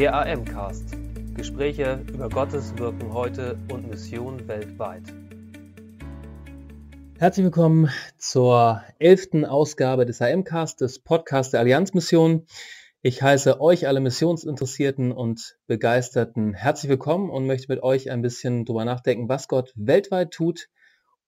Der 0.00 0.14
AM-Cast. 0.14 0.96
Gespräche 1.34 2.02
über 2.10 2.30
Gottes 2.30 2.74
Wirken 2.78 3.12
heute 3.12 3.58
und 3.70 3.86
Mission 3.86 4.48
weltweit. 4.48 5.02
Herzlich 7.18 7.44
willkommen 7.44 7.90
zur 8.16 8.82
elften 8.98 9.44
Ausgabe 9.44 10.06
des 10.06 10.22
AM-Cast, 10.22 10.80
des 10.80 11.00
Podcasts 11.00 11.50
der 11.50 11.60
Allianzmission. 11.60 12.46
Ich 13.02 13.20
heiße 13.20 13.60
euch 13.60 13.88
alle 13.88 14.00
Missionsinteressierten 14.00 15.12
und 15.12 15.58
Begeisterten 15.66 16.54
herzlich 16.54 16.88
willkommen 16.88 17.28
und 17.28 17.46
möchte 17.46 17.70
mit 17.70 17.82
euch 17.82 18.10
ein 18.10 18.22
bisschen 18.22 18.64
drüber 18.64 18.86
nachdenken, 18.86 19.28
was 19.28 19.48
Gott 19.48 19.70
weltweit 19.76 20.30
tut 20.30 20.68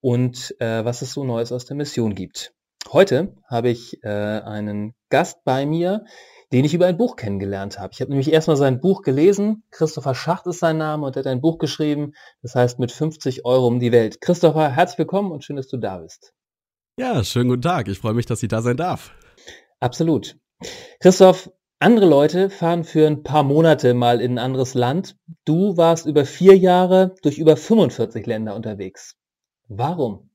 und 0.01 0.57
äh, 0.61 0.83
was 0.83 1.03
es 1.03 1.13
so 1.13 1.25
Neues 1.25 1.53
aus 1.53 1.67
der 1.67 1.77
Mission 1.77 2.15
gibt. 2.15 2.55
Heute 2.91 3.37
habe 3.47 3.69
ich 3.69 4.03
äh, 4.03 4.09
einen 4.09 4.95
Gast 5.11 5.45
bei 5.45 5.67
mir, 5.67 6.07
den 6.53 6.65
ich 6.65 6.75
über 6.75 6.87
ein 6.87 6.99
Buch 6.99 7.17
kennengelernt 7.17 7.79
habe. 7.79 7.93
Ich 7.95 8.01
habe 8.01 8.11
nämlich 8.11 8.31
erstmal 8.31 8.59
sein 8.59 8.81
Buch 8.81 9.03
gelesen. 9.03 9.65
Christopher 9.71 10.15
Schacht 10.15 10.47
ist 10.47 10.59
sein 10.61 10.77
Name 10.77 11.07
und 11.07 11.17
er 11.17 11.21
hat 11.21 11.27
ein 11.27 11.41
Buch 11.41 11.59
geschrieben, 11.59 12.13
das 12.43 12.55
heißt 12.55 12.79
mit 12.79 12.93
50 12.93 13.47
Euro 13.47 13.67
um 13.67 13.81
die 13.81 13.93
Welt. 13.93 14.21
Christopher, 14.21 14.71
herzlich 14.71 14.99
willkommen 14.99 15.33
und 15.33 15.45
schön, 15.45 15.57
dass 15.57 15.69
du 15.69 15.79
da 15.79 15.99
bist. 15.99 16.35
Ja, 16.99 17.25
schönen 17.25 17.49
guten 17.49 17.63
Tag. 17.63 17.89
Ich 17.89 17.99
freue 17.99 18.13
mich, 18.13 18.27
dass 18.27 18.43
ich 18.43 18.51
da 18.51 18.61
sein 18.61 18.77
darf. 18.77 19.13
Absolut. 19.81 20.37
Christoph, 21.01 21.51
andere 21.79 22.07
Leute 22.07 22.51
fahren 22.51 22.85
für 22.85 23.07
ein 23.07 23.23
paar 23.23 23.43
Monate 23.43 23.95
mal 23.95 24.21
in 24.21 24.33
ein 24.33 24.39
anderes 24.39 24.75
Land. 24.75 25.17
Du 25.47 25.77
warst 25.79 26.07
über 26.07 26.27
vier 26.27 26.57
Jahre 26.57 27.15
durch 27.23 27.39
über 27.39 27.57
45 27.57 28.27
Länder 28.27 28.55
unterwegs. 28.55 29.17
Warum? 29.69 30.32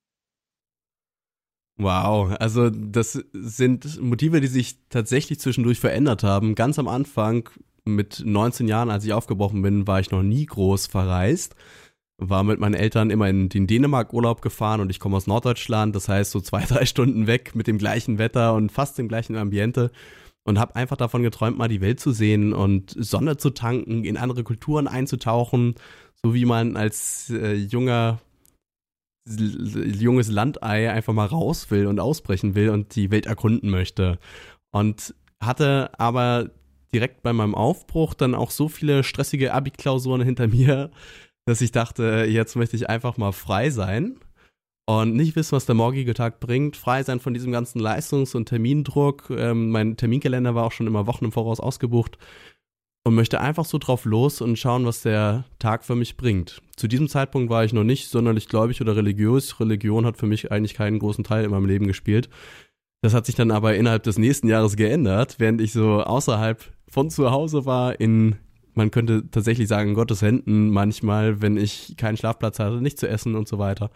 Wow, 1.77 2.35
also 2.39 2.69
das 2.71 3.13
sind 3.33 4.01
Motive, 4.01 4.41
die 4.41 4.47
sich 4.47 4.79
tatsächlich 4.89 5.39
zwischendurch 5.39 5.79
verändert 5.79 6.23
haben. 6.23 6.55
Ganz 6.55 6.79
am 6.79 6.87
Anfang, 6.87 7.49
mit 7.87 8.21
19 8.23 8.67
Jahren, 8.67 8.89
als 8.89 9.05
ich 9.05 9.13
aufgebrochen 9.13 9.61
bin, 9.61 9.87
war 9.87 9.99
ich 9.99 10.11
noch 10.11 10.23
nie 10.23 10.45
groß 10.45 10.87
verreist. 10.87 11.55
War 12.19 12.43
mit 12.43 12.59
meinen 12.59 12.73
Eltern 12.73 13.09
immer 13.09 13.29
in 13.29 13.49
den 13.49 13.67
Dänemark 13.67 14.13
Urlaub 14.13 14.41
gefahren 14.41 14.81
und 14.81 14.89
ich 14.89 14.99
komme 14.99 15.17
aus 15.17 15.27
Norddeutschland, 15.27 15.95
das 15.95 16.09
heißt 16.09 16.31
so 16.31 16.41
zwei, 16.41 16.61
drei 16.67 16.85
Stunden 16.85 17.27
weg 17.27 17.55
mit 17.55 17.67
dem 17.67 17.77
gleichen 17.77 18.17
Wetter 18.17 18.53
und 18.53 18.71
fast 18.71 18.97
dem 18.97 19.07
gleichen 19.07 19.35
Ambiente 19.35 19.91
und 20.43 20.59
habe 20.59 20.75
einfach 20.75 20.97
davon 20.97 21.23
geträumt, 21.23 21.57
mal 21.57 21.67
die 21.67 21.81
Welt 21.81 21.99
zu 21.99 22.11
sehen 22.11 22.53
und 22.53 22.95
Sonne 22.97 23.37
zu 23.37 23.51
tanken, 23.51 24.03
in 24.03 24.17
andere 24.17 24.43
Kulturen 24.43 24.87
einzutauchen, 24.87 25.75
so 26.23 26.33
wie 26.33 26.45
man 26.45 26.75
als 26.75 27.29
äh, 27.29 27.53
junger 27.53 28.19
junges 29.27 30.29
Landei 30.29 30.91
einfach 30.91 31.13
mal 31.13 31.25
raus 31.25 31.69
will 31.71 31.87
und 31.87 31.99
ausbrechen 31.99 32.55
will 32.55 32.69
und 32.69 32.95
die 32.95 33.11
Welt 33.11 33.25
erkunden 33.25 33.69
möchte. 33.69 34.19
Und 34.71 35.13
hatte 35.41 35.91
aber 35.99 36.51
direkt 36.93 37.21
bei 37.23 37.33
meinem 37.33 37.55
Aufbruch 37.55 38.13
dann 38.13 38.35
auch 38.35 38.51
so 38.51 38.69
viele 38.69 39.03
stressige 39.03 39.53
Abi-Klausuren 39.53 40.21
hinter 40.21 40.47
mir, 40.47 40.91
dass 41.45 41.61
ich 41.61 41.71
dachte, 41.71 42.25
jetzt 42.29 42.55
möchte 42.55 42.75
ich 42.75 42.89
einfach 42.89 43.17
mal 43.17 43.31
frei 43.31 43.69
sein 43.69 44.17
und 44.85 45.15
nicht 45.15 45.35
wissen, 45.35 45.53
was 45.53 45.65
der 45.65 45.75
morgige 45.75 46.13
Tag 46.13 46.39
bringt. 46.39 46.77
Frei 46.77 47.03
sein 47.03 47.19
von 47.19 47.33
diesem 47.33 47.51
ganzen 47.51 47.79
Leistungs- 47.79 48.35
und 48.35 48.47
Termindruck. 48.47 49.29
Ähm, 49.29 49.69
mein 49.69 49.97
Terminkalender 49.97 50.55
war 50.55 50.65
auch 50.65 50.71
schon 50.71 50.87
immer 50.87 51.07
Wochen 51.07 51.25
im 51.25 51.31
Voraus 51.31 51.59
ausgebucht 51.59 52.17
und 53.07 53.15
möchte 53.15 53.39
einfach 53.39 53.63
so 53.63 53.77
drauf 53.77 54.03
los 54.03 54.41
und 54.41 54.59
schauen, 54.59 54.85
was 54.85 55.01
der 55.01 55.45
Tag 55.59 55.85
für 55.85 55.95
mich 55.95 56.17
bringt. 56.17 56.61
Zu 56.75 56.89
diesem 56.89 57.07
Zeitpunkt 57.07 57.49
war 57.49 57.63
ich 57.63 57.71
noch 57.71 57.85
nicht 57.85 58.09
sonderlich 58.09 58.49
gläubig 58.49 58.81
oder 58.81 58.97
religiös. 58.97 59.61
Religion 59.61 60.05
hat 60.05 60.17
für 60.17 60.25
mich 60.25 60.51
eigentlich 60.51 60.73
keinen 60.73 60.99
großen 60.99 61.23
Teil 61.23 61.45
in 61.45 61.51
meinem 61.51 61.67
Leben 61.67 61.87
gespielt. 61.87 62.27
Das 63.01 63.13
hat 63.13 63.25
sich 63.25 63.35
dann 63.35 63.49
aber 63.49 63.75
innerhalb 63.75 64.03
des 64.03 64.17
nächsten 64.17 64.49
Jahres 64.49 64.75
geändert, 64.75 65.35
während 65.37 65.61
ich 65.61 65.71
so 65.71 66.03
außerhalb 66.03 66.61
von 66.89 67.09
zu 67.09 67.31
Hause 67.31 67.65
war, 67.65 67.97
in, 67.97 68.35
man 68.73 68.91
könnte 68.91 69.31
tatsächlich 69.31 69.69
sagen, 69.69 69.93
Gottes 69.93 70.21
Händen 70.21 70.69
manchmal, 70.69 71.41
wenn 71.41 71.55
ich 71.55 71.95
keinen 71.95 72.17
Schlafplatz 72.17 72.59
hatte, 72.59 72.81
nicht 72.81 72.99
zu 72.99 73.07
essen 73.07 73.35
und 73.35 73.47
so 73.47 73.57
weiter 73.57 73.89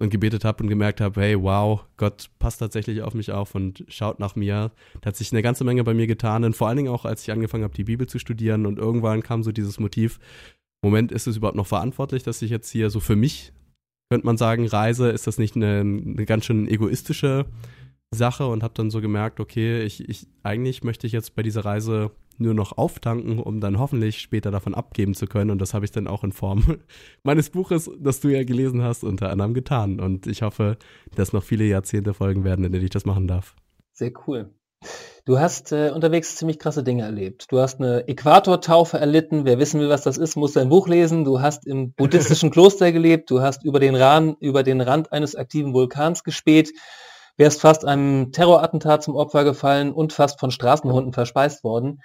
und 0.00 0.10
gebetet 0.10 0.44
habe 0.44 0.62
und 0.62 0.68
gemerkt 0.68 1.00
habe, 1.00 1.20
hey, 1.20 1.40
wow, 1.40 1.84
Gott 1.96 2.30
passt 2.38 2.58
tatsächlich 2.58 3.02
auf 3.02 3.14
mich 3.14 3.30
auf 3.30 3.54
und 3.54 3.84
schaut 3.88 4.18
nach 4.18 4.34
mir. 4.34 4.72
Da 5.00 5.08
hat 5.08 5.16
sich 5.16 5.30
eine 5.30 5.42
ganze 5.42 5.62
Menge 5.62 5.84
bei 5.84 5.94
mir 5.94 6.06
getan 6.06 6.44
und 6.44 6.56
vor 6.56 6.68
allen 6.68 6.78
Dingen 6.78 6.92
auch, 6.92 7.04
als 7.04 7.22
ich 7.22 7.30
angefangen 7.30 7.64
habe, 7.64 7.74
die 7.74 7.84
Bibel 7.84 8.06
zu 8.06 8.18
studieren 8.18 8.64
und 8.64 8.78
irgendwann 8.78 9.22
kam 9.22 9.42
so 9.42 9.52
dieses 9.52 9.78
Motiv, 9.78 10.18
Moment, 10.82 11.12
ist 11.12 11.26
es 11.26 11.36
überhaupt 11.36 11.56
noch 11.56 11.66
verantwortlich, 11.66 12.22
dass 12.22 12.40
ich 12.40 12.50
jetzt 12.50 12.70
hier 12.70 12.88
so 12.88 13.00
für 13.00 13.16
mich, 13.16 13.52
könnte 14.10 14.26
man 14.26 14.38
sagen, 14.38 14.66
reise? 14.66 15.10
Ist 15.10 15.26
das 15.26 15.38
nicht 15.38 15.54
eine, 15.54 15.80
eine 15.80 16.24
ganz 16.24 16.46
schön 16.46 16.66
egoistische 16.66 17.44
Sache? 18.10 18.46
Und 18.46 18.62
habe 18.62 18.74
dann 18.74 18.90
so 18.90 19.02
gemerkt, 19.02 19.38
okay, 19.38 19.82
ich, 19.82 20.08
ich, 20.08 20.26
eigentlich 20.42 20.82
möchte 20.82 21.06
ich 21.06 21.12
jetzt 21.12 21.34
bei 21.34 21.42
dieser 21.42 21.66
Reise 21.66 22.10
nur 22.40 22.54
noch 22.54 22.76
auftanken, 22.76 23.38
um 23.38 23.60
dann 23.60 23.78
hoffentlich 23.78 24.18
später 24.18 24.50
davon 24.50 24.74
abgeben 24.74 25.14
zu 25.14 25.26
können. 25.26 25.50
Und 25.50 25.60
das 25.60 25.74
habe 25.74 25.84
ich 25.84 25.90
dann 25.90 26.06
auch 26.06 26.24
in 26.24 26.32
Form 26.32 26.78
meines 27.22 27.50
Buches, 27.50 27.90
das 27.98 28.20
du 28.20 28.28
ja 28.28 28.44
gelesen 28.44 28.82
hast, 28.82 29.04
unter 29.04 29.30
anderem 29.30 29.54
getan. 29.54 30.00
Und 30.00 30.26
ich 30.26 30.42
hoffe, 30.42 30.76
dass 31.14 31.32
noch 31.32 31.44
viele 31.44 31.64
Jahrzehnte 31.64 32.14
folgen 32.14 32.44
werden, 32.44 32.64
in 32.64 32.72
denen 32.72 32.84
ich 32.84 32.90
das 32.90 33.04
machen 33.04 33.26
darf. 33.26 33.54
Sehr 33.92 34.12
cool. 34.26 34.50
Du 35.26 35.38
hast 35.38 35.72
äh, 35.72 35.90
unterwegs 35.94 36.36
ziemlich 36.36 36.58
krasse 36.58 36.82
Dinge 36.82 37.02
erlebt. 37.02 37.46
Du 37.50 37.60
hast 37.60 37.78
eine 37.80 38.08
Äquatortaufe 38.08 38.98
erlitten. 38.98 39.44
Wer 39.44 39.58
wissen 39.58 39.80
will, 39.80 39.90
was 39.90 40.02
das 40.02 40.16
ist, 40.16 40.36
muss 40.36 40.54
dein 40.54 40.70
Buch 40.70 40.88
lesen. 40.88 41.24
Du 41.24 41.40
hast 41.40 41.66
im 41.66 41.92
buddhistischen 41.96 42.50
Kloster 42.50 42.90
gelebt. 42.90 43.30
Du 43.30 43.40
hast 43.40 43.62
über 43.62 43.78
den, 43.78 43.94
Rand, 43.94 44.38
über 44.40 44.62
den 44.62 44.80
Rand 44.80 45.12
eines 45.12 45.36
aktiven 45.36 45.74
Vulkans 45.74 46.24
gespäht. 46.24 46.72
Wärst 47.36 47.60
fast 47.60 47.84
einem 47.84 48.32
Terrorattentat 48.32 49.02
zum 49.02 49.14
Opfer 49.14 49.44
gefallen 49.44 49.92
und 49.92 50.12
fast 50.12 50.40
von 50.40 50.50
Straßenhunden 50.50 51.12
verspeist 51.12 51.62
worden. 51.64 52.00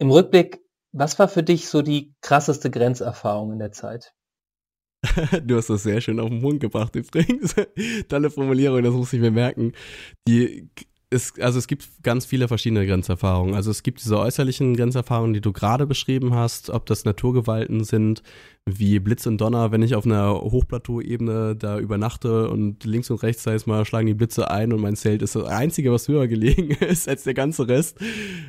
Im 0.00 0.10
Rückblick, 0.10 0.60
was 0.92 1.18
war 1.18 1.28
für 1.28 1.42
dich 1.42 1.68
so 1.68 1.82
die 1.82 2.14
krasseste 2.22 2.70
Grenzerfahrung 2.70 3.52
in 3.52 3.58
der 3.58 3.72
Zeit? 3.72 4.14
Du 5.44 5.56
hast 5.56 5.70
das 5.70 5.82
sehr 5.82 6.00
schön 6.00 6.20
auf 6.20 6.28
den 6.28 6.42
Punkt 6.42 6.60
gebracht 6.60 6.96
übrigens. 6.96 7.54
Tolle 8.08 8.30
Formulierung, 8.30 8.82
das 8.82 8.92
muss 8.92 9.12
ich 9.12 9.20
mir 9.20 9.30
merken. 9.30 9.72
Die 10.26 10.68
es, 11.10 11.38
also 11.40 11.58
es 11.58 11.66
gibt 11.66 11.88
ganz 12.02 12.24
viele 12.24 12.48
verschiedene 12.48 12.86
Grenzerfahrungen. 12.86 13.54
Also 13.54 13.70
es 13.70 13.82
gibt 13.82 14.00
diese 14.00 14.18
äußerlichen 14.18 14.76
Grenzerfahrungen, 14.76 15.34
die 15.34 15.40
du 15.40 15.52
gerade 15.52 15.86
beschrieben 15.86 16.34
hast, 16.34 16.70
ob 16.70 16.86
das 16.86 17.04
Naturgewalten 17.04 17.82
sind, 17.84 18.22
wie 18.78 18.98
Blitz 18.98 19.26
und 19.26 19.40
Donner, 19.40 19.72
wenn 19.72 19.82
ich 19.82 19.94
auf 19.94 20.04
einer 20.04 20.34
Hochplateauebene 20.34 21.56
da 21.56 21.78
übernachte 21.78 22.48
und 22.50 22.84
links 22.84 23.10
und 23.10 23.22
rechts, 23.22 23.42
sei 23.42 23.54
es 23.54 23.66
mal, 23.66 23.84
schlagen 23.84 24.06
die 24.06 24.14
Blitze 24.14 24.50
ein 24.50 24.72
und 24.72 24.80
mein 24.80 24.96
Zelt 24.96 25.22
ist 25.22 25.34
das 25.34 25.44
einzige, 25.44 25.92
was 25.92 26.08
höher 26.08 26.28
gelegen 26.28 26.70
ist 26.80 27.08
als 27.08 27.24
der 27.24 27.34
ganze 27.34 27.68
Rest. 27.68 27.98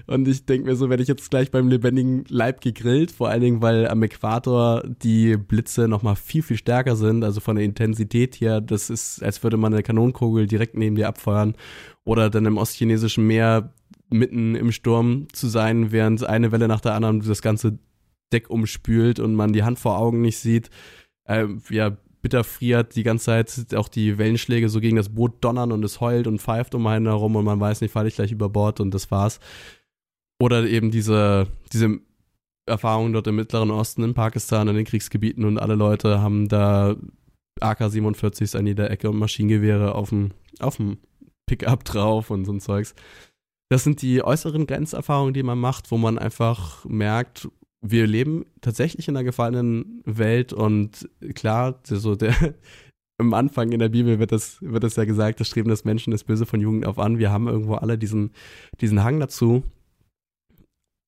Und 0.08 0.28
ich 0.28 0.46
denke 0.46 0.68
mir 0.70 0.76
so, 0.76 0.90
werde 0.90 1.04
ich 1.04 1.10
jetzt 1.10 1.30
gleich 1.30 1.52
beim 1.52 1.68
lebendigen 1.68 2.26
Leib 2.28 2.62
gegrillt, 2.62 3.12
vor 3.12 3.30
allen 3.30 3.42
Dingen, 3.42 3.62
weil 3.62 3.88
am 3.88 4.04
Äquator 4.04 4.84
die 5.04 5.38
Blitze 5.38 5.88
nochmal 5.88 6.16
viel, 6.16 6.44
viel 6.44 6.58
stärker 6.58 6.96
sind, 6.96 7.24
also 7.24 7.40
von 7.40 7.56
der 7.56 7.66
Intensität 7.66 8.36
her, 8.36 8.62
das 8.62 8.90
ist, 8.90 9.24
als 9.24 9.42
würde 9.44 9.58
man 9.58 9.74
eine 9.74 9.84
Kanonenkugel 9.84 10.48
direkt 10.48 10.78
neben 10.78 10.96
dir 10.96 11.08
abfeuern 11.08 11.56
oder 12.04 12.30
dann 12.30 12.46
im 12.46 12.58
ostchinesischen 12.58 13.26
Meer 13.26 13.74
mitten 14.10 14.56
im 14.56 14.72
Sturm 14.72 15.28
zu 15.32 15.48
sein, 15.48 15.92
während 15.92 16.24
eine 16.24 16.52
Welle 16.52 16.68
nach 16.68 16.82
der 16.82 16.94
anderen 16.94 17.22
das 17.22 17.42
ganze 17.42 17.80
Deck 18.32 18.50
umspült 18.50 19.20
und 19.20 19.36
man 19.36 19.54
die 19.54 19.64
Hand 19.64 19.80
vor 19.80 19.98
Augen 19.98 20.22
nicht 20.22 20.38
sieht. 20.38 20.70
Äh, 21.26 21.48
ja, 21.70 21.98
bitter 22.22 22.44
friert 22.44 22.96
die 22.96 23.04
ganze 23.04 23.26
Zeit, 23.26 23.76
auch 23.76 23.88
die 23.88 24.18
Wellenschläge 24.18 24.70
so 24.70 24.80
gegen 24.80 24.98
das 24.98 25.10
Boot 25.10 25.44
donnern 25.44 25.72
und 25.72 25.84
es 25.84 26.02
heult 26.02 26.28
und 26.28 26.42
pfeift 26.42 26.76
um 26.76 26.86
einen 26.88 27.08
herum 27.08 27.36
und 27.36 27.46
man 27.46 27.60
weiß 27.60 27.82
nicht, 27.82 27.92
falle 27.92 28.08
ich 28.08 28.16
gleich 28.16 28.32
über 28.32 28.50
Bord 28.50 28.80
und 28.80 28.94
das 28.94 29.12
war's. 29.12 29.40
Oder 30.40 30.66
eben 30.68 30.92
diese, 30.92 31.48
diese 31.74 32.00
Erfahrung 32.66 33.14
dort 33.14 33.28
im 33.28 33.36
Mittleren 33.36 33.72
Osten, 33.72 34.04
in 34.04 34.14
Pakistan, 34.14 34.68
in 34.68 34.76
den 34.76 34.86
Kriegsgebieten 34.86 35.46
und 35.46 35.58
alle 35.58 35.76
Leute 35.76 36.22
haben 36.22 36.48
da 36.48 36.96
AK-47s 37.60 38.58
an 38.58 38.68
jeder 38.68 38.90
Ecke 38.90 39.10
und 39.10 39.18
Maschinengewehre 39.18 39.96
auf 39.96 40.10
dem 40.10 40.32
Pickup 41.46 41.84
drauf 41.84 42.30
und 42.30 42.46
so 42.46 42.54
ein 42.54 42.60
Zeugs. 42.60 42.96
Das 43.70 43.84
sind 43.84 44.02
die 44.02 44.24
äußeren 44.24 44.68
Grenzerfahrungen, 44.68 45.34
die 45.34 45.44
man 45.44 45.60
macht, 45.60 45.92
wo 45.92 45.98
man 45.98 46.18
einfach 46.18 46.86
merkt, 46.86 47.48
wir 47.82 48.06
leben 48.08 48.46
tatsächlich 48.62 49.08
in 49.08 49.18
einer 49.18 49.24
gefallenen 49.24 50.02
Welt 50.06 50.54
und 50.54 51.10
klar, 51.34 51.80
so 51.84 52.16
der 52.16 52.36
am 53.18 53.34
Anfang 53.34 53.72
in 53.72 53.80
der 53.80 53.90
Bibel 53.90 54.20
wird 54.20 54.32
das, 54.32 54.62
wird 54.62 54.84
das 54.84 54.96
ja 54.96 55.06
gesagt, 55.06 55.40
das 55.40 55.48
Streben 55.48 55.70
des 55.70 55.86
Menschen 55.86 56.14
ist 56.14 56.24
böse 56.26 56.46
von 56.46 56.60
Jugend 56.60 56.86
auf 56.86 57.00
an. 57.00 57.20
Wir 57.20 57.32
haben 57.32 57.48
irgendwo 57.48 57.76
alle 57.76 57.98
diesen, 57.98 58.32
diesen 58.82 59.04
Hang 59.04 59.20
dazu. 59.20 59.64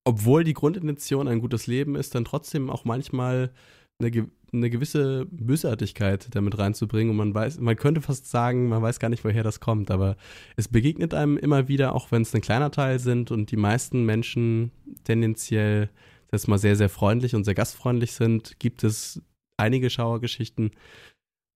Obwohl 0.04 0.44
die 0.44 0.52
Grundintention 0.52 1.28
ein 1.28 1.40
gutes 1.40 1.66
Leben 1.66 1.96
ist, 1.96 2.14
dann 2.14 2.24
trotzdem 2.24 2.70
auch 2.70 2.84
manchmal 2.84 3.52
eine, 3.98 4.28
eine 4.52 4.70
gewisse 4.70 5.26
Bösartigkeit 5.30 6.28
damit 6.34 6.58
reinzubringen 6.58 7.10
und 7.10 7.16
man 7.16 7.34
weiß, 7.34 7.58
man 7.58 7.76
könnte 7.76 8.00
fast 8.00 8.30
sagen, 8.30 8.68
man 8.68 8.82
weiß 8.82 9.00
gar 9.00 9.08
nicht, 9.08 9.24
woher 9.24 9.42
das 9.42 9.60
kommt, 9.60 9.90
aber 9.90 10.16
es 10.56 10.68
begegnet 10.68 11.14
einem 11.14 11.36
immer 11.36 11.68
wieder, 11.68 11.94
auch 11.94 12.12
wenn 12.12 12.22
es 12.22 12.34
ein 12.34 12.42
kleiner 12.42 12.70
Teil 12.70 12.98
sind 12.98 13.30
und 13.30 13.50
die 13.50 13.56
meisten 13.56 14.04
Menschen 14.04 14.72
tendenziell 15.04 15.90
jetzt 16.34 16.48
mal 16.48 16.58
sehr, 16.58 16.76
sehr 16.76 16.88
freundlich 16.88 17.34
und 17.34 17.44
sehr 17.44 17.54
gastfreundlich 17.54 18.12
sind, 18.12 18.58
gibt 18.58 18.84
es 18.84 19.22
einige 19.56 19.90
Schauergeschichten, 19.90 20.72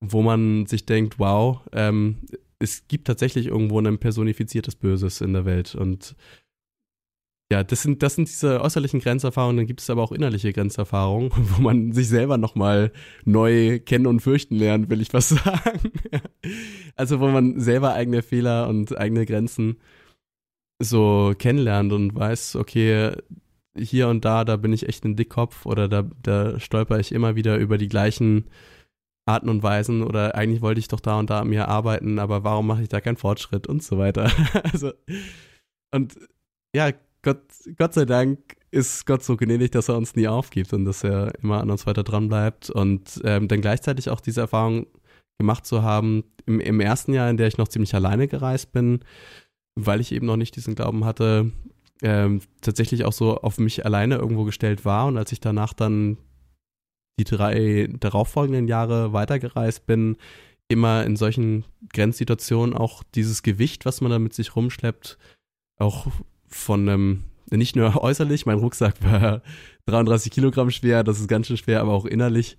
wo 0.01 0.23
man 0.23 0.67
sich 0.67 0.87
denkt, 0.87 1.19
wow, 1.19 1.61
ähm, 1.73 2.19
es 2.59 2.89
gibt 2.89 3.07
tatsächlich 3.07 3.47
irgendwo 3.47 3.81
ein 3.81 3.99
personifiziertes 3.99 4.77
Böses 4.77 5.21
in 5.21 5.33
der 5.33 5.45
Welt 5.45 5.75
und 5.75 6.17
ja, 7.51 7.65
das 7.65 7.83
sind, 7.83 8.03
das 8.03 8.15
sind 8.15 8.29
diese 8.29 8.61
äußerlichen 8.61 9.01
Grenzerfahrungen, 9.01 9.57
dann 9.57 9.67
gibt 9.67 9.81
es 9.81 9.89
aber 9.89 10.03
auch 10.03 10.13
innerliche 10.13 10.53
Grenzerfahrungen, 10.53 11.31
wo 11.37 11.63
man 11.63 11.93
sich 11.93 12.09
selber 12.09 12.37
nochmal 12.37 12.93
neu 13.25 13.79
kennen 13.81 14.07
und 14.07 14.21
fürchten 14.21 14.57
lernt, 14.57 14.91
will 14.91 15.01
ich 15.01 15.15
was 15.15 15.29
sagen. 15.31 15.93
also 16.95 17.21
wo 17.21 17.29
man 17.29 17.59
selber 17.59 17.95
eigene 17.95 18.23
Fehler 18.23 18.69
und 18.69 18.97
eigene 18.99 19.25
Grenzen 19.25 19.79
so 20.81 21.35
kennenlernt 21.39 21.93
und 21.93 22.15
weiß, 22.15 22.57
okay, 22.57 23.13
hier 23.77 24.09
und 24.09 24.25
da, 24.25 24.45
da 24.45 24.57
bin 24.57 24.73
ich 24.73 24.89
echt 24.89 25.05
ein 25.05 25.17
Dickkopf 25.17 25.67
oder 25.67 25.89
da, 25.89 26.05
da 26.23 26.59
stolper 26.59 26.99
ich 26.99 27.13
immer 27.13 27.37
wieder 27.37 27.57
über 27.57 27.79
die 27.79 27.89
gleichen 27.89 28.45
Arten 29.27 29.49
und 29.49 29.63
Weisen 29.63 30.03
oder 30.03 30.35
eigentlich 30.35 30.63
wollte 30.63 30.81
ich 30.81 30.89
doch 30.89 31.01
da 31.01 31.19
und 31.19 31.31
da 31.31 31.41
an 31.41 31.49
mir 31.49 31.69
arbeiten, 31.69 32.19
aber 32.19 32.45
warum 32.45 32.67
mache 32.67 32.83
ich 32.83 32.89
da 32.89 33.01
keinen 33.01 33.19
Fortschritt 33.19 33.67
und 33.67 33.83
so 33.83 33.99
weiter. 33.99 34.31
also, 34.73 34.93
und 35.95 36.19
ja, 36.75 36.93
Gott, 37.23 37.43
Gott 37.77 37.95
sei 37.95 38.05
Dank 38.05 38.57
ist 38.71 39.07
Gott 39.07 39.23
so 39.23 39.37
gnädig, 39.37 39.73
dass 39.73 39.89
er 39.89 39.97
uns 39.97 40.17
nie 40.17 40.29
aufgibt 40.29 40.73
und 40.73 40.85
dass 40.85 41.05
er 41.05 41.33
immer 41.43 41.61
an 41.61 41.71
uns 41.71 41.87
weiter 41.87 42.05
dran 42.05 42.29
bleibt 42.29 42.71
und 42.71 43.21
ähm, 43.25 43.49
dann 43.49 43.61
gleichzeitig 43.61 44.11
auch 44.11 44.21
diese 44.21 44.41
Erfahrung 44.41 44.87
gemacht 45.39 45.67
zu 45.67 45.83
haben 45.83 46.25
im, 46.47 46.61
im 46.61 46.81
ersten 46.81 47.13
Jahr, 47.13 47.31
in 47.31 47.37
der 47.37 47.49
ich 47.49 47.59
noch 47.59 47.69
ziemlich 47.69 47.95
alleine 47.95 48.29
gereist 48.29 48.73
bin, 48.73 49.01
weil 49.75 50.01
ich 50.01 50.13
eben 50.13 50.27
noch 50.27 50.37
nicht 50.37 50.57
diesen 50.57 50.75
Glauben 50.75 51.05
hatte, 51.05 51.53
ähm, 52.03 52.41
tatsächlich 52.61 53.05
auch 53.05 53.13
so 53.13 53.39
auf 53.39 53.59
mich 53.59 53.85
alleine 53.85 54.17
irgendwo 54.17 54.45
gestellt 54.45 54.85
war 54.85 55.07
und 55.07 55.17
als 55.19 55.33
ich 55.33 55.41
danach 55.41 55.73
dann 55.73 56.19
die 57.19 57.25
drei 57.25 57.89
darauffolgenden 57.99 58.69
Jahre 58.69 59.13
weitergereist 59.13 59.87
bin, 59.87 60.17
immer 60.69 61.05
in 61.05 61.17
solchen 61.17 61.65
Grenzsituationen 61.93 62.77
auch 62.77 63.03
dieses 63.15 63.43
Gewicht, 63.43 63.85
was 63.85 64.01
man 64.01 64.11
da 64.11 64.19
mit 64.19 64.35
sich 64.35 64.55
rumschleppt, 64.55 65.19
auch 65.79 66.07
von 66.47 66.89
einem, 66.89 67.25
nicht 67.51 67.75
nur 67.75 67.97
äußerlich, 68.03 68.47
mein 68.47 68.59
Rucksack 68.59 69.03
war 69.03 69.43
33 69.87 70.31
Kilogramm 70.31 70.71
schwer, 70.71 71.03
das 71.03 71.19
ist 71.19 71.29
ganz 71.29 71.47
schön 71.47 71.57
schwer, 71.57 71.81
aber 71.81 71.93
auch 71.93 72.05
innerlich, 72.05 72.57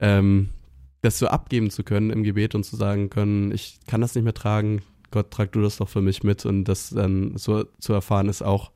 ähm, 0.00 0.50
das 1.02 1.18
so 1.18 1.28
abgeben 1.28 1.70
zu 1.70 1.84
können 1.84 2.10
im 2.10 2.24
Gebet 2.24 2.54
und 2.54 2.64
zu 2.64 2.74
sagen 2.74 3.10
können, 3.10 3.52
ich 3.52 3.78
kann 3.86 4.00
das 4.00 4.14
nicht 4.14 4.24
mehr 4.24 4.34
tragen, 4.34 4.82
Gott, 5.10 5.30
trag 5.30 5.52
du 5.52 5.62
das 5.62 5.76
doch 5.78 5.88
für 5.88 6.02
mich 6.02 6.22
mit 6.22 6.44
und 6.46 6.64
das 6.64 6.90
dann 6.90 7.36
so 7.36 7.64
zu 7.78 7.92
erfahren 7.92 8.28
ist 8.28 8.42
auch 8.42 8.72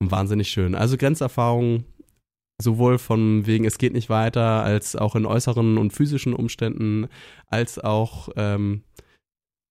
wahnsinnig 0.00 0.48
schön. 0.48 0.74
Also 0.74 0.96
Grenzerfahrungen 0.96 1.84
sowohl 2.60 2.98
von 2.98 3.46
wegen, 3.46 3.64
es 3.64 3.78
geht 3.78 3.92
nicht 3.92 4.08
weiter, 4.08 4.62
als 4.62 4.96
auch 4.96 5.14
in 5.14 5.26
äußeren 5.26 5.78
und 5.78 5.92
physischen 5.92 6.32
Umständen, 6.34 7.08
als 7.48 7.78
auch 7.78 8.30
ähm, 8.36 8.82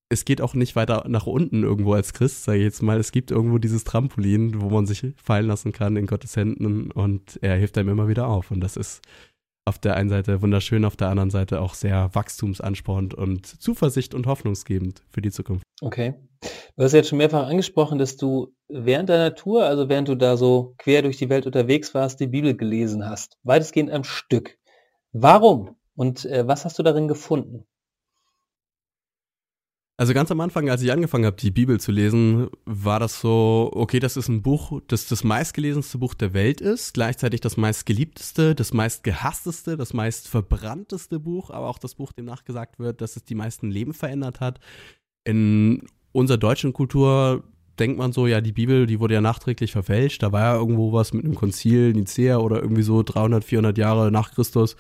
es 0.09 0.23
geht 0.23 0.39
auch 0.41 0.53
nicht 0.53 0.75
weiter 0.75 1.05
nach 1.07 1.25
unten 1.25 1.63
irgendwo 1.63 1.93
als 1.93 2.13
Christ, 2.13 2.43
sage 2.43 2.59
ich 2.59 2.63
jetzt 2.65 2.83
mal. 2.83 2.99
Es 2.99 3.11
gibt 3.11 3.31
irgendwo 3.31 3.57
dieses 3.57 3.83
Trampolin, 3.83 4.61
wo 4.61 4.69
man 4.69 4.85
sich 4.85 5.03
fallen 5.15 5.47
lassen 5.47 5.71
kann 5.71 5.97
in 5.97 6.05
Gottes 6.05 6.35
Händen 6.35 6.91
und 6.91 7.39
er 7.41 7.55
hilft 7.55 7.77
einem 7.77 7.89
immer 7.89 8.07
wieder 8.07 8.27
auf. 8.27 8.51
Und 8.51 8.59
das 8.59 8.77
ist 8.77 9.01
auf 9.65 9.79
der 9.79 9.95
einen 9.95 10.09
Seite 10.09 10.41
wunderschön, 10.41 10.85
auf 10.85 10.95
der 10.95 11.09
anderen 11.09 11.31
Seite 11.31 11.59
auch 11.59 11.73
sehr 11.73 12.09
wachstumsanspornend 12.13 13.15
und 13.15 13.47
Zuversicht 13.47 14.13
und 14.13 14.27
hoffnungsgebend 14.27 15.01
für 15.09 15.21
die 15.21 15.31
Zukunft. 15.31 15.63
Okay. 15.81 16.13
Du 16.77 16.83
hast 16.83 16.93
jetzt 16.93 17.09
schon 17.09 17.17
mehrfach 17.17 17.47
angesprochen, 17.47 17.97
dass 17.97 18.15
du 18.15 18.53
während 18.67 19.09
deiner 19.09 19.33
Tour, 19.33 19.65
also 19.65 19.89
während 19.89 20.07
du 20.07 20.15
da 20.15 20.37
so 20.37 20.75
quer 20.77 21.01
durch 21.01 21.17
die 21.17 21.29
Welt 21.29 21.47
unterwegs 21.47 21.93
warst, 21.95 22.19
die 22.19 22.27
Bibel 22.27 22.55
gelesen 22.55 23.09
hast. 23.09 23.37
Weitestgehend 23.43 23.91
am 23.91 24.03
Stück. 24.03 24.57
Warum? 25.11 25.75
Und 25.95 26.25
äh, 26.25 26.47
was 26.47 26.65
hast 26.65 26.77
du 26.77 26.83
darin 26.83 27.07
gefunden? 27.07 27.65
Also 29.97 30.13
ganz 30.13 30.29
am 30.29 30.41
Anfang, 30.41 30.69
als 30.69 30.81
ich 30.81 30.91
angefangen 30.91 31.25
habe, 31.25 31.37
die 31.37 31.51
Bibel 31.51 31.79
zu 31.79 31.93
lesen, 31.93 32.49
war 32.65 32.99
das 32.99 33.21
so, 33.21 33.71
okay, 33.73 33.99
das 34.01 34.17
ist 34.17 34.27
ein 34.27 34.41
Buch, 34.41 34.81
das 34.87 35.07
das 35.07 35.23
meistgelesenste 35.23 35.99
Buch 35.99 36.13
der 36.15 36.33
Welt 36.33 36.59
ist, 36.59 36.93
gleichzeitig 36.93 37.39
das 37.39 37.55
meistgeliebteste, 37.55 38.55
das 38.55 38.73
meistgehassteste, 38.73 39.77
das 39.77 39.93
meistverbrannteste 39.93 41.17
Buch, 41.21 41.49
aber 41.49 41.67
auch 41.67 41.79
das 41.79 41.95
Buch, 41.95 42.11
dem 42.11 42.25
nachgesagt 42.25 42.77
wird, 42.77 42.99
dass 42.99 43.15
es 43.15 43.23
die 43.23 43.35
meisten 43.35 43.71
Leben 43.71 43.93
verändert 43.93 44.41
hat. 44.41 44.59
In 45.23 45.87
unserer 46.11 46.39
deutschen 46.39 46.73
Kultur 46.73 47.45
denkt 47.79 47.97
man 47.97 48.11
so, 48.11 48.27
ja, 48.27 48.41
die 48.41 48.51
Bibel, 48.51 48.87
die 48.87 48.99
wurde 48.99 49.13
ja 49.13 49.21
nachträglich 49.21 49.71
verfälscht, 49.71 50.21
da 50.23 50.33
war 50.33 50.41
ja 50.41 50.55
irgendwo 50.55 50.91
was 50.91 51.13
mit 51.13 51.23
einem 51.23 51.35
Konzil, 51.35 51.93
Nicea 51.93 52.37
oder 52.37 52.61
irgendwie 52.61 52.83
so 52.83 53.01
300, 53.01 53.45
400 53.45 53.77
Jahre 53.77 54.11
nach 54.11 54.31
Christus 54.33 54.75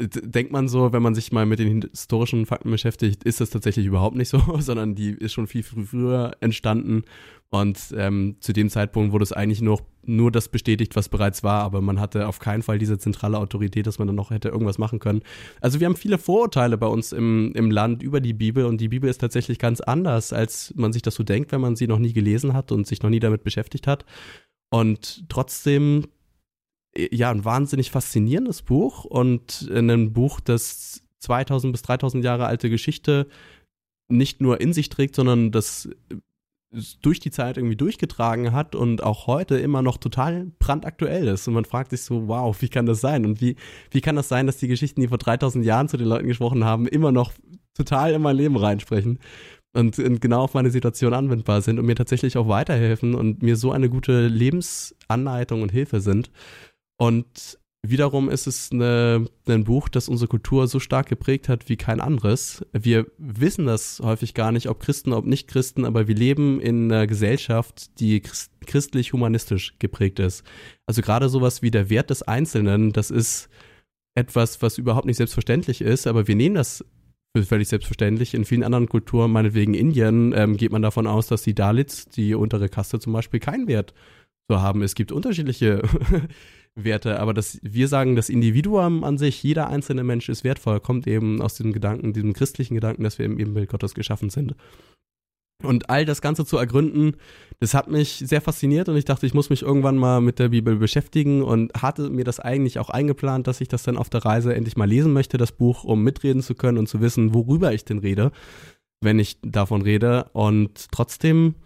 denkt 0.00 0.52
man 0.52 0.68
so, 0.68 0.92
wenn 0.92 1.02
man 1.02 1.14
sich 1.14 1.30
mal 1.32 1.46
mit 1.46 1.58
den 1.58 1.82
historischen 1.82 2.46
Fakten 2.46 2.70
beschäftigt, 2.70 3.24
ist 3.24 3.40
das 3.40 3.50
tatsächlich 3.50 3.86
überhaupt 3.86 4.16
nicht 4.16 4.28
so, 4.28 4.40
sondern 4.58 4.94
die 4.94 5.10
ist 5.10 5.32
schon 5.32 5.46
viel 5.46 5.62
früher 5.62 6.32
entstanden 6.40 7.04
und 7.50 7.92
ähm, 7.96 8.36
zu 8.38 8.52
dem 8.52 8.70
Zeitpunkt 8.70 9.12
wurde 9.12 9.24
es 9.24 9.32
eigentlich 9.32 9.60
nur, 9.60 9.80
nur 10.04 10.30
das 10.30 10.48
bestätigt, 10.48 10.94
was 10.94 11.08
bereits 11.08 11.42
war, 11.42 11.62
aber 11.62 11.80
man 11.80 11.98
hatte 11.98 12.28
auf 12.28 12.38
keinen 12.38 12.62
Fall 12.62 12.78
diese 12.78 12.96
zentrale 12.96 13.38
Autorität, 13.38 13.88
dass 13.88 13.98
man 13.98 14.06
dann 14.06 14.14
noch 14.14 14.30
hätte 14.30 14.48
irgendwas 14.48 14.78
machen 14.78 15.00
können. 15.00 15.22
Also 15.60 15.80
wir 15.80 15.86
haben 15.86 15.96
viele 15.96 16.18
Vorurteile 16.18 16.78
bei 16.78 16.86
uns 16.86 17.12
im, 17.12 17.52
im 17.54 17.72
Land 17.72 18.04
über 18.04 18.20
die 18.20 18.34
Bibel 18.34 18.66
und 18.66 18.80
die 18.80 18.88
Bibel 18.88 19.10
ist 19.10 19.20
tatsächlich 19.20 19.58
ganz 19.58 19.80
anders, 19.80 20.32
als 20.32 20.72
man 20.76 20.92
sich 20.92 21.02
das 21.02 21.16
so 21.16 21.24
denkt, 21.24 21.50
wenn 21.50 21.60
man 21.60 21.74
sie 21.74 21.88
noch 21.88 21.98
nie 21.98 22.12
gelesen 22.12 22.54
hat 22.54 22.70
und 22.70 22.86
sich 22.86 23.02
noch 23.02 23.10
nie 23.10 23.20
damit 23.20 23.42
beschäftigt 23.42 23.88
hat. 23.88 24.04
Und 24.72 25.24
trotzdem 25.28 26.04
ja, 26.96 27.30
ein 27.30 27.44
wahnsinnig 27.44 27.90
faszinierendes 27.90 28.62
Buch 28.62 29.04
und 29.04 29.70
ein 29.70 30.12
Buch, 30.12 30.40
das 30.40 31.02
2000 31.20 31.72
bis 31.72 31.82
3000 31.82 32.24
Jahre 32.24 32.46
alte 32.46 32.70
Geschichte 32.70 33.26
nicht 34.08 34.40
nur 34.40 34.60
in 34.60 34.72
sich 34.72 34.88
trägt, 34.88 35.14
sondern 35.14 35.52
das 35.52 35.88
durch 37.02 37.18
die 37.18 37.30
Zeit 37.30 37.56
irgendwie 37.56 37.76
durchgetragen 37.76 38.52
hat 38.52 38.76
und 38.76 39.02
auch 39.02 39.26
heute 39.26 39.58
immer 39.58 39.82
noch 39.82 39.96
total 39.96 40.52
brandaktuell 40.58 41.26
ist. 41.26 41.48
Und 41.48 41.54
man 41.54 41.64
fragt 41.64 41.90
sich 41.90 42.02
so, 42.02 42.28
wow, 42.28 42.56
wie 42.60 42.68
kann 42.68 42.86
das 42.86 43.00
sein? 43.00 43.24
Und 43.26 43.40
wie, 43.40 43.56
wie 43.90 44.00
kann 44.00 44.16
das 44.16 44.28
sein, 44.28 44.46
dass 44.46 44.58
die 44.58 44.68
Geschichten, 44.68 45.00
die 45.00 45.08
vor 45.08 45.18
3000 45.18 45.64
Jahren 45.64 45.88
zu 45.88 45.96
den 45.96 46.06
Leuten 46.06 46.28
gesprochen 46.28 46.64
haben, 46.64 46.86
immer 46.86 47.10
noch 47.10 47.32
total 47.74 48.12
in 48.12 48.22
mein 48.22 48.36
Leben 48.36 48.56
reinsprechen? 48.56 49.18
Und, 49.72 49.98
und 49.98 50.20
genau 50.20 50.42
auf 50.42 50.54
meine 50.54 50.70
Situation 50.70 51.14
anwendbar 51.14 51.62
sind 51.62 51.78
und 51.78 51.86
mir 51.86 51.94
tatsächlich 51.94 52.36
auch 52.36 52.48
weiterhelfen 52.48 53.14
und 53.14 53.42
mir 53.42 53.54
so 53.54 53.70
eine 53.70 53.88
gute 53.88 54.26
Lebensanleitung 54.26 55.62
und 55.62 55.70
Hilfe 55.70 56.00
sind. 56.00 56.30
Und 57.00 57.58
wiederum 57.82 58.28
ist 58.28 58.46
es 58.46 58.70
eine, 58.72 59.24
ein 59.48 59.64
Buch, 59.64 59.88
das 59.88 60.10
unsere 60.10 60.28
Kultur 60.28 60.66
so 60.66 60.80
stark 60.80 61.08
geprägt 61.08 61.48
hat 61.48 61.70
wie 61.70 61.78
kein 61.78 61.98
anderes. 61.98 62.62
Wir 62.72 63.06
wissen 63.16 63.64
das 63.64 64.00
häufig 64.04 64.34
gar 64.34 64.52
nicht, 64.52 64.68
ob 64.68 64.80
Christen, 64.80 65.14
ob 65.14 65.24
nicht 65.24 65.48
Christen, 65.48 65.86
aber 65.86 66.08
wir 66.08 66.14
leben 66.14 66.60
in 66.60 66.92
einer 66.92 67.06
Gesellschaft, 67.06 67.98
die 68.00 68.20
christlich-humanistisch 68.20 69.78
geprägt 69.78 70.18
ist. 70.18 70.44
Also 70.86 71.00
gerade 71.00 71.30
sowas 71.30 71.62
wie 71.62 71.70
der 71.70 71.88
Wert 71.88 72.10
des 72.10 72.22
Einzelnen, 72.22 72.92
das 72.92 73.10
ist 73.10 73.48
etwas, 74.14 74.60
was 74.60 74.76
überhaupt 74.76 75.06
nicht 75.06 75.16
selbstverständlich 75.16 75.80
ist, 75.80 76.06
aber 76.06 76.28
wir 76.28 76.36
nehmen 76.36 76.56
das 76.56 76.84
für 77.34 77.44
völlig 77.44 77.68
selbstverständlich. 77.68 78.34
In 78.34 78.44
vielen 78.44 78.64
anderen 78.64 78.90
Kulturen, 78.90 79.32
meinetwegen 79.32 79.72
Indien, 79.72 80.34
ähm, 80.36 80.58
geht 80.58 80.72
man 80.72 80.82
davon 80.82 81.06
aus, 81.06 81.28
dass 81.28 81.42
die 81.42 81.54
Dalits, 81.54 82.10
die 82.10 82.34
untere 82.34 82.68
Kaste 82.68 82.98
zum 82.98 83.14
Beispiel, 83.14 83.40
keinen 83.40 83.68
Wert 83.68 83.94
so 84.50 84.60
haben. 84.60 84.82
Es 84.82 84.94
gibt 84.94 85.12
unterschiedliche 85.12 85.80
Werte, 86.84 87.20
aber 87.20 87.34
das, 87.34 87.58
wir 87.62 87.88
sagen, 87.88 88.16
das 88.16 88.28
Individuum 88.28 89.04
an 89.04 89.18
sich, 89.18 89.42
jeder 89.42 89.68
einzelne 89.68 90.04
Mensch 90.04 90.28
ist 90.28 90.44
wertvoll, 90.44 90.80
kommt 90.80 91.06
eben 91.06 91.40
aus 91.42 91.54
diesem 91.54 91.72
Gedanken, 91.72 92.12
diesem 92.12 92.32
christlichen 92.32 92.74
Gedanken, 92.74 93.04
dass 93.04 93.18
wir 93.18 93.26
im 93.26 93.38
Ebenbild 93.38 93.70
Gottes 93.70 93.94
geschaffen 93.94 94.30
sind. 94.30 94.54
Und 95.62 95.90
all 95.90 96.06
das 96.06 96.22
Ganze 96.22 96.46
zu 96.46 96.56
ergründen, 96.56 97.16
das 97.58 97.74
hat 97.74 97.90
mich 97.90 98.22
sehr 98.24 98.40
fasziniert 98.40 98.88
und 98.88 98.96
ich 98.96 99.04
dachte, 99.04 99.26
ich 99.26 99.34
muss 99.34 99.50
mich 99.50 99.62
irgendwann 99.62 99.96
mal 99.96 100.20
mit 100.20 100.38
der 100.38 100.48
Bibel 100.48 100.76
beschäftigen 100.76 101.42
und 101.42 101.72
hatte 101.74 102.08
mir 102.08 102.24
das 102.24 102.40
eigentlich 102.40 102.78
auch 102.78 102.88
eingeplant, 102.88 103.46
dass 103.46 103.60
ich 103.60 103.68
das 103.68 103.82
dann 103.82 103.98
auf 103.98 104.08
der 104.08 104.24
Reise 104.24 104.54
endlich 104.54 104.76
mal 104.76 104.88
lesen 104.88 105.12
möchte, 105.12 105.36
das 105.36 105.52
Buch, 105.52 105.84
um 105.84 106.02
mitreden 106.02 106.42
zu 106.42 106.54
können 106.54 106.78
und 106.78 106.88
zu 106.88 107.00
wissen, 107.02 107.34
worüber 107.34 107.74
ich 107.74 107.84
denn 107.84 107.98
rede, 107.98 108.32
wenn 109.02 109.18
ich 109.18 109.38
davon 109.42 109.82
rede. 109.82 110.30
Und 110.32 110.90
trotzdem 110.90 111.56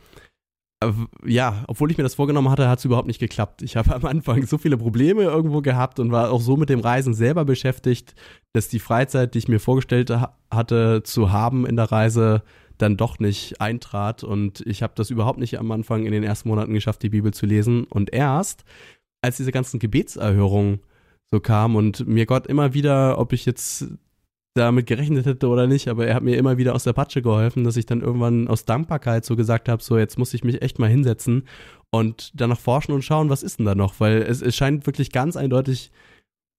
ja, 1.25 1.65
obwohl 1.69 1.91
ich 1.91 1.97
mir 1.97 2.03
das 2.03 2.15
vorgenommen 2.15 2.51
hatte, 2.51 2.69
hat 2.69 2.79
es 2.79 2.85
überhaupt 2.85 3.07
nicht 3.07 3.21
geklappt. 3.21 3.63
Ich 3.63 3.77
habe 3.77 3.95
am 3.95 4.05
Anfang 4.05 4.47
so 4.47 4.59
viele 4.59 4.77
Probleme 4.77 5.23
irgendwo 5.23 5.61
gehabt 5.63 6.01
und 6.01 6.11
war 6.11 6.31
auch 6.31 6.41
so 6.41 6.57
mit 6.57 6.69
dem 6.69 6.81
Reisen 6.81 7.15
selber 7.15 7.45
beschäftigt, 7.45 8.15
dass 8.53 8.69
die 8.69 8.79
Freizeit, 8.79 9.35
die 9.35 9.39
ich 9.39 9.49
mir 9.49 9.61
vorgestellt 9.61 10.13
hatte 10.51 11.03
zu 11.05 11.33
haben 11.33 11.67
in 11.67 11.77
der 11.77 11.91
Reise, 11.93 12.43
dann 12.79 12.97
doch 12.97 13.19
nicht 13.19 13.61
eintrat. 13.61 14.25
Und 14.25 14.61
ich 14.67 14.83
habe 14.83 14.95
das 14.97 15.11
überhaupt 15.11 15.39
nicht 15.39 15.59
am 15.59 15.71
Anfang 15.71 16.07
in 16.07 16.13
den 16.13 16.23
ersten 16.25 16.49
Monaten 16.49 16.75
geschafft, 16.75 17.03
die 17.03 17.11
Bibel 17.11 17.33
zu 17.33 17.47
lesen. 17.47 17.85
Und 17.85 18.13
erst, 18.13 18.65
als 19.23 19.37
diese 19.37 19.53
ganzen 19.53 19.79
Gebetserhörungen 19.79 20.81
so 21.31 21.41
kamen 21.41 21.77
und 21.77 22.07
mir 22.07 22.27
Gott 22.27 22.47
immer 22.47 22.75
wieder, 22.75 23.19
ob 23.19 23.33
ich 23.33 23.47
jetzt 23.47 23.87
damit 24.55 24.87
gerechnet 24.87 25.27
hätte 25.27 25.49
oder 25.49 25.67
nicht, 25.67 25.89
aber 25.89 26.07
er 26.07 26.15
hat 26.15 26.23
mir 26.23 26.37
immer 26.37 26.57
wieder 26.57 26.75
aus 26.75 26.85
der 26.85 26.93
Patsche 26.93 27.23
geholfen, 27.23 27.65
dass 27.65 27.77
ich 27.77 27.87
dann 27.87 28.01
irgendwann 28.01 28.47
aus 28.47 28.65
Dankbarkeit 28.65 29.25
so 29.25 29.35
gesagt 29.35 29.69
habe, 29.69 29.83
so 29.83 29.99
jetzt 29.99 30.17
muss 30.17 30.33
ich 30.33 30.45
mich 30.45 30.63
echt 30.63 30.79
mal 30.79 30.89
hinsetzen 30.89 31.49
und 31.91 32.31
danach 32.35 32.61
forschen 32.61 32.93
und 32.93 33.03
schauen, 33.03 33.31
was 33.31 33.43
ist 33.43 33.59
denn 33.59 33.67
da 33.67 33.75
noch, 33.75 33.99
weil 33.99 34.23
es, 34.23 34.43
es 34.43 34.55
scheint 34.55 34.87
wirklich 34.87 35.11
ganz 35.11 35.37
eindeutig 35.37 35.91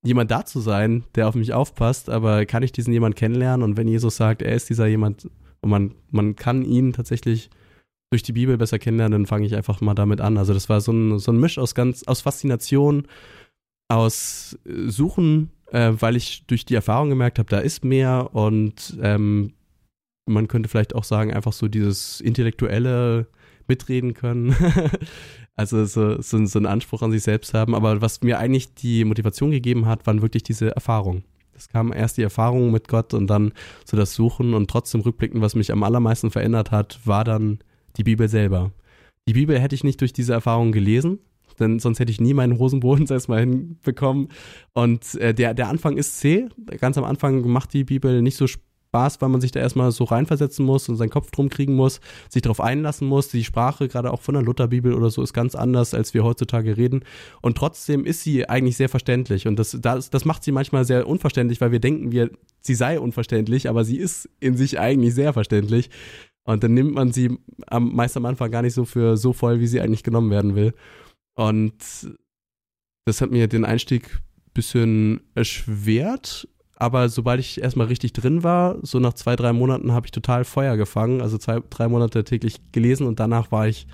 jemand 0.04 0.30
da 0.30 0.46
zu 0.46 0.60
sein, 0.60 1.06
der 1.16 1.30
auf 1.30 1.36
mich 1.36 1.54
aufpasst, 1.54 2.10
aber 2.10 2.46
kann 2.46 2.64
ich 2.64 2.74
diesen 2.74 2.92
jemand 2.92 3.16
kennenlernen 3.16 3.64
und 3.64 3.78
wenn 3.78 3.88
Jesus 3.88 4.18
sagt, 4.18 4.42
er 4.42 4.56
ist 4.56 4.70
dieser 4.70 4.88
jemand 4.88 5.30
und 5.62 5.70
man, 5.70 5.96
man 6.12 6.36
kann 6.36 6.64
ihn 6.64 6.92
tatsächlich 6.92 7.50
durch 8.12 8.24
die 8.24 8.34
Bibel 8.34 8.58
besser 8.58 8.78
kennenlernen, 8.78 9.22
dann 9.24 9.26
fange 9.26 9.46
ich 9.46 9.56
einfach 9.56 9.82
mal 9.82 9.96
damit 9.96 10.22
an. 10.22 10.38
Also 10.38 10.54
das 10.54 10.70
war 10.70 10.80
so 10.80 10.92
ein, 10.92 11.18
so 11.18 11.32
ein 11.32 11.40
Misch 11.40 11.58
aus 11.58 11.74
ganz, 11.76 12.04
aus 12.04 12.22
Faszination, 12.22 13.08
aus 13.88 14.60
Suchen, 14.66 15.50
äh, 15.72 15.94
weil 16.00 16.16
ich 16.16 16.46
durch 16.48 16.66
die 16.66 16.76
Erfahrung 16.76 17.10
gemerkt 17.10 17.40
habe, 17.40 17.50
da 17.50 17.60
ist 17.60 17.84
mehr 17.84 18.30
und 18.34 18.98
ähm, 19.02 19.54
man 20.26 20.48
könnte 20.48 20.70
vielleicht 20.70 20.96
auch 20.96 21.04
sagen, 21.04 21.34
einfach 21.34 21.54
so 21.54 21.68
dieses 21.68 22.20
intellektuelle 22.22 23.28
mitreden 23.68 24.14
können. 24.14 24.56
also 25.56 25.86
so, 25.86 26.22
so, 26.22 26.46
so 26.46 26.60
einen 26.60 26.66
Anspruch 26.66 27.02
an 27.02 27.12
sich 27.12 27.24
selbst 27.24 27.54
haben. 27.54 27.76
Aber 27.76 28.02
was 28.02 28.22
mir 28.22 28.40
eigentlich 28.40 28.74
die 28.74 29.06
Motivation 29.06 29.52
gegeben 29.52 29.86
hat, 29.86 30.06
waren 30.08 30.22
wirklich 30.22 30.44
diese 30.44 30.76
Erfahrungen. 30.76 31.24
Es 31.56 31.70
kam 31.70 31.94
erst 31.94 32.18
die 32.18 32.24
Erfahrung 32.24 32.72
mit 32.72 32.88
Gott 32.88 33.14
und 33.14 33.28
dann 33.28 33.54
so 33.86 33.96
das 33.96 34.14
Suchen 34.14 34.54
und 34.54 34.70
trotzdem 34.70 35.02
rückblickend, 35.02 35.42
was 35.42 35.56
mich 35.56 35.72
am 35.72 35.84
allermeisten 35.84 36.32
verändert 36.32 36.72
hat, 36.72 37.00
war 37.06 37.24
dann 37.24 37.60
die 37.96 38.04
Bibel 38.04 38.28
selber. 38.28 38.72
Die 39.28 39.34
Bibel 39.34 39.58
hätte 39.60 39.74
ich 39.74 39.84
nicht 39.84 40.02
durch 40.02 40.12
diese 40.12 40.34
Erfahrung 40.34 40.72
gelesen, 40.74 41.20
denn 41.60 41.80
sonst 41.80 42.00
hätte 42.00 42.12
ich 42.12 42.22
nie 42.22 42.34
meinen 42.34 42.58
Hosenboden 42.60 43.08
erstmal 43.10 43.40
hinbekommen. 43.40 44.30
Und 44.74 45.16
äh, 45.16 45.34
der, 45.34 45.54
der 45.54 45.70
Anfang 45.70 45.98
ist 45.98 46.20
zäh. 46.20 46.48
Ganz 46.80 46.98
am 46.98 47.04
Anfang 47.04 47.48
macht 47.48 47.74
die 47.74 47.84
Bibel 47.84 48.22
nicht 48.22 48.38
so 48.38 48.48
Spaß, 48.96 49.22
weil 49.22 49.30
man 49.30 49.42
sich 49.42 49.52
da 49.52 49.60
erstmal 49.60 49.92
so 49.92 50.06
reinversetzen 50.06 50.66
muss 50.66 50.88
und 50.88 50.96
seinen 50.96 51.10
Kopf 51.10 51.30
drum 51.32 51.50
kriegen 51.50 51.76
muss, 51.76 52.00
sich 52.30 52.42
darauf 52.42 52.62
einlassen 52.62 53.08
muss. 53.08 53.28
Die 53.28 53.44
Sprache, 53.44 53.90
gerade 53.90 54.12
auch 54.12 54.22
von 54.22 54.36
der 54.36 54.44
Lutherbibel 54.44 54.94
oder 54.94 55.10
so, 55.10 55.22
ist 55.22 55.34
ganz 55.34 55.54
anders, 55.54 55.94
als 55.94 56.14
wir 56.14 56.24
heutzutage 56.24 56.78
reden. 56.78 57.04
Und 57.42 57.58
trotzdem 57.58 58.06
ist 58.06 58.22
sie 58.22 58.48
eigentlich 58.48 58.78
sehr 58.78 58.88
verständlich. 58.88 59.48
Und 59.48 59.60
das, 59.60 59.78
das, 59.82 60.10
das 60.10 60.24
macht 60.24 60.46
sie 60.46 60.54
manchmal 60.54 60.86
sehr 60.86 61.08
unverständlich, 61.08 61.60
weil 61.60 61.74
wir 61.74 61.80
denken, 61.80 62.14
wir, 62.14 62.30
sie 62.62 62.76
sei 62.76 62.98
unverständlich, 62.98 63.68
aber 63.68 63.84
sie 63.84 63.98
ist 63.98 64.30
in 64.40 64.56
sich 64.56 64.80
eigentlich 64.80 65.14
sehr 65.14 65.34
verständlich. 65.34 65.90
Und 66.46 66.64
dann 66.64 66.74
nimmt 66.74 66.94
man 66.94 67.12
sie 67.12 67.38
am, 67.68 67.94
meist 67.94 68.16
am 68.16 68.26
Anfang 68.26 68.50
gar 68.50 68.62
nicht 68.62 68.76
so 68.76 68.86
für 68.86 69.18
so 69.18 69.34
voll, 69.34 69.60
wie 69.60 69.68
sie 69.68 69.82
eigentlich 69.82 70.04
genommen 70.04 70.32
werden 70.32 70.56
will. 70.56 70.74
Und 71.36 71.76
das 73.06 73.22
hat 73.22 73.32
mir 73.32 73.48
den 73.48 73.66
Einstieg 73.66 74.20
bisschen 74.56 75.22
erschwert, 75.36 76.48
aber 76.78 77.10
sobald 77.10 77.40
ich 77.40 77.62
erstmal 77.62 77.88
richtig 77.88 78.14
drin 78.14 78.44
war, 78.44 78.78
so 78.82 79.00
nach 79.00 79.14
zwei, 79.14 79.36
drei 79.36 79.54
Monaten 79.54 79.92
habe 79.92 80.08
ich 80.08 80.12
total 80.12 80.44
Feuer 80.44 80.78
gefangen, 80.78 81.22
also 81.22 81.38
zwei, 81.38 81.62
drei 81.70 81.88
Monate 81.88 82.24
täglich 82.24 82.72
gelesen 82.72 83.06
und 83.06 83.20
danach 83.20 83.52
war 83.52 83.68
ich 83.68 83.86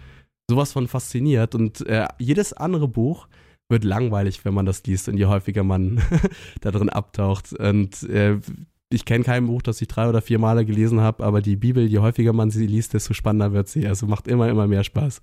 sowas 0.49 0.71
von 0.71 0.87
fasziniert 0.87 1.55
und 1.55 1.85
äh, 1.87 2.07
jedes 2.19 2.53
andere 2.53 2.87
Buch 2.87 3.27
wird 3.69 3.83
langweilig, 3.83 4.45
wenn 4.45 4.53
man 4.53 4.65
das 4.65 4.83
liest 4.83 5.09
und 5.09 5.17
je 5.17 5.25
häufiger 5.25 5.63
man 5.63 6.01
da 6.61 6.71
drin 6.71 6.89
abtaucht 6.89 7.53
und 7.53 8.03
äh, 8.03 8.39
ich 8.93 9.05
kenne 9.05 9.23
kein 9.23 9.47
Buch, 9.47 9.61
das 9.61 9.81
ich 9.81 9.87
drei 9.87 10.09
oder 10.09 10.21
vier 10.21 10.37
Male 10.37 10.65
gelesen 10.65 10.99
habe, 10.99 11.23
aber 11.23 11.41
die 11.41 11.55
Bibel, 11.55 11.87
je 11.87 11.99
häufiger 11.99 12.33
man 12.33 12.51
sie 12.51 12.67
liest, 12.67 12.93
desto 12.93 13.13
spannender 13.13 13.53
wird 13.53 13.69
sie. 13.69 13.87
Also 13.87 14.05
macht 14.05 14.27
immer, 14.27 14.49
immer 14.49 14.67
mehr 14.67 14.83
Spaß. 14.83 15.21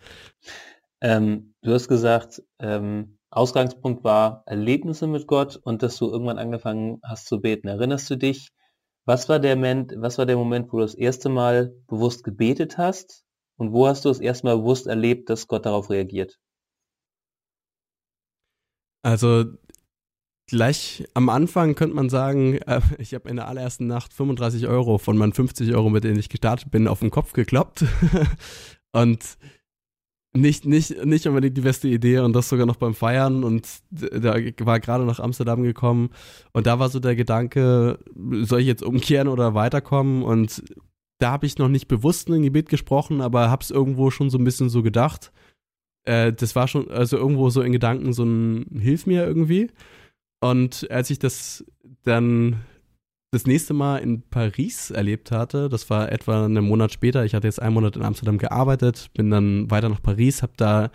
Ähm, 1.01 1.55
du 1.63 1.73
hast 1.73 1.89
gesagt, 1.89 2.43
ähm, 2.59 3.19
Ausgangspunkt 3.31 4.05
war 4.05 4.43
Erlebnisse 4.47 5.07
mit 5.07 5.27
Gott 5.27 5.57
und 5.57 5.83
dass 5.83 5.97
du 5.99 6.11
irgendwann 6.11 6.39
angefangen 6.39 7.01
hast 7.03 7.27
zu 7.27 7.41
beten. 7.41 7.69
Erinnerst 7.69 8.09
du 8.11 8.17
dich, 8.17 8.51
was 9.05 9.29
war 9.29 9.39
der 9.39 9.57
Moment, 9.57 9.95
was 9.97 10.19
war 10.19 10.27
der 10.27 10.37
Moment, 10.37 10.73
wo 10.73 10.79
du 10.79 10.83
das 10.83 10.95
erste 10.95 11.29
Mal 11.29 11.75
bewusst 11.87 12.25
gebetet 12.25 12.79
hast 12.79 13.25
und 13.57 13.73
wo 13.73 13.87
hast 13.87 14.05
du 14.05 14.09
das 14.09 14.21
erste 14.21 14.47
Mal 14.47 14.59
bewusst 14.59 14.87
erlebt, 14.87 15.31
dass 15.31 15.47
Gott 15.47 15.67
darauf 15.67 15.91
reagiert? 15.91 16.39
Also 19.03 19.45
gleich 20.47 21.05
am 21.15 21.29
Anfang 21.29 21.75
könnte 21.75 21.95
man 21.95 22.09
sagen, 22.09 22.59
äh, 22.67 22.81
ich 22.99 23.15
habe 23.15 23.29
in 23.29 23.37
der 23.37 23.49
allerersten 23.49 23.87
Nacht 23.87 24.13
35 24.13 24.67
Euro 24.67 24.99
von 24.99 25.17
meinen 25.17 25.33
50 25.33 25.75
Euro, 25.75 25.91
mit 25.91 26.05
denen 26.05 26.19
ich 26.19 26.29
gestartet 26.29 26.71
bin, 26.71 26.89
auf 26.89 27.01
den 27.01 27.11
Kopf 27.11 27.33
gekloppt. 27.35 27.85
und 28.93 29.39
nicht, 30.35 30.67
nicht, 30.67 31.05
nicht 31.05 31.27
unbedingt 31.27 31.57
die 31.57 31.63
beste 31.63 31.89
Idee 31.89 32.19
und 32.19 32.35
das 32.35 32.49
sogar 32.49 32.67
noch 32.67 32.77
beim 32.77 32.95
Feiern 32.95 33.45
und 33.45 33.67
da 33.91 34.35
war 34.61 34.81
gerade 34.81 35.05
nach 35.05 35.21
Amsterdam 35.21 35.63
gekommen 35.63 36.11
und 36.53 36.67
da 36.67 36.79
war 36.79 36.89
so 36.91 37.01
der 37.01 37.17
Gedanke, 37.17 37.99
soll 38.43 38.61
ich 38.61 38.67
jetzt 38.67 38.83
umkehren 38.83 39.29
oder 39.29 39.55
weiterkommen 39.55 40.23
und 40.23 40.63
da 41.19 41.33
habe 41.33 41.47
ich 41.47 41.59
noch 41.59 41.69
nicht 41.69 41.89
bewusst 41.89 42.29
ein 42.29 42.43
Gebet 42.43 42.69
gesprochen, 42.69 43.21
aber 43.21 43.51
habe 43.51 43.63
es 43.63 43.71
irgendwo 43.71 44.11
schon 44.11 44.31
so 44.31 44.39
ein 44.39 44.45
bisschen 44.45 44.69
so 44.69 44.83
gedacht. 44.83 45.33
Äh, 46.05 46.33
das 46.33 46.55
war 46.55 46.69
schon, 46.69 46.91
also 46.91 47.17
irgendwo 47.17 47.51
so 47.51 47.61
in 47.61 47.73
Gedanken 47.73 48.13
so 48.13 48.25
ein 48.25 48.67
Hilf 48.81 49.07
mir 49.07 49.27
irgendwie. 49.27 49.71
Und 50.41 50.89
als 50.91 51.11
ich 51.11 51.19
das 51.19 51.65
dann 52.05 52.61
das 53.31 53.47
nächste 53.47 53.75
Mal 53.75 53.99
in 53.99 54.23
Paris 54.23 54.91
erlebt 54.91 55.31
hatte, 55.31 55.69
das 55.69 55.91
war 55.91 56.11
etwa 56.11 56.45
einen 56.45 56.65
Monat 56.65 56.93
später, 56.93 57.25
ich 57.25 57.35
hatte 57.35 57.47
jetzt 57.47 57.61
einen 57.61 57.75
Monat 57.75 57.97
in 57.97 58.03
Amsterdam 58.03 58.39
gearbeitet, 58.39 59.11
bin 59.15 59.31
dann 59.31 59.71
weiter 59.71 59.89
nach 59.89 60.03
Paris, 60.03 60.43
habe 60.43 60.53
da 60.57 60.91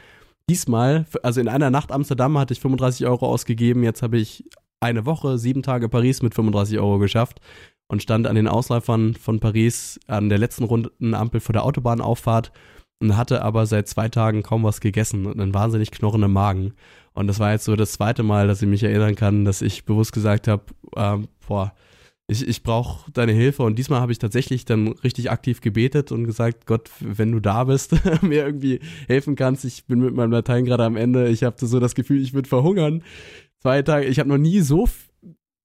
diesmal, 0.50 1.06
also 1.22 1.40
in 1.42 1.48
einer 1.48 1.70
Nacht 1.70 1.92
Amsterdam 1.92 2.38
hatte 2.38 2.54
ich 2.54 2.60
35 2.60 3.06
Euro 3.06 3.28
ausgegeben, 3.28 3.84
jetzt 3.84 4.02
habe 4.02 4.18
ich 4.18 4.46
eine 4.80 5.06
Woche, 5.06 5.38
sieben 5.38 5.62
Tage 5.62 5.90
Paris 5.90 6.22
mit 6.22 6.34
35 6.34 6.80
Euro 6.80 6.98
geschafft 6.98 7.40
und 7.88 8.02
stand 8.02 8.25
an 8.25 8.36
den 8.36 8.48
Ausläufern 8.48 9.13
von 9.13 9.40
Paris 9.40 10.00
an 10.08 10.30
der 10.30 10.40
letzten 10.40 10.63
runden 10.63 11.13
Ampel 11.13 11.40
vor 11.40 11.54
der 11.54 11.63
Autobahnauffahrt 11.63 12.52
und 13.00 13.16
hatte 13.16 13.44
aber 13.44 13.66
seit 13.66 13.88
zwei 13.88 14.10
Tagen 14.10 14.44
kaum 14.44 14.63
was 14.63 14.82
gegessen 14.82 15.25
und 15.25 15.40
einen 15.40 15.54
wahnsinnig 15.54 15.92
knorrenden 15.92 16.32
Magen. 16.32 16.74
Und 17.13 17.28
das 17.28 17.40
war 17.40 17.52
jetzt 17.52 17.66
so 17.66 17.75
das 17.75 17.94
zweite 17.94 18.24
Mal, 18.24 18.48
dass 18.48 18.62
ich 18.62 18.68
mich 18.68 18.84
erinnern 18.84 19.16
kann, 19.16 19.46
dass 19.46 19.62
ich 19.62 19.86
bewusst 19.86 20.13
gesagt 20.13 20.48
habe, 20.48 20.63
äh, 20.96 21.18
boah, 21.48 21.74
ich, 22.27 22.48
ich 22.48 22.63
brauche 22.63 23.12
deine 23.12 23.34
Hilfe. 23.34 23.63
Und 23.63 23.77
diesmal 23.77 24.01
habe 24.01 24.12
ich 24.12 24.20
tatsächlich 24.20 24.65
dann 24.65 24.88
richtig 24.88 25.32
aktiv 25.32 25.62
gebetet 25.62 26.12
und 26.12 26.25
gesagt, 26.25 26.65
Gott, 26.65 26.89
wenn 27.00 27.32
du 27.32 27.39
da 27.39 27.65
bist, 27.65 27.94
mir 28.22 28.46
irgendwie 28.46 28.80
helfen 29.08 29.36
kannst. 29.36 29.65
Ich 29.65 29.86
bin 29.86 30.00
mit 30.00 30.15
meinem 30.15 30.32
Latein 30.32 30.65
gerade 30.65 30.86
am 30.86 30.96
Ende. 30.96 31.30
Ich 31.30 31.44
habe 31.44 31.56
so 31.65 31.80
das 31.80 31.96
Gefühl, 31.96 32.22
ich 32.22 32.34
würde 32.34 32.50
verhungern. 32.50 33.03
Zwei 33.60 33.82
Tage, 33.82 34.06
ich 34.06 34.20
habe 34.20 34.30
noch 34.30 34.38
nie 34.38 34.62
so, 34.62 34.88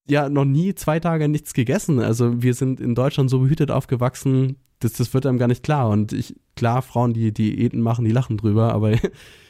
ja, 0.09 0.29
noch 0.29 0.45
nie 0.45 0.75
zwei 0.75 1.00
Tage 1.00 1.29
nichts 1.29 1.55
gegessen. 1.55 2.00
Also 2.00 2.43
wir 2.43 2.55
sind 2.55 2.81
in 2.81 2.95
Deutschland 2.95 3.31
so 3.31 3.41
behütet 3.41 3.71
aufgewachsen, 3.71 4.57
das, 4.81 4.93
das 4.93 5.12
wird 5.12 5.27
einem 5.27 5.38
gar 5.38 5.49
nicht 5.49 5.62
klar. 5.62 5.88
Und 5.88 6.12
ich, 6.12 6.37
klar, 6.57 6.83
Frauen, 6.83 7.12
die 7.12 7.33
Diäten 7.33 7.81
machen, 7.81 8.05
die 8.05 8.12
lachen 8.12 8.37
drüber, 8.37 8.73
aber 8.73 8.93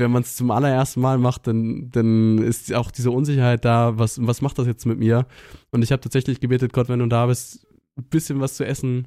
wenn 0.00 0.10
man 0.10 0.22
es 0.22 0.36
zum 0.36 0.50
allerersten 0.50 1.00
Mal 1.00 1.18
macht, 1.18 1.46
dann, 1.46 1.90
dann 1.90 2.38
ist 2.38 2.72
auch 2.74 2.90
diese 2.90 3.10
Unsicherheit 3.10 3.64
da, 3.64 3.98
was, 3.98 4.18
was 4.26 4.42
macht 4.42 4.58
das 4.58 4.66
jetzt 4.66 4.86
mit 4.86 4.98
mir? 4.98 5.26
Und 5.70 5.82
ich 5.82 5.92
habe 5.92 6.00
tatsächlich 6.00 6.40
gebetet, 6.40 6.72
Gott, 6.72 6.88
wenn 6.88 6.98
du 6.98 7.06
da 7.06 7.26
bist, 7.26 7.66
ein 7.96 8.04
bisschen 8.04 8.40
was 8.40 8.54
zu 8.54 8.66
essen, 8.66 9.06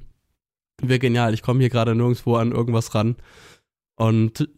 wäre 0.80 0.98
genial. 0.98 1.34
Ich 1.34 1.42
komme 1.42 1.60
hier 1.60 1.70
gerade 1.70 1.94
nirgendwo 1.94 2.36
an 2.36 2.52
irgendwas 2.52 2.94
ran. 2.94 3.16
Und 3.96 4.48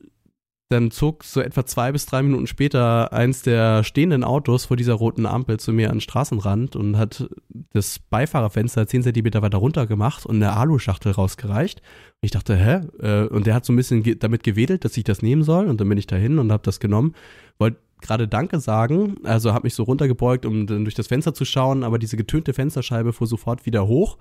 dann 0.68 0.90
zog 0.90 1.22
so 1.22 1.40
etwa 1.40 1.64
zwei 1.64 1.92
bis 1.92 2.06
drei 2.06 2.22
Minuten 2.22 2.48
später 2.48 3.12
eins 3.12 3.42
der 3.42 3.84
stehenden 3.84 4.24
Autos 4.24 4.64
vor 4.64 4.76
dieser 4.76 4.94
roten 4.94 5.24
Ampel 5.24 5.60
zu 5.60 5.72
mir 5.72 5.90
an 5.90 5.96
den 5.96 6.00
Straßenrand 6.00 6.74
und 6.74 6.98
hat 6.98 7.28
das 7.72 8.00
Beifahrerfenster 8.00 8.88
zehn 8.88 9.02
Zentimeter 9.02 9.42
weiter 9.42 9.58
runter 9.58 9.86
gemacht 9.86 10.26
und 10.26 10.36
eine 10.36 10.54
Aluschachtel 10.54 11.12
rausgereicht. 11.12 11.80
Und 11.80 12.26
ich 12.26 12.32
dachte, 12.32 12.56
hä? 12.56 12.80
Äh, 12.98 13.28
und 13.28 13.46
der 13.46 13.54
hat 13.54 13.64
so 13.64 13.72
ein 13.72 13.76
bisschen 13.76 14.18
damit 14.18 14.42
gewedelt, 14.42 14.84
dass 14.84 14.96
ich 14.96 15.04
das 15.04 15.22
nehmen 15.22 15.44
soll. 15.44 15.68
Und 15.68 15.80
dann 15.80 15.88
bin 15.88 15.98
ich 15.98 16.08
dahin 16.08 16.40
und 16.40 16.50
habe 16.50 16.64
das 16.64 16.80
genommen. 16.80 17.14
Wollte 17.58 17.78
gerade 18.00 18.26
Danke 18.26 18.58
sagen, 18.58 19.18
also 19.22 19.54
habe 19.54 19.66
mich 19.66 19.74
so 19.74 19.84
runtergebeugt, 19.84 20.44
um 20.46 20.66
dann 20.66 20.84
durch 20.84 20.96
das 20.96 21.06
Fenster 21.06 21.32
zu 21.32 21.44
schauen, 21.44 21.84
aber 21.84 22.00
diese 22.00 22.16
getönte 22.16 22.52
Fensterscheibe 22.52 23.12
fuhr 23.12 23.28
sofort 23.28 23.66
wieder 23.66 23.86
hoch. 23.86 24.18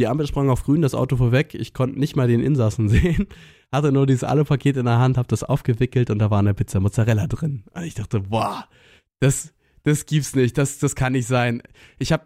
Die 0.00 0.08
Ampel 0.08 0.26
sprang 0.26 0.48
auf 0.48 0.64
grün, 0.64 0.82
das 0.82 0.94
Auto 0.94 1.16
vorweg. 1.16 1.54
Ich 1.54 1.74
konnte 1.74 2.00
nicht 2.00 2.16
mal 2.16 2.26
den 2.26 2.40
Insassen 2.40 2.88
sehen 2.88 3.28
hatte 3.74 3.92
nur 3.92 4.06
dieses 4.06 4.24
Alupaket 4.24 4.76
in 4.76 4.86
der 4.86 4.98
Hand, 4.98 5.18
habe 5.18 5.28
das 5.28 5.42
aufgewickelt 5.42 6.10
und 6.10 6.18
da 6.18 6.30
war 6.30 6.38
eine 6.38 6.54
Pizza 6.54 6.80
Mozzarella 6.80 7.26
drin. 7.26 7.64
Und 7.72 7.82
ich 7.82 7.94
dachte, 7.94 8.20
boah, 8.20 8.68
das, 9.20 9.52
das 9.82 10.06
gibt's 10.06 10.34
nicht, 10.34 10.56
das, 10.56 10.78
das 10.78 10.94
kann 10.94 11.12
nicht 11.12 11.26
sein. 11.26 11.62
Ich 11.98 12.12
habe 12.12 12.24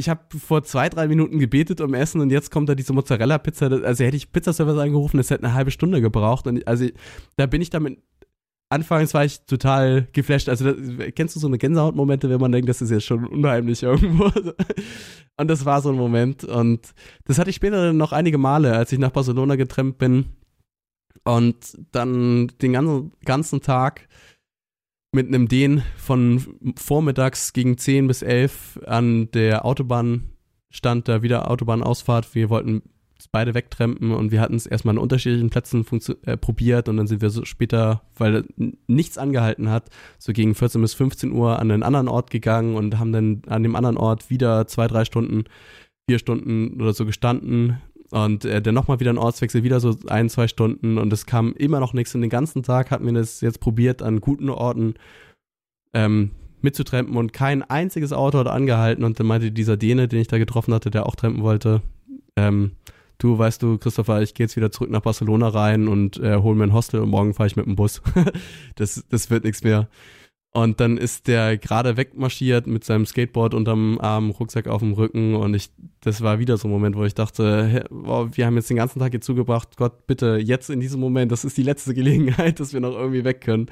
ich 0.00 0.08
habe 0.08 0.20
vor 0.38 0.64
zwei, 0.64 0.88
drei 0.88 1.06
Minuten 1.08 1.38
gebetet 1.38 1.80
um 1.80 1.94
Essen 1.94 2.20
und 2.20 2.30
jetzt 2.30 2.50
kommt 2.50 2.68
da 2.68 2.74
diese 2.74 2.92
Mozzarella-Pizza. 2.94 3.66
Also 3.84 4.02
hätte 4.02 4.16
ich 4.16 4.32
Pizzaservice 4.32 4.78
angerufen, 4.78 5.18
das 5.18 5.30
hätte 5.30 5.44
eine 5.44 5.54
halbe 5.54 5.70
Stunde 5.70 6.00
gebraucht. 6.00 6.46
Und 6.46 6.66
also 6.66 6.86
da 7.36 7.46
bin 7.46 7.62
ich 7.62 7.70
damit. 7.70 7.98
Anfangs 8.72 9.14
war 9.14 9.24
ich 9.24 9.44
total 9.46 10.06
geflasht. 10.12 10.48
Also 10.48 10.72
das, 10.72 11.12
kennst 11.16 11.34
du 11.34 11.40
so 11.40 11.48
eine 11.48 11.58
Gänsehautmomente, 11.58 12.30
wenn 12.30 12.40
man 12.40 12.52
denkt, 12.52 12.68
das 12.68 12.80
ist 12.80 12.90
jetzt 12.90 13.04
schon 13.04 13.26
unheimlich 13.26 13.82
irgendwo. 13.82 14.26
Und 15.36 15.48
das 15.48 15.64
war 15.64 15.82
so 15.82 15.90
ein 15.90 15.96
Moment. 15.96 16.44
Und 16.44 16.94
das 17.24 17.38
hatte 17.38 17.50
ich 17.50 17.56
später 17.56 17.92
noch 17.92 18.12
einige 18.12 18.38
Male, 18.38 18.76
als 18.76 18.92
ich 18.92 19.00
nach 19.00 19.10
Barcelona 19.10 19.56
getrennt 19.56 19.98
bin 19.98 20.26
und 21.36 21.78
dann 21.92 22.48
den 22.60 22.72
ganzen, 22.72 23.12
ganzen 23.24 23.60
Tag 23.60 24.08
mit 25.12 25.28
einem 25.28 25.48
Den 25.48 25.82
von 25.96 26.74
vormittags 26.76 27.52
gegen 27.52 27.78
10 27.78 28.06
bis 28.06 28.22
11 28.22 28.80
an 28.86 29.30
der 29.32 29.64
Autobahn 29.64 30.30
stand 30.70 31.08
da 31.08 31.22
wieder 31.22 31.50
Autobahnausfahrt. 31.50 32.34
Wir 32.34 32.48
wollten 32.48 32.82
beide 33.32 33.54
wegtrempen 33.54 34.12
und 34.12 34.32
wir 34.32 34.40
hatten 34.40 34.54
es 34.54 34.66
erstmal 34.66 34.94
an 34.94 35.02
unterschiedlichen 35.02 35.50
Plätzen 35.50 35.84
äh, 36.24 36.36
probiert 36.36 36.88
und 36.88 36.96
dann 36.96 37.06
sind 37.06 37.20
wir 37.20 37.30
so 37.30 37.44
später, 37.44 38.02
weil 38.16 38.44
nichts 38.86 39.18
angehalten 39.18 39.68
hat, 39.68 39.90
so 40.18 40.32
gegen 40.32 40.54
14 40.54 40.80
bis 40.80 40.94
15 40.94 41.32
Uhr 41.32 41.58
an 41.58 41.70
einen 41.70 41.82
anderen 41.82 42.08
Ort 42.08 42.30
gegangen 42.30 42.76
und 42.76 42.98
haben 42.98 43.12
dann 43.12 43.42
an 43.46 43.62
dem 43.62 43.76
anderen 43.76 43.98
Ort 43.98 44.30
wieder 44.30 44.66
zwei, 44.68 44.86
drei 44.86 45.04
Stunden, 45.04 45.44
vier 46.08 46.18
Stunden 46.18 46.80
oder 46.80 46.92
so 46.92 47.04
gestanden 47.04 47.78
Und 48.10 48.44
äh, 48.44 48.60
dann 48.60 48.74
nochmal 48.74 48.98
wieder 48.98 49.12
ein 49.12 49.18
Ortswechsel, 49.18 49.62
wieder 49.62 49.78
so 49.78 49.96
ein, 50.08 50.28
zwei 50.28 50.48
Stunden 50.48 50.98
und 50.98 51.12
es 51.12 51.26
kam 51.26 51.52
immer 51.54 51.78
noch 51.78 51.92
nichts. 51.92 52.14
Und 52.14 52.22
den 52.22 52.30
ganzen 52.30 52.62
Tag 52.62 52.90
hatten 52.90 53.06
wir 53.06 53.12
das 53.12 53.40
jetzt 53.40 53.60
probiert, 53.60 54.02
an 54.02 54.20
guten 54.20 54.48
Orten 54.48 54.94
ähm, 55.94 56.32
mitzutrampen 56.60 57.16
und 57.16 57.32
kein 57.32 57.62
einziges 57.62 58.12
Auto 58.12 58.38
hat 58.38 58.48
angehalten. 58.48 59.04
Und 59.04 59.20
dann 59.20 59.26
meinte 59.26 59.52
dieser 59.52 59.76
Däne, 59.76 60.08
den 60.08 60.20
ich 60.20 60.28
da 60.28 60.38
getroffen 60.38 60.74
hatte, 60.74 60.90
der 60.90 61.06
auch 61.06 61.14
trampen 61.14 61.42
wollte, 61.42 61.82
ähm, 62.36 62.72
du 63.18 63.38
weißt 63.38 63.62
du, 63.62 63.78
Christopher, 63.78 64.22
ich 64.22 64.34
gehe 64.34 64.44
jetzt 64.44 64.56
wieder 64.56 64.72
zurück 64.72 64.90
nach 64.90 65.02
Barcelona 65.02 65.48
rein 65.48 65.86
und 65.86 66.18
äh, 66.18 66.36
hol 66.36 66.54
mir 66.54 66.64
ein 66.64 66.72
Hostel 66.72 67.00
und 67.00 67.10
morgen 67.10 67.34
fahre 67.34 67.46
ich 67.46 67.56
mit 67.56 67.66
dem 67.66 67.76
Bus. 67.76 68.02
das, 68.74 69.04
das 69.08 69.30
wird 69.30 69.44
nichts 69.44 69.62
mehr. 69.62 69.88
Und 70.52 70.80
dann 70.80 70.96
ist 70.96 71.28
der 71.28 71.56
gerade 71.58 71.96
wegmarschiert 71.96 72.66
mit 72.66 72.82
seinem 72.82 73.06
Skateboard 73.06 73.54
unterm 73.54 74.00
Arm, 74.00 74.30
Rucksack 74.30 74.66
auf 74.66 74.80
dem 74.80 74.94
Rücken 74.94 75.36
und 75.36 75.54
ich, 75.54 75.70
das 76.00 76.22
war 76.22 76.40
wieder 76.40 76.56
so 76.56 76.66
ein 76.66 76.72
Moment, 76.72 76.96
wo 76.96 77.04
ich 77.04 77.14
dachte, 77.14 77.84
wow, 77.90 78.28
wir 78.32 78.46
haben 78.46 78.56
jetzt 78.56 78.68
den 78.68 78.76
ganzen 78.76 78.98
Tag 78.98 79.12
hier 79.12 79.20
zugebracht, 79.20 79.76
Gott, 79.76 80.08
bitte, 80.08 80.38
jetzt 80.42 80.68
in 80.68 80.80
diesem 80.80 80.98
Moment, 80.98 81.30
das 81.30 81.44
ist 81.44 81.56
die 81.56 81.62
letzte 81.62 81.94
Gelegenheit, 81.94 82.58
dass 82.60 82.72
wir 82.72 82.80
noch 82.80 82.96
irgendwie 82.96 83.22
weg 83.22 83.42
können. 83.42 83.66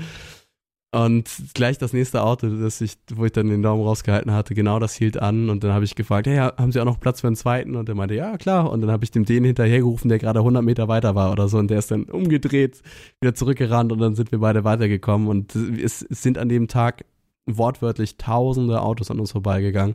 Und 0.90 1.28
gleich 1.52 1.76
das 1.76 1.92
nächste 1.92 2.22
Auto, 2.22 2.48
das 2.48 2.80
ich, 2.80 2.96
wo 3.12 3.26
ich 3.26 3.32
dann 3.32 3.48
den 3.48 3.62
Daumen 3.62 3.82
rausgehalten 3.82 4.32
hatte, 4.32 4.54
genau 4.54 4.78
das 4.78 4.94
hielt 4.94 5.20
an. 5.20 5.50
Und 5.50 5.62
dann 5.62 5.72
habe 5.72 5.84
ich 5.84 5.94
gefragt, 5.94 6.26
hey, 6.26 6.38
haben 6.38 6.72
Sie 6.72 6.80
auch 6.80 6.86
noch 6.86 6.98
Platz 6.98 7.20
für 7.20 7.26
einen 7.26 7.36
zweiten? 7.36 7.76
Und 7.76 7.90
er 7.90 7.94
meinte, 7.94 8.14
ja, 8.14 8.38
klar. 8.38 8.70
Und 8.70 8.80
dann 8.80 8.90
habe 8.90 9.04
ich 9.04 9.10
dem 9.10 9.26
den 9.26 9.44
hinterhergerufen, 9.44 10.08
der 10.08 10.18
gerade 10.18 10.38
100 10.38 10.64
Meter 10.64 10.88
weiter 10.88 11.14
war 11.14 11.30
oder 11.30 11.48
so. 11.48 11.58
Und 11.58 11.68
der 11.68 11.78
ist 11.78 11.90
dann 11.90 12.04
umgedreht, 12.04 12.80
wieder 13.20 13.34
zurückgerannt 13.34 13.92
und 13.92 13.98
dann 13.98 14.14
sind 14.14 14.32
wir 14.32 14.38
beide 14.38 14.64
weitergekommen. 14.64 15.28
Und 15.28 15.54
es, 15.54 16.06
es 16.08 16.22
sind 16.22 16.38
an 16.38 16.48
dem 16.48 16.68
Tag 16.68 17.04
wortwörtlich 17.44 18.16
tausende 18.16 18.80
Autos 18.80 19.10
an 19.10 19.20
uns 19.20 19.32
vorbeigegangen. 19.32 19.94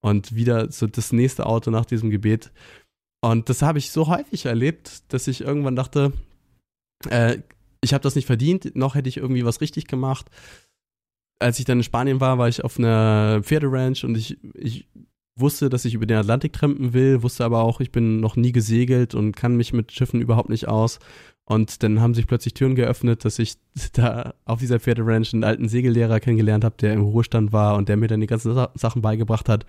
Und 0.00 0.34
wieder 0.34 0.72
so 0.72 0.88
das 0.88 1.12
nächste 1.12 1.46
Auto 1.46 1.70
nach 1.70 1.84
diesem 1.84 2.10
Gebet. 2.10 2.50
Und 3.20 3.48
das 3.48 3.62
habe 3.62 3.78
ich 3.78 3.92
so 3.92 4.08
häufig 4.08 4.46
erlebt, 4.46 5.04
dass 5.12 5.28
ich 5.28 5.42
irgendwann 5.42 5.76
dachte, 5.76 6.12
äh, 7.08 7.38
ich 7.82 7.92
habe 7.92 8.02
das 8.02 8.14
nicht 8.14 8.26
verdient, 8.26 8.74
noch 8.74 8.94
hätte 8.94 9.08
ich 9.08 9.18
irgendwie 9.18 9.44
was 9.44 9.60
richtig 9.60 9.86
gemacht. 9.86 10.30
Als 11.38 11.58
ich 11.58 11.64
dann 11.64 11.78
in 11.78 11.84
Spanien 11.84 12.20
war, 12.20 12.38
war 12.38 12.48
ich 12.48 12.64
auf 12.64 12.78
einer 12.78 13.40
Pferderanch 13.42 14.04
und 14.04 14.16
ich, 14.16 14.38
ich 14.54 14.88
wusste, 15.36 15.68
dass 15.68 15.84
ich 15.84 15.94
über 15.94 16.06
den 16.06 16.18
Atlantik 16.18 16.52
trampen 16.52 16.92
will, 16.92 17.22
wusste 17.22 17.44
aber 17.44 17.62
auch, 17.62 17.80
ich 17.80 17.90
bin 17.90 18.20
noch 18.20 18.36
nie 18.36 18.52
gesegelt 18.52 19.14
und 19.14 19.36
kann 19.36 19.56
mich 19.56 19.72
mit 19.72 19.92
Schiffen 19.92 20.20
überhaupt 20.20 20.50
nicht 20.50 20.68
aus. 20.68 21.00
Und 21.44 21.82
dann 21.82 22.00
haben 22.00 22.14
sich 22.14 22.28
plötzlich 22.28 22.54
Türen 22.54 22.76
geöffnet, 22.76 23.24
dass 23.24 23.38
ich 23.38 23.54
da 23.92 24.34
auf 24.44 24.60
dieser 24.60 24.78
Pferderanch 24.78 25.32
einen 25.32 25.44
alten 25.44 25.68
Segellehrer 25.68 26.20
kennengelernt 26.20 26.64
habe, 26.64 26.76
der 26.80 26.92
im 26.92 27.02
Ruhestand 27.02 27.52
war 27.52 27.76
und 27.76 27.88
der 27.88 27.96
mir 27.96 28.08
dann 28.08 28.20
die 28.20 28.26
ganzen 28.26 28.54
Sachen 28.74 29.02
beigebracht 29.02 29.48
hat. 29.48 29.66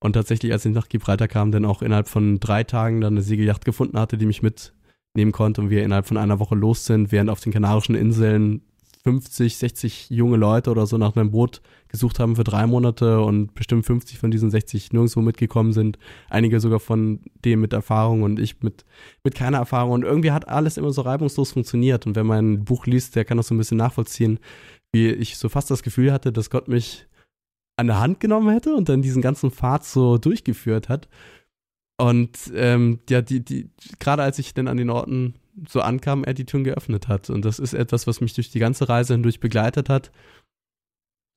Und 0.00 0.12
tatsächlich, 0.12 0.52
als 0.52 0.66
ich 0.66 0.72
nach 0.74 0.88
Gibraltar 0.88 1.28
kam, 1.28 1.50
dann 1.50 1.64
auch 1.64 1.80
innerhalb 1.80 2.08
von 2.08 2.38
drei 2.40 2.62
Tagen 2.64 3.00
dann 3.00 3.14
eine 3.14 3.22
Segelyacht 3.22 3.64
gefunden 3.64 3.98
hatte, 3.98 4.18
die 4.18 4.26
mich 4.26 4.42
mit 4.42 4.74
nehmen 5.16 5.32
konnte 5.32 5.60
und 5.60 5.70
wir 5.70 5.82
innerhalb 5.84 6.06
von 6.06 6.16
einer 6.16 6.38
Woche 6.38 6.54
los 6.54 6.84
sind, 6.84 7.12
während 7.12 7.30
auf 7.30 7.40
den 7.40 7.52
Kanarischen 7.52 7.94
Inseln 7.94 8.62
50, 9.04 9.58
60 9.58 10.10
junge 10.10 10.38
Leute 10.38 10.70
oder 10.70 10.86
so 10.86 10.96
nach 10.96 11.14
einem 11.14 11.30
Boot 11.30 11.60
gesucht 11.88 12.18
haben 12.18 12.36
für 12.36 12.44
drei 12.44 12.66
Monate 12.66 13.20
und 13.20 13.54
bestimmt 13.54 13.84
50 13.84 14.18
von 14.18 14.30
diesen 14.30 14.50
60 14.50 14.92
nirgendwo 14.92 15.20
mitgekommen 15.20 15.74
sind. 15.74 15.98
Einige 16.30 16.58
sogar 16.58 16.80
von 16.80 17.20
dem 17.44 17.60
mit 17.60 17.74
Erfahrung 17.74 18.22
und 18.22 18.40
ich 18.40 18.62
mit, 18.62 18.86
mit 19.22 19.34
keiner 19.34 19.58
Erfahrung. 19.58 19.92
Und 19.92 20.04
irgendwie 20.04 20.32
hat 20.32 20.48
alles 20.48 20.78
immer 20.78 20.90
so 20.90 21.02
reibungslos 21.02 21.52
funktioniert. 21.52 22.06
Und 22.06 22.16
wenn 22.16 22.26
man 22.26 22.52
ein 22.52 22.64
Buch 22.64 22.86
liest, 22.86 23.14
der 23.14 23.26
kann 23.26 23.36
das 23.36 23.48
so 23.48 23.54
ein 23.54 23.58
bisschen 23.58 23.76
nachvollziehen, 23.76 24.40
wie 24.92 25.10
ich 25.10 25.36
so 25.36 25.50
fast 25.50 25.70
das 25.70 25.82
Gefühl 25.82 26.10
hatte, 26.10 26.32
dass 26.32 26.48
Gott 26.48 26.68
mich 26.68 27.06
an 27.76 27.88
der 27.88 28.00
Hand 28.00 28.20
genommen 28.20 28.50
hätte 28.50 28.74
und 28.74 28.88
dann 28.88 29.02
diesen 29.02 29.20
ganzen 29.20 29.50
Pfad 29.50 29.84
so 29.84 30.16
durchgeführt 30.16 30.88
hat. 30.88 31.08
Und 31.96 32.52
ähm, 32.54 33.00
ja, 33.08 33.22
die, 33.22 33.44
die, 33.44 33.70
gerade 34.00 34.22
als 34.22 34.38
ich 34.38 34.54
dann 34.54 34.68
an 34.68 34.76
den 34.76 34.90
Orten 34.90 35.34
so 35.68 35.80
ankam, 35.80 36.24
er 36.24 36.34
die 36.34 36.46
Türen 36.46 36.64
geöffnet 36.64 37.08
hat. 37.08 37.30
Und 37.30 37.44
das 37.44 37.58
ist 37.58 37.74
etwas, 37.74 38.06
was 38.06 38.20
mich 38.20 38.34
durch 38.34 38.50
die 38.50 38.58
ganze 38.58 38.88
Reise 38.88 39.14
hindurch 39.14 39.40
begleitet 39.40 39.88
hat. 39.88 40.10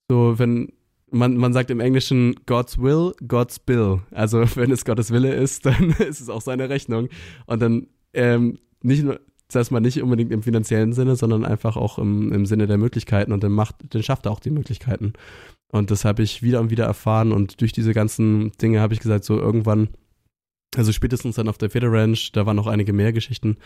So, 0.10 0.40
wenn 0.40 0.72
man, 1.12 1.38
man 1.38 1.54
sagt 1.54 1.70
im 1.70 1.80
Englischen 1.80 2.36
God's 2.46 2.78
will, 2.80 3.14
God's 3.28 3.60
bill. 3.60 4.02
Also 4.12 4.44
wenn 4.56 4.72
es 4.72 4.86
Gottes 4.86 5.12
Wille 5.12 5.34
ist, 5.34 5.66
dann 5.66 5.90
ist 6.00 6.22
es 6.22 6.30
auch 6.30 6.42
seine 6.42 6.70
Rechnung. 6.70 7.10
Und 7.46 7.62
dann 7.62 7.88
ähm, 8.14 8.60
nicht 8.82 9.04
nur, 9.04 9.20
das 9.48 9.56
heißt 9.56 9.72
mal 9.72 9.80
nicht 9.80 10.02
unbedingt 10.02 10.32
im 10.32 10.44
finanziellen 10.44 10.94
Sinne, 10.94 11.16
sondern 11.16 11.46
einfach 11.46 11.78
auch 11.78 12.00
im, 12.00 12.34
im 12.34 12.46
Sinne 12.46 12.68
der 12.68 12.78
Möglichkeiten 12.78 13.32
und 13.32 13.44
dann 13.44 13.52
macht, 13.52 13.76
dann 13.90 14.04
schafft 14.04 14.26
er 14.26 14.32
auch 14.32 14.40
die 14.40 14.50
Möglichkeiten. 14.50 15.14
Und 15.70 15.92
das 15.92 16.06
habe 16.06 16.24
ich 16.24 16.42
wieder 16.42 16.62
und 16.62 16.70
wieder 16.70 16.86
erfahren 16.86 17.32
und 17.32 17.60
durch 17.62 17.74
diese 17.74 17.94
ganzen 17.94 18.52
Dinge 18.54 18.80
habe 18.80 18.94
ich 18.94 19.02
gesagt, 19.02 19.26
so 19.26 19.38
irgendwann 19.38 19.90
also 20.78 20.92
spätestens 20.92 21.36
dann 21.36 21.50
auf 21.50 21.58
der 21.58 21.70
Feder 21.70 21.92
Ranch, 21.92 22.32
da 22.32 22.46
waren 22.46 22.56
noch 22.56 22.68
einige 22.68 22.94
mehr 22.94 23.12
Geschichten, 23.12 23.58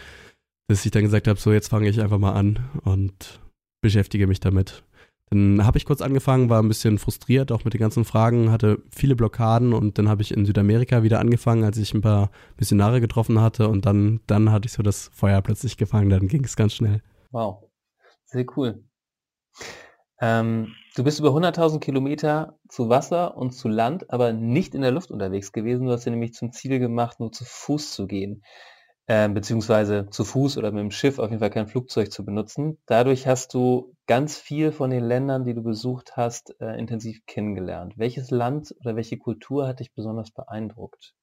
dass 0.68 0.86
ich 0.86 0.92
dann 0.92 1.04
gesagt 1.04 1.28
habe, 1.28 1.40
so 1.40 1.52
jetzt 1.52 1.70
fange 1.70 1.90
ich 1.90 2.02
einfach 2.02 2.18
mal 2.18 2.34
an 2.34 2.60
und 2.84 3.42
beschäftige 3.82 4.28
mich 4.28 4.40
damit. 4.40 4.84
Dann 5.30 5.66
habe 5.66 5.78
ich 5.78 5.86
kurz 5.86 6.02
angefangen, 6.02 6.50
war 6.50 6.62
ein 6.62 6.68
bisschen 6.68 6.98
frustriert, 6.98 7.54
auch 7.54 7.64
mit 7.64 7.74
den 7.74 7.80
ganzen 7.80 8.04
Fragen, 8.04 8.52
hatte 8.52 8.82
viele 8.94 9.16
Blockaden 9.16 9.74
und 9.74 9.98
dann 9.98 10.10
habe 10.10 10.22
ich 10.22 10.32
in 10.32 10.46
Südamerika 10.46 11.04
wieder 11.04 11.20
angefangen, 11.20 11.64
als 11.64 11.78
ich 11.78 11.94
ein 11.94 12.02
paar 12.02 12.32
Missionare 12.58 13.00
getroffen 13.00 13.40
hatte 13.40 13.70
und 13.70 13.86
dann, 13.86 14.20
dann 14.28 14.52
hatte 14.52 14.68
ich 14.68 14.74
so 14.74 14.84
das 14.84 15.10
Feuer 15.14 15.42
plötzlich 15.42 15.78
gefangen, 15.78 16.10
dann 16.10 16.28
ging 16.28 16.44
es 16.44 16.58
ganz 16.58 16.74
schnell. 16.74 17.02
Wow, 17.32 17.64
sehr 18.26 18.46
cool. 18.58 18.84
Ähm, 20.20 20.74
du 20.96 21.04
bist 21.04 21.20
über 21.20 21.30
100.000 21.30 21.80
Kilometer 21.80 22.58
zu 22.68 22.90
Wasser 22.90 23.38
und 23.38 23.52
zu 23.52 23.68
Land, 23.68 24.10
aber 24.12 24.34
nicht 24.34 24.76
in 24.76 24.82
der 24.82 24.92
Luft 24.92 25.12
unterwegs 25.12 25.52
gewesen. 25.52 25.86
Du 25.86 25.92
hast 25.92 26.06
dir 26.06 26.12
nämlich 26.12 26.34
zum 26.34 26.52
Ziel 26.52 26.80
gemacht, 26.80 27.20
nur 27.20 27.32
zu 27.32 27.46
Fuß 27.46 27.94
zu 27.94 28.08
gehen, 28.08 28.44
äh, 29.08 29.30
beziehungsweise 29.30 30.08
zu 30.10 30.24
Fuß 30.26 30.58
oder 30.58 30.72
mit 30.72 30.82
dem 30.82 30.92
Schiff, 30.92 31.20
auf 31.20 31.30
jeden 31.30 31.40
Fall 31.40 31.50
kein 31.50 31.68
Flugzeug 31.68 32.12
zu 32.12 32.26
benutzen. 32.26 32.78
Dadurch 32.86 33.28
hast 33.28 33.54
du 33.54 33.96
ganz 34.08 34.38
viel 34.38 34.72
von 34.72 34.90
den 34.90 35.04
Ländern, 35.04 35.46
die 35.46 35.54
du 35.54 35.64
besucht 35.64 36.18
hast, 36.18 36.56
äh, 36.60 36.78
intensiv 36.78 37.26
kennengelernt. 37.26 37.94
Welches 37.98 38.30
Land 38.32 38.76
oder 38.82 38.96
welche 38.96 39.18
Kultur 39.18 39.68
hat 39.68 39.80
dich 39.80 39.94
besonders 39.94 40.32
beeindruckt? 40.32 41.14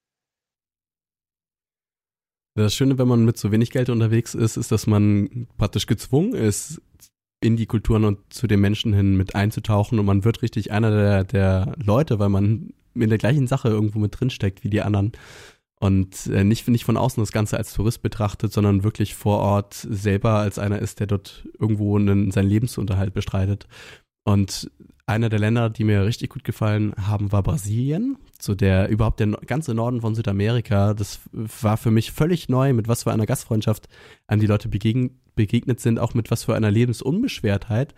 Das 2.55 2.73
Schöne, 2.73 2.97
wenn 2.97 3.07
man 3.07 3.23
mit 3.23 3.37
so 3.37 3.51
wenig 3.51 3.69
Geld 3.69 3.89
unterwegs 3.89 4.33
ist, 4.33 4.57
ist, 4.57 4.71
dass 4.71 4.85
man 4.85 5.47
praktisch 5.57 5.85
gezwungen 5.85 6.33
ist, 6.33 6.81
in 7.41 7.55
die 7.55 7.65
Kulturen 7.65 8.03
und 8.03 8.19
zu 8.33 8.47
den 8.47 8.59
Menschen 8.59 8.93
hin 8.93 9.15
mit 9.15 9.35
einzutauchen 9.35 9.99
und 9.99 10.05
man 10.05 10.23
wird 10.25 10.41
richtig 10.41 10.71
einer 10.71 10.91
der, 10.91 11.23
der 11.23 11.73
Leute, 11.77 12.19
weil 12.19 12.29
man 12.29 12.73
in 12.95 13.09
der 13.09 13.17
gleichen 13.17 13.47
Sache 13.47 13.69
irgendwo 13.69 13.99
mit 13.99 14.19
drinsteckt 14.19 14.63
wie 14.63 14.69
die 14.69 14.81
anderen 14.81 15.13
und 15.79 16.27
äh, 16.27 16.43
nicht, 16.43 16.67
nicht 16.67 16.83
von 16.83 16.97
außen 16.97 17.21
das 17.21 17.31
Ganze 17.31 17.57
als 17.57 17.73
Tourist 17.73 18.01
betrachtet, 18.01 18.51
sondern 18.51 18.83
wirklich 18.83 19.15
vor 19.15 19.39
Ort 19.39 19.73
selber 19.73 20.33
als 20.33 20.59
einer 20.59 20.79
ist, 20.79 20.99
der 20.99 21.07
dort 21.07 21.47
irgendwo 21.57 21.97
einen, 21.97 22.31
seinen 22.31 22.49
Lebensunterhalt 22.49 23.13
bestreitet. 23.13 23.67
Und 24.25 24.69
einer 25.09 25.29
der 25.29 25.39
Länder, 25.39 25.69
die 25.69 25.83
mir 25.83 26.05
richtig 26.05 26.29
gut 26.29 26.43
gefallen 26.43 26.93
haben, 26.95 27.31
war 27.31 27.43
Brasilien. 27.43 28.17
So 28.39 28.55
der 28.55 28.89
überhaupt 28.89 29.19
der 29.19 29.27
ganze 29.45 29.73
Norden 29.73 30.01
von 30.01 30.15
Südamerika. 30.15 30.93
Das 30.93 31.19
war 31.31 31.77
für 31.77 31.91
mich 31.91 32.11
völlig 32.11 32.47
neu, 32.47 32.73
mit 32.73 32.87
was 32.87 33.03
für 33.03 33.11
einer 33.11 33.25
Gastfreundschaft 33.25 33.89
an 34.27 34.39
die 34.39 34.45
Leute 34.45 34.69
begegnen, 34.69 35.19
begegnet 35.35 35.79
sind, 35.79 35.99
auch 35.99 36.13
mit 36.13 36.31
was 36.31 36.43
für 36.43 36.55
einer 36.55 36.69
Lebensunbeschwertheit. 36.71 37.95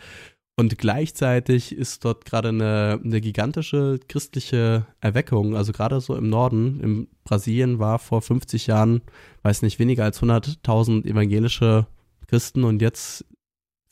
Und 0.55 0.77
gleichzeitig 0.77 1.75
ist 1.75 2.05
dort 2.05 2.25
gerade 2.25 2.49
eine, 2.49 2.99
eine 3.03 3.19
gigantische 3.19 3.99
christliche 4.07 4.85
Erweckung, 4.99 5.55
also 5.55 5.73
gerade 5.73 5.99
so 6.01 6.15
im 6.15 6.29
Norden. 6.29 6.79
In 6.81 7.07
Brasilien 7.23 7.79
war 7.79 7.99
vor 7.99 8.21
50 8.21 8.67
Jahren, 8.67 9.01
weiß 9.43 9.63
nicht, 9.63 9.79
weniger 9.79 10.03
als 10.03 10.21
100.000 10.21 11.05
evangelische 11.05 11.87
Christen 12.27 12.63
und 12.63 12.81
jetzt 12.81 13.25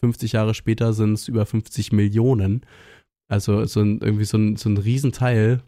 50 0.02 0.34
Jahre 0.34 0.54
später 0.54 0.94
sind 0.94 1.14
es 1.14 1.28
über 1.28 1.46
50 1.46 1.92
Millionen. 1.92 2.62
Also 3.30 3.66
so 3.66 3.82
ein, 3.82 4.00
irgendwie 4.00 4.26
so 4.26 4.38
ein, 4.38 4.56
so 4.56 4.70
ein 4.70 4.78
Riesenteil 4.78 5.62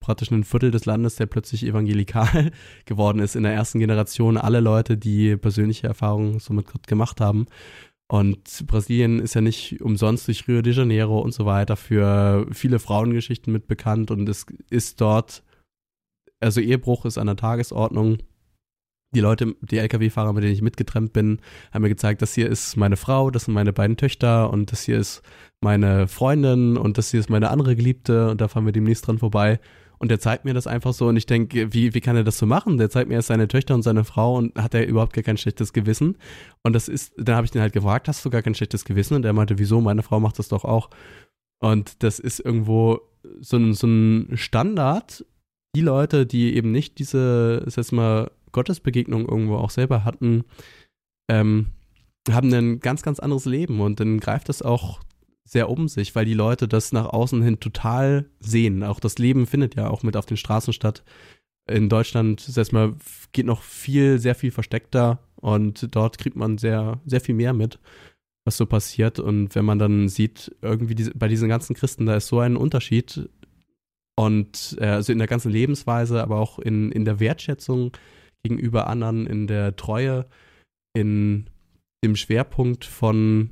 praktisch 0.00 0.30
ein 0.30 0.44
Viertel 0.44 0.70
des 0.70 0.86
Landes, 0.86 1.16
der 1.16 1.26
plötzlich 1.26 1.64
evangelikal 1.64 2.52
geworden 2.84 3.18
ist 3.18 3.36
in 3.36 3.42
der 3.42 3.52
ersten 3.54 3.78
Generation. 3.78 4.36
Alle 4.36 4.60
Leute, 4.60 4.96
die 4.96 5.36
persönliche 5.36 5.86
Erfahrungen 5.86 6.38
so 6.38 6.52
mit 6.54 6.66
Gott 6.66 6.86
gemacht 6.86 7.20
haben. 7.20 7.46
Und 8.10 8.66
Brasilien 8.66 9.18
ist 9.18 9.34
ja 9.34 9.42
nicht 9.42 9.82
umsonst 9.82 10.28
durch 10.28 10.48
Rio 10.48 10.62
de 10.62 10.72
Janeiro 10.72 11.18
und 11.18 11.32
so 11.32 11.44
weiter 11.44 11.76
für 11.76 12.46
viele 12.52 12.78
Frauengeschichten 12.78 13.52
mit 13.52 13.68
bekannt 13.68 14.10
und 14.10 14.26
es 14.28 14.46
ist 14.70 15.00
dort, 15.02 15.42
also 16.40 16.60
Ehebruch 16.60 17.04
ist 17.04 17.18
an 17.18 17.26
der 17.26 17.36
Tagesordnung. 17.36 18.18
Die 19.14 19.20
Leute, 19.20 19.54
die 19.62 19.78
Lkw-Fahrer, 19.78 20.32
mit 20.34 20.44
denen 20.44 20.52
ich 20.52 20.62
mitgetrennt 20.62 21.14
bin, 21.14 21.40
haben 21.72 21.82
mir 21.82 21.88
gezeigt, 21.88 22.20
das 22.20 22.34
hier 22.34 22.48
ist 22.48 22.76
meine 22.76 22.96
Frau, 22.96 23.30
das 23.30 23.44
sind 23.46 23.54
meine 23.54 23.72
beiden 23.72 23.96
Töchter 23.96 24.50
und 24.50 24.70
das 24.70 24.82
hier 24.82 24.98
ist 24.98 25.22
meine 25.60 26.08
Freundin 26.08 26.76
und 26.76 26.98
das 26.98 27.10
hier 27.10 27.20
ist 27.20 27.30
meine 27.30 27.50
andere 27.50 27.74
Geliebte 27.74 28.30
und 28.30 28.40
da 28.40 28.48
fahren 28.48 28.66
wir 28.66 28.72
demnächst 28.72 29.06
dran 29.06 29.18
vorbei. 29.18 29.60
Und 29.98 30.10
der 30.10 30.20
zeigt 30.20 30.44
mir 30.44 30.54
das 30.54 30.66
einfach 30.66 30.92
so 30.92 31.08
und 31.08 31.16
ich 31.16 31.26
denke, 31.26 31.72
wie, 31.74 31.92
wie 31.94 32.00
kann 32.00 32.16
er 32.16 32.22
das 32.22 32.38
so 32.38 32.46
machen? 32.46 32.78
Der 32.78 32.88
zeigt 32.88 33.08
mir 33.08 33.16
erst 33.16 33.28
seine 33.28 33.48
Töchter 33.48 33.74
und 33.74 33.82
seine 33.82 34.04
Frau 34.04 34.36
und 34.36 34.56
hat 34.56 34.74
er 34.74 34.86
überhaupt 34.86 35.12
gar 35.12 35.24
kein 35.24 35.36
schlechtes 35.36 35.72
Gewissen. 35.72 36.16
Und 36.62 36.74
das 36.74 36.88
ist, 36.88 37.14
dann 37.16 37.34
habe 37.34 37.44
ich 37.46 37.50
den 37.50 37.62
halt 37.62 37.72
gefragt, 37.72 38.06
hast 38.06 38.24
du 38.24 38.30
gar 38.30 38.42
kein 38.42 38.54
schlechtes 38.54 38.84
Gewissen? 38.84 39.14
Und 39.14 39.24
er 39.24 39.32
meinte, 39.32 39.58
wieso? 39.58 39.80
Meine 39.80 40.04
Frau 40.04 40.20
macht 40.20 40.38
das 40.38 40.48
doch 40.48 40.64
auch. 40.64 40.90
Und 41.60 42.02
das 42.04 42.20
ist 42.20 42.38
irgendwo 42.38 43.00
so 43.40 43.56
ein, 43.56 43.74
so 43.74 43.88
ein 43.88 44.36
Standard. 44.36 45.24
Die 45.74 45.80
Leute, 45.80 46.26
die 46.26 46.54
eben 46.54 46.70
nicht 46.70 46.98
diese, 47.00 47.62
das 47.64 47.76
heißt 47.76 47.92
mal, 47.92 48.30
Gottesbegegnung 48.52 49.28
irgendwo 49.28 49.56
auch 49.56 49.70
selber 49.70 50.04
hatten, 50.04 50.44
ähm, 51.30 51.66
haben 52.30 52.52
ein 52.52 52.80
ganz, 52.80 53.02
ganz 53.02 53.20
anderes 53.20 53.44
Leben 53.44 53.80
und 53.80 54.00
dann 54.00 54.20
greift 54.20 54.48
das 54.48 54.62
auch 54.62 55.00
sehr 55.44 55.70
um 55.70 55.88
sich, 55.88 56.14
weil 56.14 56.26
die 56.26 56.34
Leute 56.34 56.68
das 56.68 56.92
nach 56.92 57.06
außen 57.06 57.42
hin 57.42 57.58
total 57.58 58.26
sehen. 58.38 58.82
Auch 58.84 59.00
das 59.00 59.18
Leben 59.18 59.46
findet 59.46 59.76
ja 59.76 59.88
auch 59.88 60.02
mit 60.02 60.16
auf 60.16 60.26
den 60.26 60.36
Straßen 60.36 60.72
statt. 60.72 61.04
In 61.66 61.88
Deutschland, 61.88 62.46
heißt 62.54 62.72
mal, 62.72 62.94
geht 63.32 63.46
noch 63.46 63.62
viel, 63.62 64.18
sehr 64.18 64.34
viel 64.34 64.50
versteckter 64.50 65.20
und 65.36 65.94
dort 65.94 66.18
kriegt 66.18 66.36
man 66.36 66.58
sehr, 66.58 67.00
sehr 67.06 67.20
viel 67.20 67.34
mehr 67.34 67.54
mit, 67.54 67.78
was 68.44 68.56
so 68.56 68.66
passiert. 68.66 69.18
Und 69.18 69.54
wenn 69.54 69.64
man 69.64 69.78
dann 69.78 70.08
sieht, 70.08 70.54
irgendwie 70.60 70.94
diese, 70.94 71.12
bei 71.12 71.28
diesen 71.28 71.48
ganzen 71.48 71.74
Christen, 71.74 72.06
da 72.06 72.16
ist 72.16 72.28
so 72.28 72.40
ein 72.40 72.56
Unterschied 72.56 73.28
und 74.16 74.76
äh, 74.80 74.86
also 74.86 75.12
in 75.12 75.18
der 75.18 75.28
ganzen 75.28 75.52
Lebensweise, 75.52 76.22
aber 76.22 76.38
auch 76.38 76.58
in, 76.58 76.90
in 76.92 77.04
der 77.04 77.20
Wertschätzung 77.20 77.92
gegenüber 78.42 78.86
anderen, 78.86 79.26
in 79.26 79.46
der 79.46 79.76
Treue, 79.76 80.26
in 80.94 81.48
dem 82.04 82.16
Schwerpunkt 82.16 82.84
von 82.84 83.50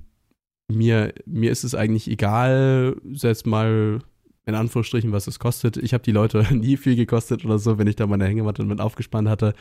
mir, 0.73 1.13
mir 1.27 1.51
ist 1.51 1.65
es 1.65 1.75
eigentlich 1.75 2.09
egal, 2.09 2.97
selbst 3.13 3.47
mal 3.47 4.01
in 4.47 4.55
Anführungsstrichen, 4.55 5.13
was 5.13 5.27
es 5.27 5.39
kostet. 5.39 5.77
Ich 5.77 5.93
habe 5.93 6.05
die 6.05 6.13
Leute 6.13 6.47
nie 6.55 6.77
viel 6.77 6.97
gekostet 6.97 7.45
oder 7.45 7.59
so, 7.59 7.79
wenn 7.79 7.89
ich 7.89 7.97
da 7.97 8.07
meine 8.07 8.27
Hängematte 8.27 8.65
mit 8.65 8.81
aufgespannt 8.81 9.29
hatte. 9.29 9.55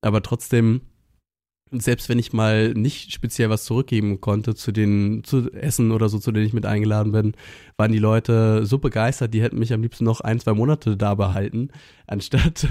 Aber 0.00 0.22
trotzdem, 0.22 0.80
selbst 1.70 2.08
wenn 2.08 2.18
ich 2.18 2.32
mal 2.32 2.72
nicht 2.72 3.12
speziell 3.12 3.50
was 3.50 3.64
zurückgeben 3.64 4.20
konnte 4.20 4.54
zu 4.54 4.72
den 4.72 5.22
zu 5.24 5.52
Essen 5.52 5.92
oder 5.92 6.08
so, 6.08 6.18
zu 6.18 6.32
denen 6.32 6.46
ich 6.46 6.54
mit 6.54 6.66
eingeladen 6.66 7.12
bin, 7.12 7.34
waren 7.76 7.92
die 7.92 7.98
Leute 7.98 8.64
so 8.64 8.78
begeistert, 8.78 9.34
die 9.34 9.42
hätten 9.42 9.58
mich 9.58 9.72
am 9.72 9.82
liebsten 9.82 10.04
noch 10.04 10.20
ein, 10.20 10.40
zwei 10.40 10.54
Monate 10.54 10.96
da 10.96 11.14
behalten, 11.14 11.68
anstatt 12.06 12.66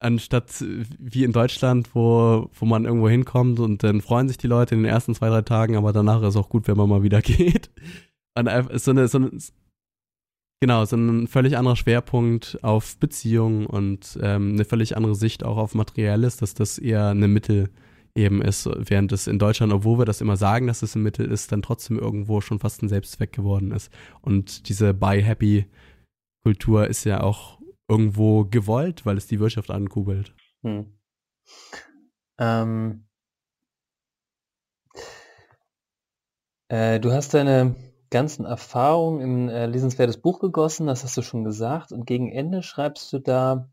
anstatt 0.00 0.64
wie 0.98 1.24
in 1.24 1.32
Deutschland, 1.32 1.94
wo, 1.94 2.50
wo 2.52 2.66
man 2.66 2.84
irgendwo 2.84 3.08
hinkommt 3.08 3.60
und 3.60 3.82
dann 3.82 4.00
freuen 4.00 4.28
sich 4.28 4.38
die 4.38 4.46
Leute 4.46 4.74
in 4.74 4.82
den 4.82 4.90
ersten 4.90 5.14
zwei, 5.14 5.28
drei 5.28 5.42
Tagen, 5.42 5.76
aber 5.76 5.92
danach 5.92 6.22
ist 6.22 6.36
auch 6.36 6.48
gut, 6.48 6.66
wenn 6.66 6.76
man 6.76 6.88
mal 6.88 7.02
wieder 7.02 7.20
geht. 7.22 7.70
Und 8.34 8.48
so 8.80 8.90
eine, 8.90 9.08
so 9.08 9.18
eine, 9.18 9.30
genau, 10.60 10.84
so 10.86 10.96
ein 10.96 11.26
völlig 11.28 11.56
anderer 11.58 11.76
Schwerpunkt 11.76 12.58
auf 12.62 12.96
Beziehungen 12.96 13.66
und 13.66 14.18
ähm, 14.22 14.54
eine 14.54 14.64
völlig 14.64 14.96
andere 14.96 15.14
Sicht 15.14 15.44
auch 15.44 15.58
auf 15.58 15.74
Materielles, 15.74 16.38
dass 16.38 16.54
das 16.54 16.78
eher 16.78 17.08
eine 17.08 17.28
Mittel 17.28 17.70
eben 18.14 18.42
ist, 18.42 18.68
während 18.74 19.12
es 19.12 19.26
in 19.26 19.38
Deutschland, 19.38 19.72
obwohl 19.72 19.98
wir 19.98 20.04
das 20.04 20.20
immer 20.20 20.36
sagen, 20.36 20.66
dass 20.66 20.82
es 20.82 20.96
ein 20.96 21.02
Mittel 21.02 21.30
ist, 21.30 21.52
dann 21.52 21.62
trotzdem 21.62 21.98
irgendwo 21.98 22.40
schon 22.40 22.58
fast 22.58 22.82
ein 22.82 22.88
Selbstzweck 22.88 23.32
geworden 23.32 23.70
ist. 23.70 23.92
Und 24.20 24.68
diese 24.68 24.94
Buy 24.94 25.22
Happy 25.22 25.66
Kultur 26.42 26.86
ist 26.86 27.04
ja 27.04 27.22
auch 27.22 27.59
irgendwo 27.90 28.44
gewollt, 28.44 29.04
weil 29.04 29.16
es 29.16 29.26
die 29.26 29.40
Wirtschaft 29.40 29.70
ankurbelt. 29.70 30.34
Hm. 30.62 30.96
Ähm, 32.38 33.06
äh, 36.68 37.00
du 37.00 37.12
hast 37.12 37.34
deine 37.34 37.74
ganzen 38.10 38.44
Erfahrungen 38.44 39.20
in 39.20 39.48
äh, 39.48 39.66
lesenswertes 39.66 40.18
Buch 40.18 40.38
gegossen, 40.38 40.86
das 40.86 41.04
hast 41.04 41.16
du 41.16 41.22
schon 41.22 41.44
gesagt, 41.44 41.92
und 41.92 42.06
gegen 42.06 42.30
Ende 42.30 42.62
schreibst 42.62 43.12
du 43.12 43.18
da, 43.18 43.70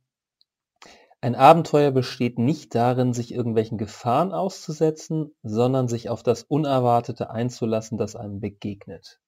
ein 1.22 1.36
Abenteuer 1.36 1.92
besteht 1.92 2.38
nicht 2.38 2.76
darin, 2.76 3.14
sich 3.14 3.34
irgendwelchen 3.34 3.78
Gefahren 3.78 4.32
auszusetzen, 4.32 5.32
sondern 5.42 5.88
sich 5.88 6.10
auf 6.10 6.22
das 6.22 6.44
Unerwartete 6.44 7.32
einzulassen, 7.32 7.98
das 7.98 8.16
einem 8.16 8.40
begegnet. 8.40 9.20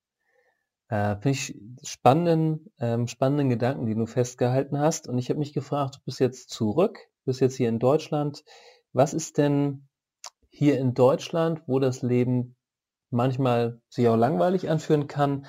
Äh, 0.90 1.16
Finde 1.18 1.30
ich 1.30 1.56
spannenden, 1.84 2.72
ähm, 2.80 3.08
spannenden 3.08 3.50
Gedanken, 3.50 3.86
die 3.86 3.96
du 3.96 4.06
festgehalten 4.06 4.80
hast. 4.80 5.08
Und 5.08 5.18
ich 5.18 5.30
habe 5.30 5.40
mich 5.40 5.54
gefragt, 5.54 5.96
du 5.96 6.00
bist 6.06 6.20
jetzt 6.20 6.50
zurück, 6.50 7.00
bist 7.26 7.42
jetzt 7.42 7.56
hier 7.56 7.70
in 7.70 7.80
Deutschland. 7.80 8.44
Was 8.92 9.14
ist 9.14 9.38
denn 9.38 9.88
hier 10.50 10.80
in 10.80 10.96
Deutschland, 10.96 11.62
wo 11.68 11.80
das 11.80 12.02
Leben 12.02 12.56
manchmal 13.12 13.82
sich 13.88 14.08
auch 14.08 14.18
langweilig 14.18 14.70
anführen 14.70 15.08
kann, 15.08 15.46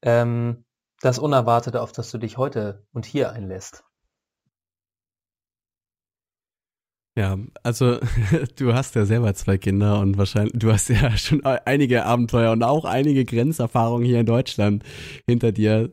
ähm, 0.00 0.64
das 1.00 1.18
Unerwartete, 1.18 1.82
auf 1.82 1.92
das 1.92 2.10
du 2.10 2.18
dich 2.18 2.38
heute 2.38 2.86
und 2.92 3.04
hier 3.04 3.32
einlässt? 3.32 3.84
Ja, 7.16 7.38
also 7.62 7.98
du 8.56 8.72
hast 8.72 8.94
ja 8.94 9.04
selber 9.04 9.34
zwei 9.34 9.58
Kinder 9.58 10.00
und 10.00 10.16
wahrscheinlich, 10.16 10.54
du 10.54 10.72
hast 10.72 10.88
ja 10.88 11.16
schon 11.16 11.44
einige 11.44 12.06
Abenteuer 12.06 12.52
und 12.52 12.62
auch 12.62 12.84
einige 12.84 13.24
Grenzerfahrungen 13.24 14.06
hier 14.06 14.20
in 14.20 14.26
Deutschland 14.26 14.82
hinter 15.26 15.52
dir. 15.52 15.90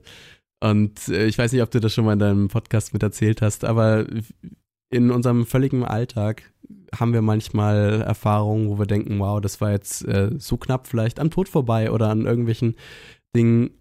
Und 0.62 1.08
äh, 1.10 1.25
ich 1.25 1.38
weiß 1.38 1.51
nicht, 1.51 1.62
ob 1.62 1.71
du 1.71 1.79
das 1.79 1.93
schon 1.93 2.05
mal 2.05 2.13
in 2.13 2.19
deinem 2.19 2.47
Podcast 2.47 2.93
mit 2.93 3.03
erzählt 3.03 3.41
hast, 3.41 3.65
aber 3.65 4.05
in 4.91 5.12
unserem 5.12 5.45
völligen 5.45 5.84
Alltag 5.84 6.51
haben 6.97 7.13
wir 7.13 7.21
manchmal 7.21 8.01
Erfahrungen, 8.01 8.69
wo 8.69 8.79
wir 8.79 8.86
denken, 8.86 9.19
wow, 9.19 9.39
das 9.39 9.62
war 9.62 9.71
jetzt 9.71 10.05
äh, 10.05 10.32
so 10.38 10.58
knapp 10.58 10.88
vielleicht 10.88 11.19
am 11.19 11.29
Tod 11.29 11.49
vorbei 11.49 11.91
oder 11.91 12.10
an 12.10 12.25
irgendwelchen 12.25 12.75
Dingen, 13.36 13.71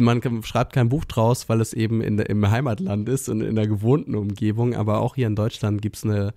man 0.00 0.42
schreibt 0.42 0.72
kein 0.72 0.88
Buch 0.88 1.04
draus, 1.04 1.48
weil 1.48 1.60
es 1.60 1.72
eben 1.72 2.00
in 2.00 2.18
im 2.18 2.50
Heimatland 2.50 3.08
ist 3.08 3.28
und 3.28 3.40
in 3.40 3.54
der 3.54 3.66
gewohnten 3.66 4.14
Umgebung, 4.14 4.74
aber 4.74 5.00
auch 5.00 5.14
hier 5.14 5.26
in 5.26 5.36
Deutschland 5.36 5.82
gibt 5.82 5.96
es 5.96 6.04
eine 6.04 6.34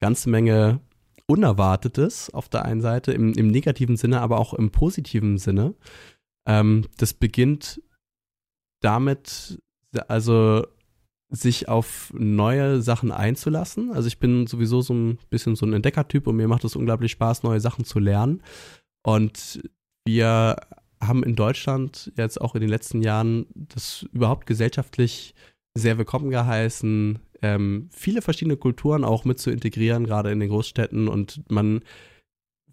ganze 0.00 0.28
Menge 0.28 0.80
Unerwartetes 1.26 2.30
auf 2.34 2.48
der 2.48 2.64
einen 2.64 2.80
Seite, 2.80 3.12
im, 3.12 3.32
im 3.34 3.48
negativen 3.48 3.96
Sinne, 3.96 4.20
aber 4.20 4.38
auch 4.38 4.54
im 4.54 4.70
positiven 4.70 5.38
Sinne. 5.38 5.74
Ähm, 6.46 6.86
das 6.98 7.14
beginnt 7.14 7.80
damit, 8.80 9.62
also 10.08 10.66
sich 11.30 11.68
auf 11.68 12.12
neue 12.14 12.82
Sachen 12.82 13.10
einzulassen. 13.10 13.92
Also 13.92 14.08
ich 14.08 14.18
bin 14.18 14.46
sowieso 14.46 14.82
so 14.82 14.92
ein 14.92 15.18
bisschen 15.30 15.56
so 15.56 15.64
ein 15.64 15.72
Entdeckertyp 15.72 16.26
und 16.26 16.36
mir 16.36 16.48
macht 16.48 16.64
es 16.64 16.76
unglaublich 16.76 17.12
Spaß, 17.12 17.42
neue 17.42 17.60
Sachen 17.60 17.84
zu 17.84 17.98
lernen. 17.98 18.42
Und 19.02 19.62
wir 20.04 20.56
haben 21.02 21.22
in 21.22 21.34
Deutschland 21.34 22.12
jetzt 22.16 22.40
auch 22.40 22.54
in 22.54 22.60
den 22.60 22.70
letzten 22.70 23.02
Jahren 23.02 23.46
das 23.54 24.06
überhaupt 24.12 24.46
gesellschaftlich 24.46 25.34
sehr 25.74 25.98
willkommen 25.98 26.30
geheißen, 26.30 27.18
ähm, 27.42 27.88
viele 27.90 28.22
verschiedene 28.22 28.56
Kulturen 28.56 29.04
auch 29.04 29.24
mit 29.24 29.38
zu 29.38 29.50
integrieren, 29.50 30.04
gerade 30.04 30.30
in 30.30 30.40
den 30.40 30.50
Großstädten 30.50 31.08
und 31.08 31.42
man 31.50 31.80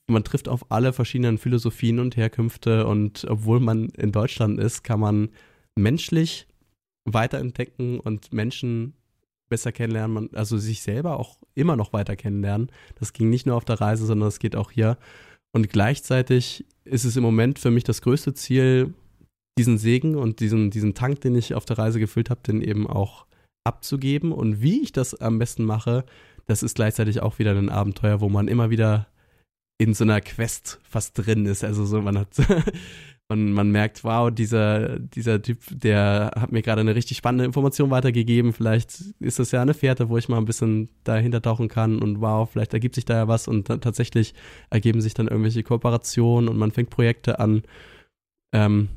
man 0.07 0.23
trifft 0.23 0.49
auf 0.49 0.71
alle 0.71 0.91
verschiedenen 0.91 1.37
Philosophien 1.37 1.99
und 1.99 2.17
Herkünfte 2.17 2.87
und 2.87 3.25
obwohl 3.29 3.59
man 3.59 3.89
in 3.89 4.11
Deutschland 4.11 4.59
ist, 4.59 4.83
kann 4.83 4.99
man 4.99 5.29
menschlich 5.75 6.47
weiterentdecken 7.05 7.99
und 7.99 8.33
Menschen 8.33 8.95
besser 9.49 9.71
kennenlernen, 9.71 10.29
also 10.33 10.57
sich 10.57 10.81
selber 10.81 11.19
auch 11.19 11.37
immer 11.55 11.75
noch 11.75 11.93
weiter 11.93 12.15
kennenlernen. 12.15 12.71
Das 12.95 13.13
ging 13.13 13.29
nicht 13.29 13.45
nur 13.45 13.55
auf 13.55 13.65
der 13.65 13.81
Reise, 13.81 14.05
sondern 14.05 14.29
es 14.29 14.39
geht 14.39 14.55
auch 14.55 14.71
hier. 14.71 14.97
Und 15.51 15.69
gleichzeitig 15.69 16.65
ist 16.83 17.05
es 17.05 17.15
im 17.15 17.23
Moment 17.23 17.59
für 17.59 17.71
mich 17.71 17.83
das 17.83 18.01
größte 18.01 18.33
Ziel, 18.33 18.93
diesen 19.57 19.77
Segen 19.77 20.15
und 20.15 20.39
diesen, 20.39 20.71
diesen 20.71 20.93
Tank, 20.93 21.21
den 21.21 21.35
ich 21.35 21.55
auf 21.55 21.65
der 21.65 21.77
Reise 21.77 21.99
gefüllt 21.99 22.29
habe, 22.29 22.41
den 22.45 22.61
eben 22.61 22.87
auch 22.87 23.25
abzugeben. 23.65 24.31
Und 24.31 24.61
wie 24.61 24.81
ich 24.81 24.91
das 24.91 25.15
am 25.15 25.39
besten 25.39 25.65
mache, 25.65 26.05
das 26.45 26.63
ist 26.63 26.75
gleichzeitig 26.75 27.21
auch 27.21 27.39
wieder 27.39 27.55
ein 27.55 27.69
Abenteuer, 27.69 28.21
wo 28.21 28.29
man 28.29 28.47
immer 28.47 28.69
wieder 28.69 29.07
in 29.77 29.93
so 29.93 30.03
einer 30.03 30.21
Quest 30.21 30.79
fast 30.83 31.17
drin 31.17 31.45
ist. 31.45 31.63
Also 31.63 31.85
so, 31.85 32.01
man 32.01 32.17
hat 32.17 32.33
Und 33.31 33.53
man 33.53 33.69
merkt, 33.69 34.03
wow, 34.03 34.31
dieser, 34.31 34.97
dieser 34.97 35.39
Typ, 35.39 35.59
der 35.69 36.31
hat 36.35 36.51
mir 36.51 36.63
gerade 36.63 36.81
eine 36.81 36.95
richtig 36.95 37.17
spannende 37.17 37.45
Information 37.45 37.91
weitergegeben. 37.91 38.53
Vielleicht 38.53 39.03
ist 39.19 39.37
das 39.37 39.51
ja 39.51 39.61
eine 39.61 39.75
Fährte, 39.75 40.09
wo 40.09 40.17
ich 40.17 40.29
mal 40.29 40.37
ein 40.37 40.45
bisschen 40.45 40.89
dahinter 41.03 41.39
tauchen 41.39 41.67
kann 41.67 42.01
und 42.01 42.21
wow, 42.21 42.49
vielleicht 42.49 42.73
ergibt 42.73 42.95
sich 42.95 43.05
da 43.05 43.13
ja 43.13 43.27
was 43.27 43.47
und 43.47 43.67
tatsächlich 43.67 44.33
ergeben 44.71 44.99
sich 44.99 45.13
dann 45.13 45.27
irgendwelche 45.27 45.61
Kooperationen 45.61 46.49
und 46.49 46.57
man 46.57 46.71
fängt 46.71 46.89
Projekte 46.89 47.37
an. 47.37 47.61
Ähm, 48.51 48.89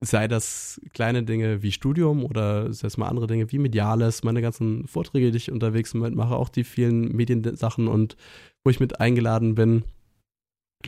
sei 0.00 0.28
das 0.28 0.80
kleine 0.92 1.24
Dinge 1.24 1.62
wie 1.64 1.72
Studium 1.72 2.24
oder 2.24 2.72
sei 2.72 2.86
es 2.86 2.98
mal 2.98 3.08
andere 3.08 3.26
Dinge 3.26 3.50
wie 3.50 3.58
Mediales, 3.58 4.22
meine 4.22 4.42
ganzen 4.42 4.86
Vorträge, 4.86 5.32
die 5.32 5.38
ich 5.38 5.50
unterwegs 5.50 5.92
mache, 5.92 6.36
auch 6.36 6.50
die 6.50 6.62
vielen 6.62 7.16
Mediensachen 7.16 7.88
und 7.88 8.16
wo 8.62 8.70
ich 8.70 8.78
mit 8.78 9.00
eingeladen 9.00 9.56
bin 9.56 9.82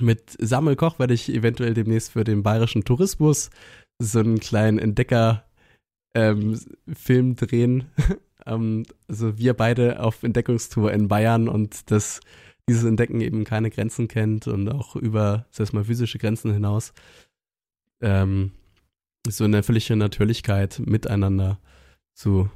mit 0.00 0.36
Samuel 0.38 0.76
Koch 0.76 0.98
werde 0.98 1.14
ich 1.14 1.32
eventuell 1.32 1.74
demnächst 1.74 2.12
für 2.12 2.24
den 2.24 2.42
bayerischen 2.42 2.84
Tourismus 2.84 3.50
so 3.98 4.20
einen 4.20 4.40
kleinen 4.40 4.78
Entdecker-Film 4.78 5.44
ähm, 6.14 7.36
drehen. 7.36 7.86
ähm, 8.46 8.84
also 9.08 9.38
wir 9.38 9.54
beide 9.54 10.02
auf 10.02 10.22
Entdeckungstour 10.22 10.92
in 10.92 11.08
Bayern 11.08 11.48
und 11.48 11.90
das, 11.90 12.20
dieses 12.68 12.84
Entdecken 12.84 13.20
eben 13.20 13.44
keine 13.44 13.70
Grenzen 13.70 14.08
kennt 14.08 14.46
und 14.46 14.68
auch 14.68 14.96
über, 14.96 15.46
heißt 15.58 15.72
mal, 15.72 15.84
physische 15.84 16.18
Grenzen 16.18 16.52
hinaus 16.52 16.92
ähm, 18.00 18.52
so 19.26 19.44
eine 19.44 19.62
völlige 19.62 19.96
Natürlichkeit 19.96 20.80
miteinander 20.84 21.58
zu 22.14 22.50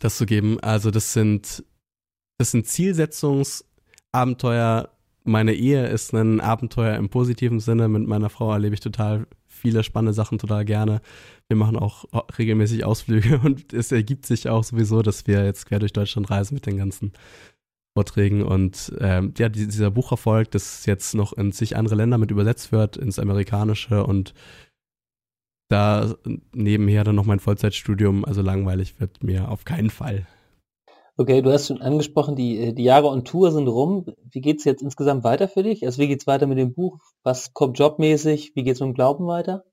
das 0.00 0.16
zu 0.16 0.26
geben. 0.26 0.58
Also 0.60 0.90
das 0.90 1.12
sind 1.12 1.64
das 2.38 2.50
sind 2.52 2.66
Zielsetzungsabenteuer 2.66 4.88
meine 5.24 5.54
Ehe 5.54 5.86
ist 5.86 6.14
ein 6.14 6.40
Abenteuer 6.40 6.96
im 6.96 7.08
positiven 7.08 7.60
Sinne. 7.60 7.88
Mit 7.88 8.06
meiner 8.06 8.30
Frau 8.30 8.52
erlebe 8.52 8.74
ich 8.74 8.80
total 8.80 9.26
viele 9.46 9.84
spannende 9.84 10.14
Sachen 10.14 10.38
total 10.38 10.64
gerne. 10.64 11.00
Wir 11.48 11.56
machen 11.56 11.76
auch 11.76 12.04
regelmäßig 12.38 12.84
Ausflüge 12.84 13.38
und 13.44 13.72
es 13.72 13.92
ergibt 13.92 14.26
sich 14.26 14.48
auch 14.48 14.64
sowieso, 14.64 15.02
dass 15.02 15.26
wir 15.26 15.44
jetzt 15.44 15.66
quer 15.66 15.78
durch 15.78 15.92
Deutschland 15.92 16.30
reisen 16.30 16.54
mit 16.54 16.66
den 16.66 16.78
ganzen 16.78 17.12
Vorträgen 17.96 18.42
und 18.42 18.92
ähm, 19.00 19.34
ja, 19.36 19.48
dieser 19.48 19.90
Bucherfolg, 19.90 20.50
das 20.52 20.86
jetzt 20.86 21.14
noch 21.14 21.32
in 21.32 21.50
zig 21.50 21.76
andere 21.76 21.96
Länder 21.96 22.18
mit 22.18 22.30
übersetzt 22.30 22.70
wird, 22.70 22.96
ins 22.96 23.18
Amerikanische 23.18 24.04
und 24.04 24.32
da 25.68 26.14
nebenher 26.54 27.04
dann 27.04 27.16
noch 27.16 27.26
mein 27.26 27.40
Vollzeitstudium, 27.40 28.24
also 28.24 28.42
langweilig 28.42 29.00
wird 29.00 29.22
mir 29.24 29.48
auf 29.50 29.64
keinen 29.64 29.90
Fall. 29.90 30.26
Okay, 31.20 31.42
du 31.42 31.52
hast 31.52 31.66
schon 31.66 31.82
angesprochen, 31.82 32.34
die, 32.34 32.74
die 32.74 32.82
Jahre 32.82 33.08
on 33.08 33.26
Tour 33.26 33.52
sind 33.52 33.68
rum. 33.68 34.06
Wie 34.30 34.40
geht 34.40 34.60
es 34.60 34.64
jetzt 34.64 34.80
insgesamt 34.80 35.22
weiter 35.22 35.48
für 35.48 35.62
dich? 35.62 35.84
Also 35.84 36.00
wie 36.00 36.08
geht 36.08 36.22
es 36.22 36.26
weiter 36.26 36.46
mit 36.46 36.56
dem 36.56 36.72
Buch? 36.72 36.98
Was 37.22 37.52
kommt 37.52 37.78
jobmäßig? 37.78 38.52
Wie 38.54 38.62
geht 38.62 38.76
es 38.76 38.80
mit 38.80 38.86
dem 38.86 38.94
Glauben 38.94 39.26
weiter? 39.26 39.66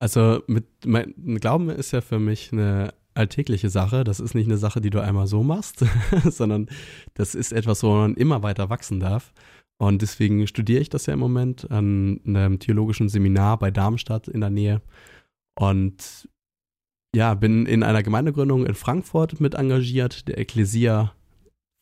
Also 0.00 0.42
mit 0.48 0.66
mein 0.84 1.14
Glauben 1.40 1.70
ist 1.70 1.92
ja 1.92 2.02
für 2.02 2.18
mich 2.18 2.52
eine 2.52 2.92
alltägliche 3.14 3.70
Sache. 3.70 4.04
Das 4.04 4.20
ist 4.20 4.34
nicht 4.34 4.48
eine 4.48 4.58
Sache, 4.58 4.82
die 4.82 4.90
du 4.90 5.00
einmal 5.00 5.26
so 5.26 5.42
machst, 5.42 5.82
sondern 6.24 6.68
das 7.14 7.34
ist 7.34 7.50
etwas, 7.50 7.82
wo 7.82 7.88
man 7.88 8.16
immer 8.16 8.42
weiter 8.42 8.68
wachsen 8.68 9.00
darf. 9.00 9.32
Und 9.78 10.02
deswegen 10.02 10.46
studiere 10.46 10.82
ich 10.82 10.90
das 10.90 11.06
ja 11.06 11.14
im 11.14 11.20
Moment 11.20 11.70
an 11.70 12.20
einem 12.26 12.58
theologischen 12.58 13.08
Seminar 13.08 13.58
bei 13.58 13.70
Darmstadt 13.70 14.28
in 14.28 14.42
der 14.42 14.50
Nähe. 14.50 14.82
Und 15.58 16.28
ja, 17.14 17.34
bin 17.34 17.66
in 17.66 17.82
einer 17.82 18.02
Gemeindegründung 18.02 18.66
in 18.66 18.74
Frankfurt 18.74 19.40
mit 19.40 19.54
engagiert, 19.54 20.28
der 20.28 20.38
Ekklesia 20.38 21.12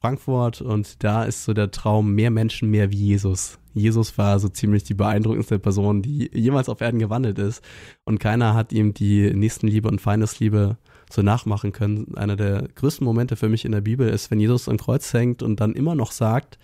Frankfurt. 0.03 0.61
Und 0.61 1.03
da 1.03 1.25
ist 1.25 1.45
so 1.45 1.55
der 1.55 1.71
Traum, 1.71 2.15
mehr 2.15 2.31
Menschen, 2.31 2.71
mehr 2.71 2.91
wie 2.91 3.07
Jesus. 3.07 3.59
Jesus 3.75 4.19
war 4.19 4.39
so 4.39 4.49
ziemlich 4.49 4.85
die 4.85 4.95
beeindruckendste 4.95 5.59
Person, 5.59 6.03
die 6.03 6.31
jemals 6.35 6.69
auf 6.69 6.81
Erden 6.81 6.99
gewandelt 6.99 7.39
ist. 7.39 7.63
Und 8.05 8.19
keiner 8.19 8.55
hat 8.55 8.73
ihm 8.73 8.93
die 8.93 9.33
Nächstenliebe 9.33 9.89
und 9.89 10.01
Feindesliebe 10.01 10.77
so 11.11 11.23
nachmachen 11.23 11.73
können. 11.73 12.15
Einer 12.17 12.37
der 12.37 12.69
größten 12.75 13.05
Momente 13.05 13.37
für 13.37 13.49
mich 13.49 13.65
in 13.65 13.73
der 13.73 13.81
Bibel 13.81 14.09
ist, 14.09 14.31
wenn 14.31 14.41
Jesus 14.41 14.69
am 14.69 14.77
Kreuz 14.77 15.13
hängt 15.15 15.43
und 15.43 15.61
dann 15.61 15.73
immer 15.73 15.95
noch 15.95 16.13
sagt, 16.13 16.59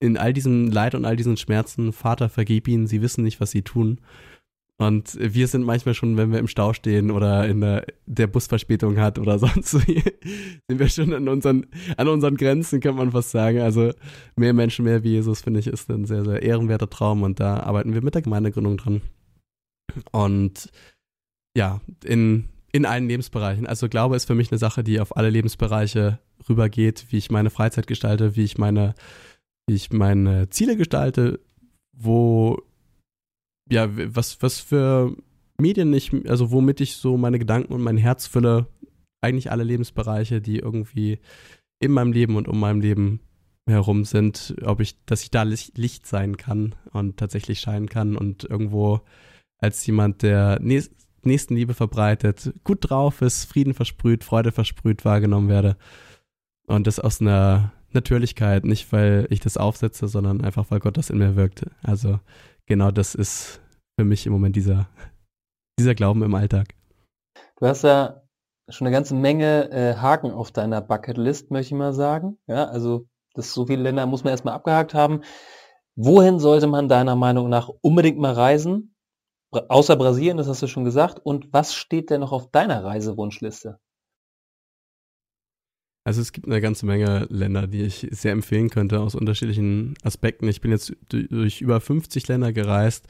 in 0.00 0.16
all 0.16 0.32
diesem 0.32 0.70
Leid 0.70 0.94
und 0.94 1.04
all 1.04 1.16
diesen 1.16 1.36
Schmerzen, 1.36 1.92
Vater, 1.92 2.28
vergib 2.28 2.68
ihnen, 2.68 2.86
sie 2.86 3.02
wissen 3.02 3.24
nicht, 3.24 3.40
was 3.40 3.50
sie 3.50 3.62
tun. 3.62 3.98
Und 4.78 5.16
wir 5.18 5.48
sind 5.48 5.64
manchmal 5.64 5.94
schon, 5.94 6.18
wenn 6.18 6.32
wir 6.32 6.38
im 6.38 6.48
Stau 6.48 6.74
stehen 6.74 7.10
oder 7.10 7.48
in 7.48 7.62
der, 7.62 7.86
der 8.04 8.26
Busverspätung 8.26 8.98
hat 8.98 9.18
oder 9.18 9.38
sonst, 9.38 9.70
sind 9.70 9.86
wir 10.68 10.88
schon 10.88 11.14
an 11.14 11.28
unseren, 11.28 11.66
an 11.96 12.08
unseren 12.08 12.36
Grenzen, 12.36 12.80
kann 12.80 12.96
man 12.96 13.12
fast 13.12 13.30
sagen. 13.30 13.60
Also 13.60 13.92
mehr 14.36 14.52
Menschen, 14.52 14.84
mehr 14.84 15.02
wie 15.02 15.12
Jesus, 15.12 15.40
finde 15.40 15.60
ich, 15.60 15.66
ist 15.66 15.88
ein 15.90 16.04
sehr, 16.04 16.24
sehr 16.24 16.42
ehrenwerter 16.42 16.90
Traum 16.90 17.22
und 17.22 17.40
da 17.40 17.60
arbeiten 17.60 17.94
wir 17.94 18.02
mit 18.02 18.14
der 18.14 18.22
Gemeindegründung 18.22 18.76
dran. 18.76 19.00
Und 20.12 20.70
ja, 21.56 21.80
in, 22.04 22.50
in 22.72 22.84
allen 22.84 23.08
Lebensbereichen. 23.08 23.66
Also 23.66 23.88
Glaube 23.88 24.16
ist 24.16 24.26
für 24.26 24.34
mich 24.34 24.52
eine 24.52 24.58
Sache, 24.58 24.84
die 24.84 25.00
auf 25.00 25.16
alle 25.16 25.30
Lebensbereiche 25.30 26.18
rübergeht, 26.50 27.06
wie 27.08 27.16
ich 27.16 27.30
meine 27.30 27.48
Freizeit 27.48 27.86
gestalte, 27.86 28.36
wie 28.36 28.44
ich 28.44 28.58
meine, 28.58 28.94
wie 29.66 29.74
ich 29.74 29.90
meine 29.90 30.50
Ziele 30.50 30.76
gestalte, 30.76 31.40
wo 31.92 32.62
ja, 33.70 33.88
was, 34.14 34.42
was 34.42 34.60
für 34.60 35.16
Medien 35.58 35.92
ich, 35.92 36.12
also 36.28 36.50
womit 36.50 36.80
ich 36.80 36.96
so 36.96 37.16
meine 37.16 37.38
Gedanken 37.38 37.72
und 37.72 37.82
mein 37.82 37.96
Herz 37.96 38.26
fülle, 38.26 38.66
eigentlich 39.20 39.50
alle 39.50 39.64
Lebensbereiche, 39.64 40.40
die 40.40 40.58
irgendwie 40.58 41.18
in 41.80 41.92
meinem 41.92 42.12
Leben 42.12 42.36
und 42.36 42.48
um 42.48 42.60
meinem 42.60 42.80
Leben 42.80 43.20
herum 43.68 44.04
sind, 44.04 44.54
ob 44.62 44.80
ich, 44.80 45.04
dass 45.06 45.22
ich 45.22 45.30
da 45.30 45.42
Licht 45.42 46.06
sein 46.06 46.36
kann 46.36 46.74
und 46.92 47.16
tatsächlich 47.16 47.60
scheinen 47.60 47.88
kann 47.88 48.16
und 48.16 48.44
irgendwo 48.44 49.00
als 49.58 49.84
jemand, 49.86 50.22
der 50.22 50.60
Nächstenliebe 50.60 51.74
verbreitet, 51.74 52.54
gut 52.62 52.88
drauf 52.88 53.22
ist, 53.22 53.44
Frieden 53.44 53.74
versprüht, 53.74 54.22
Freude 54.22 54.52
versprüht 54.52 55.04
wahrgenommen 55.04 55.48
werde. 55.48 55.76
Und 56.66 56.86
das 56.86 57.00
aus 57.00 57.20
einer 57.20 57.72
Natürlichkeit, 57.92 58.64
nicht 58.64 58.92
weil 58.92 59.26
ich 59.30 59.40
das 59.40 59.56
aufsetze, 59.56 60.08
sondern 60.08 60.42
einfach 60.42 60.70
weil 60.70 60.80
Gott 60.80 60.96
das 60.96 61.10
in 61.10 61.18
mir 61.18 61.34
wirkt. 61.34 61.66
Also 61.82 62.20
genau 62.66 62.90
das 62.90 63.14
ist 63.14 63.60
für 63.98 64.04
mich 64.04 64.26
im 64.26 64.32
Moment 64.32 64.56
dieser, 64.56 64.88
dieser 65.78 65.94
Glauben 65.94 66.22
im 66.22 66.34
Alltag. 66.34 66.74
Du 67.58 67.66
hast 67.66 67.82
ja 67.82 68.22
schon 68.68 68.86
eine 68.86 68.94
ganze 68.94 69.14
Menge 69.14 69.70
äh, 69.70 69.94
Haken 69.94 70.30
auf 70.30 70.50
deiner 70.50 70.80
Bucketlist, 70.80 71.50
möchte 71.50 71.74
ich 71.74 71.78
mal 71.78 71.92
sagen. 71.92 72.38
Ja, 72.46 72.64
also 72.64 73.06
das 73.34 73.52
so 73.52 73.66
viele 73.66 73.82
Länder 73.82 74.06
muss 74.06 74.24
man 74.24 74.32
erstmal 74.32 74.54
abgehakt 74.54 74.94
haben. 74.94 75.22
Wohin 75.94 76.38
sollte 76.38 76.66
man 76.66 76.88
deiner 76.88 77.16
Meinung 77.16 77.48
nach 77.48 77.70
unbedingt 77.80 78.18
mal 78.18 78.32
reisen? 78.32 78.94
Außer 79.50 79.96
Brasilien, 79.96 80.36
das 80.36 80.48
hast 80.48 80.62
du 80.62 80.66
schon 80.66 80.84
gesagt. 80.84 81.20
Und 81.24 81.52
was 81.52 81.74
steht 81.74 82.10
denn 82.10 82.20
noch 82.20 82.32
auf 82.32 82.50
deiner 82.50 82.84
Reisewunschliste? 82.84 83.78
Also 86.06 86.20
es 86.20 86.30
gibt 86.30 86.46
eine 86.46 86.60
ganze 86.60 86.86
Menge 86.86 87.26
Länder, 87.30 87.66
die 87.66 87.82
ich 87.82 88.06
sehr 88.12 88.30
empfehlen 88.30 88.70
könnte 88.70 89.00
aus 89.00 89.16
unterschiedlichen 89.16 89.94
Aspekten. 90.04 90.46
Ich 90.46 90.60
bin 90.60 90.70
jetzt 90.70 90.94
durch 91.08 91.60
über 91.60 91.80
50 91.80 92.28
Länder 92.28 92.52
gereist. 92.52 93.08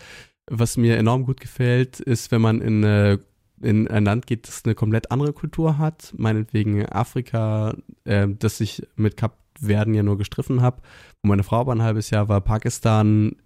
Was 0.50 0.78
mir 0.78 0.96
enorm 0.96 1.26
gut 1.26 1.38
gefällt, 1.38 2.00
ist, 2.00 2.30
wenn 2.30 2.40
man 2.40 2.62
in, 2.62 3.18
in 3.60 3.86
ein 3.88 4.04
Land 4.06 4.26
geht, 4.26 4.48
das 4.48 4.64
eine 4.64 4.74
komplett 4.74 5.10
andere 5.10 5.34
Kultur 5.34 5.76
hat. 5.76 6.14
Meinetwegen 6.16 6.86
Afrika, 6.86 7.76
äh, 8.04 8.28
das 8.30 8.60
ich 8.60 8.82
mit 8.96 9.18
Kap 9.18 9.36
Verden 9.60 9.92
ja 9.92 10.02
nur 10.02 10.16
gestriffen 10.16 10.62
habe, 10.62 10.80
wo 11.22 11.28
meine 11.28 11.42
Frau 11.42 11.60
aber 11.60 11.72
ein 11.72 11.82
halbes 11.82 12.08
Jahr 12.08 12.30
war. 12.30 12.40
Pakistan, 12.40 13.36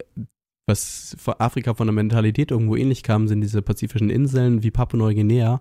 was 0.69 1.17
Afrika 1.39 1.75
von 1.75 1.89
der 1.89 1.95
Mentalität 1.95 2.53
irgendwo 2.53 2.77
ähnlich 2.77 3.03
kam, 3.03 3.27
sind 3.27 3.41
diese 3.41 3.63
pazifischen 3.63 4.11
Inseln 4.11 4.63
wie 4.63 4.71
Papua-Neuguinea. 4.71 5.61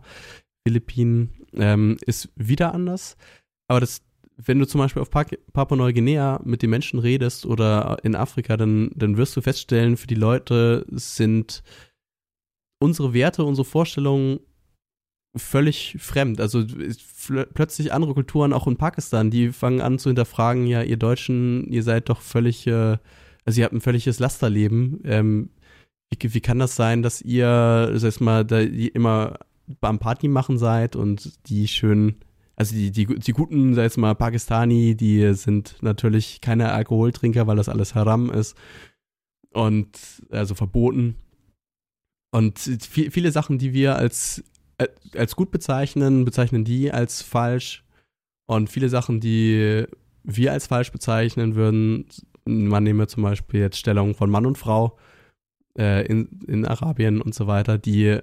Philippinen 0.63 1.31
ähm, 1.53 1.97
ist 2.05 2.29
wieder 2.35 2.75
anders. 2.75 3.17
Aber 3.69 3.79
das, 3.79 4.01
wenn 4.35 4.59
du 4.59 4.65
zum 4.65 4.79
Beispiel 4.79 5.01
auf 5.01 5.11
Papua-Neuguinea 5.11 6.41
mit 6.43 6.61
den 6.61 6.71
Menschen 6.71 6.99
redest 6.99 7.45
oder 7.45 7.97
in 8.03 8.15
Afrika, 8.15 8.57
dann, 8.57 8.91
dann 8.95 9.15
wirst 9.15 9.37
du 9.37 9.41
feststellen, 9.41 9.95
für 9.95 10.07
die 10.07 10.15
Leute 10.15 10.85
sind 10.89 11.63
unsere 12.79 13.13
Werte, 13.13 13.43
unsere 13.43 13.65
Vorstellungen 13.65 14.39
völlig 15.35 15.97
fremd. 15.99 16.41
Also 16.41 16.65
plötzlich 17.53 17.93
andere 17.93 18.15
Kulturen, 18.15 18.53
auch 18.53 18.65
in 18.65 18.77
Pakistan, 18.77 19.29
die 19.29 19.51
fangen 19.51 19.81
an 19.81 19.99
zu 19.99 20.09
hinterfragen, 20.09 20.65
ja, 20.65 20.81
ihr 20.81 20.97
Deutschen, 20.97 21.67
ihr 21.71 21.83
seid 21.83 22.09
doch 22.09 22.21
völlig, 22.21 22.65
äh, 22.65 22.97
also 23.45 23.59
ihr 23.59 23.65
habt 23.65 23.73
ein 23.73 23.81
völliges 23.81 24.17
Lasterleben. 24.17 25.01
Ähm, 25.03 25.49
wie, 26.09 26.33
wie 26.33 26.41
kann 26.41 26.57
das 26.57 26.75
sein, 26.75 27.03
dass 27.03 27.21
ihr, 27.21 27.91
sag 27.95 28.09
ich 28.09 28.19
mal, 28.19 28.43
da 28.45 28.59
immer 28.61 29.37
beim 29.79 29.99
Party 29.99 30.27
machen 30.27 30.57
seid 30.57 30.95
und 30.95 31.47
die 31.49 31.67
schön 31.67 32.15
also 32.59 32.75
die, 32.75 32.91
die, 32.91 33.05
die 33.05 33.31
guten, 33.31 33.73
sag 33.73 33.89
ich 33.89 33.97
mal, 33.97 34.15
Pakistani, 34.15 34.93
die 34.93 35.33
sind 35.33 35.77
natürlich 35.81 36.41
keine 36.41 36.73
Alkoholtrinker, 36.73 37.47
weil 37.47 37.55
das 37.55 37.69
alles 37.69 37.95
haram 37.95 38.29
ist 38.29 38.57
und 39.51 39.97
also 40.29 40.55
verboten. 40.55 41.15
Und 42.31 42.59
viel, 42.59 43.11
viele 43.11 43.31
Sachen, 43.31 43.59
die 43.59 43.71
wir 43.71 43.95
als, 43.95 44.43
als 45.15 45.37
gut 45.37 45.51
bezeichnen, 45.51 46.25
bezeichnen 46.25 46.65
die 46.65 46.91
als 46.91 47.21
falsch. 47.21 47.85
Und 48.45 48.69
viele 48.69 48.89
Sachen, 48.89 49.21
die 49.21 49.85
wir 50.23 50.51
als 50.51 50.67
falsch 50.67 50.91
bezeichnen 50.91 51.55
würden, 51.55 52.07
man 52.43 52.83
nehme 52.83 53.07
zum 53.07 53.23
Beispiel 53.23 53.61
jetzt 53.61 53.77
Stellung 53.77 54.15
von 54.15 54.29
Mann 54.29 54.45
und 54.45 54.57
Frau 54.57 54.97
äh, 55.77 56.05
in, 56.07 56.41
in 56.45 56.65
Arabien 56.65 57.21
und 57.21 57.33
so 57.33 57.47
weiter, 57.47 57.77
die 57.77 58.19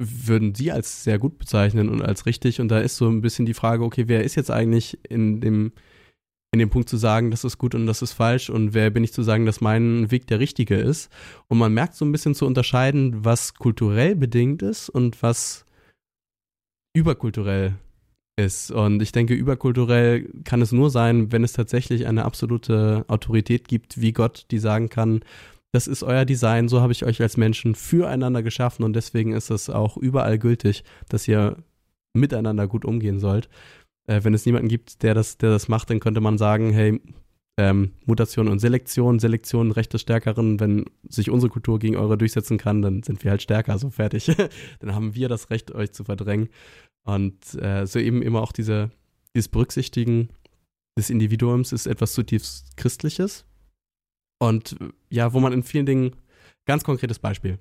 würden 0.00 0.54
Sie 0.54 0.72
als 0.72 1.04
sehr 1.04 1.18
gut 1.18 1.38
bezeichnen 1.38 1.88
und 1.88 2.02
als 2.02 2.26
richtig. 2.26 2.60
Und 2.60 2.68
da 2.68 2.80
ist 2.80 2.96
so 2.96 3.08
ein 3.08 3.20
bisschen 3.20 3.46
die 3.46 3.54
Frage, 3.54 3.84
okay, 3.84 4.04
wer 4.08 4.24
ist 4.24 4.34
jetzt 4.34 4.50
eigentlich 4.50 4.98
in 5.08 5.40
dem, 5.40 5.72
in 6.52 6.58
dem 6.58 6.70
Punkt 6.70 6.88
zu 6.88 6.96
sagen, 6.96 7.30
das 7.30 7.44
ist 7.44 7.58
gut 7.58 7.74
und 7.74 7.86
das 7.86 8.02
ist 8.02 8.12
falsch 8.12 8.50
und 8.50 8.74
wer 8.74 8.90
bin 8.90 9.04
ich 9.04 9.12
zu 9.12 9.22
sagen, 9.22 9.46
dass 9.46 9.60
mein 9.60 10.10
Weg 10.10 10.26
der 10.26 10.40
richtige 10.40 10.76
ist? 10.76 11.10
Und 11.48 11.58
man 11.58 11.72
merkt 11.72 11.94
so 11.94 12.04
ein 12.04 12.12
bisschen 12.12 12.34
zu 12.34 12.46
unterscheiden, 12.46 13.24
was 13.24 13.54
kulturell 13.54 14.16
bedingt 14.16 14.62
ist 14.62 14.88
und 14.88 15.22
was 15.22 15.64
überkulturell 16.96 17.74
ist. 18.36 18.70
Und 18.70 19.02
ich 19.02 19.12
denke, 19.12 19.34
überkulturell 19.34 20.28
kann 20.44 20.62
es 20.62 20.72
nur 20.72 20.90
sein, 20.90 21.30
wenn 21.30 21.44
es 21.44 21.52
tatsächlich 21.52 22.06
eine 22.06 22.24
absolute 22.24 23.04
Autorität 23.08 23.68
gibt, 23.68 24.00
wie 24.00 24.12
Gott, 24.12 24.46
die 24.50 24.58
sagen 24.58 24.88
kann, 24.88 25.20
das 25.72 25.86
ist 25.86 26.02
euer 26.02 26.24
Design, 26.24 26.68
so 26.68 26.80
habe 26.80 26.92
ich 26.92 27.04
euch 27.04 27.20
als 27.20 27.36
Menschen 27.36 27.74
füreinander 27.74 28.42
geschaffen 28.42 28.84
und 28.84 28.94
deswegen 28.94 29.32
ist 29.32 29.50
es 29.50 29.70
auch 29.70 29.96
überall 29.96 30.38
gültig, 30.38 30.84
dass 31.08 31.28
ihr 31.28 31.56
miteinander 32.12 32.66
gut 32.66 32.84
umgehen 32.84 33.20
sollt. 33.20 33.48
Äh, 34.06 34.24
wenn 34.24 34.34
es 34.34 34.46
niemanden 34.46 34.68
gibt, 34.68 35.02
der 35.02 35.14
das, 35.14 35.38
der 35.38 35.50
das 35.50 35.68
macht, 35.68 35.90
dann 35.90 36.00
könnte 36.00 36.20
man 36.20 36.38
sagen, 36.38 36.72
hey, 36.72 37.00
ähm, 37.56 37.92
Mutation 38.06 38.48
und 38.48 38.58
Selektion, 38.58 39.18
Selektion 39.18 39.70
Recht 39.70 39.92
des 39.92 40.00
Stärkeren, 40.00 40.58
wenn 40.60 40.86
sich 41.08 41.30
unsere 41.30 41.50
Kultur 41.50 41.78
gegen 41.78 41.96
eure 41.96 42.16
durchsetzen 42.16 42.58
kann, 42.58 42.82
dann 42.82 43.02
sind 43.02 43.22
wir 43.22 43.30
halt 43.30 43.42
stärker, 43.42 43.78
so 43.78 43.90
fertig. 43.90 44.30
dann 44.80 44.94
haben 44.94 45.14
wir 45.14 45.28
das 45.28 45.50
Recht, 45.50 45.72
euch 45.72 45.92
zu 45.92 46.04
verdrängen. 46.04 46.48
Und 47.04 47.54
äh, 47.60 47.86
so 47.86 47.98
eben 47.98 48.22
immer 48.22 48.42
auch 48.42 48.52
diese, 48.52 48.90
dieses 49.34 49.48
Berücksichtigen 49.48 50.30
des 50.98 51.10
Individuums 51.10 51.72
ist 51.72 51.86
etwas 51.86 52.14
zutiefst 52.14 52.76
Christliches, 52.76 53.44
und 54.40 54.76
ja, 55.10 55.32
wo 55.32 55.38
man 55.40 55.52
in 55.52 55.62
vielen 55.62 55.86
Dingen 55.86 56.16
Ganz 56.70 56.84
konkretes 56.84 57.18
Beispiel. 57.18 57.58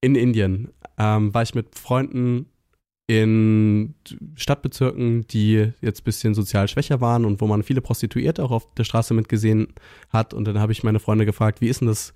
In 0.00 0.14
Indien 0.14 0.70
ähm, 0.96 1.34
war 1.34 1.42
ich 1.42 1.54
mit 1.54 1.74
Freunden 1.74 2.46
in 3.06 3.94
Stadtbezirken, 4.36 5.26
die 5.26 5.72
jetzt 5.82 6.00
ein 6.00 6.04
bisschen 6.04 6.34
sozial 6.34 6.66
schwächer 6.68 7.02
waren 7.02 7.26
und 7.26 7.42
wo 7.42 7.46
man 7.46 7.62
viele 7.62 7.82
Prostituierte 7.82 8.42
auch 8.42 8.50
auf 8.50 8.74
der 8.74 8.84
Straße 8.84 9.12
mitgesehen 9.12 9.68
hat. 10.08 10.32
Und 10.32 10.46
dann 10.46 10.58
habe 10.60 10.72
ich 10.72 10.82
meine 10.82 10.98
Freunde 10.98 11.26
gefragt, 11.26 11.60
wie 11.60 11.68
ist 11.68 11.80
denn 11.80 11.88
das 11.88 12.12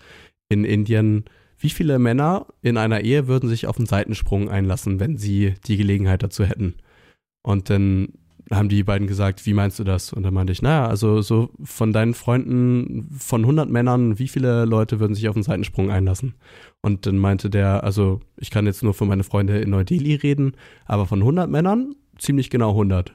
in 0.49 0.65
Indien? 0.65 1.25
Wie 1.59 1.69
viele 1.69 1.99
Männer 1.99 2.47
in 2.63 2.79
einer 2.79 3.03
Ehe 3.03 3.27
würden 3.27 3.51
sich 3.51 3.67
auf 3.67 3.77
einen 3.77 3.87
Seitensprung 3.87 4.49
einlassen, 4.49 5.01
wenn 5.01 5.19
sie 5.19 5.55
die 5.67 5.77
Gelegenheit 5.77 6.23
dazu 6.23 6.45
hätten? 6.45 6.77
Und 7.43 7.69
dann 7.69 8.09
haben 8.51 8.69
die 8.69 8.83
beiden 8.83 9.07
gesagt, 9.07 9.47
wie 9.47 9.55
meinst 9.55 9.79
du 9.79 9.85
das? 9.85 10.13
Und 10.13 10.23
dann 10.23 10.35
meinte 10.35 10.53
ich, 10.53 10.63
naja, 10.63 10.87
also 10.87 11.23
so 11.23 11.51
von 11.63 11.93
deinen 11.93 12.15
Freunden, 12.15 13.09
von 13.19 13.43
100 13.43 13.69
Männern, 13.71 14.19
wie 14.19 14.29
viele 14.29 14.65
Leute 14.65 15.01
würden 15.01 15.15
sich 15.15 15.29
auf 15.29 15.37
einen 15.37 15.43
Seitensprung 15.43 15.91
einlassen? 15.91 16.35
Und 16.81 17.07
dann 17.07 17.19
meinte 17.19 17.51
der, 17.51 17.85
also 17.85 18.21
ich 18.37 18.51
kann 18.51 18.67
jetzt 18.67 18.83
nur 18.83 18.95
für 18.95 19.05
meine 19.05 19.25
Freunde 19.25 19.59
in 19.61 19.71
Neu-Delhi 19.71 20.17
reden, 20.17 20.57
aber 20.85 21.07
von 21.07 21.21
100 21.21 21.49
Männern 21.49 21.95
ziemlich 22.19 22.51
genau 22.51 22.71
100. 22.71 23.15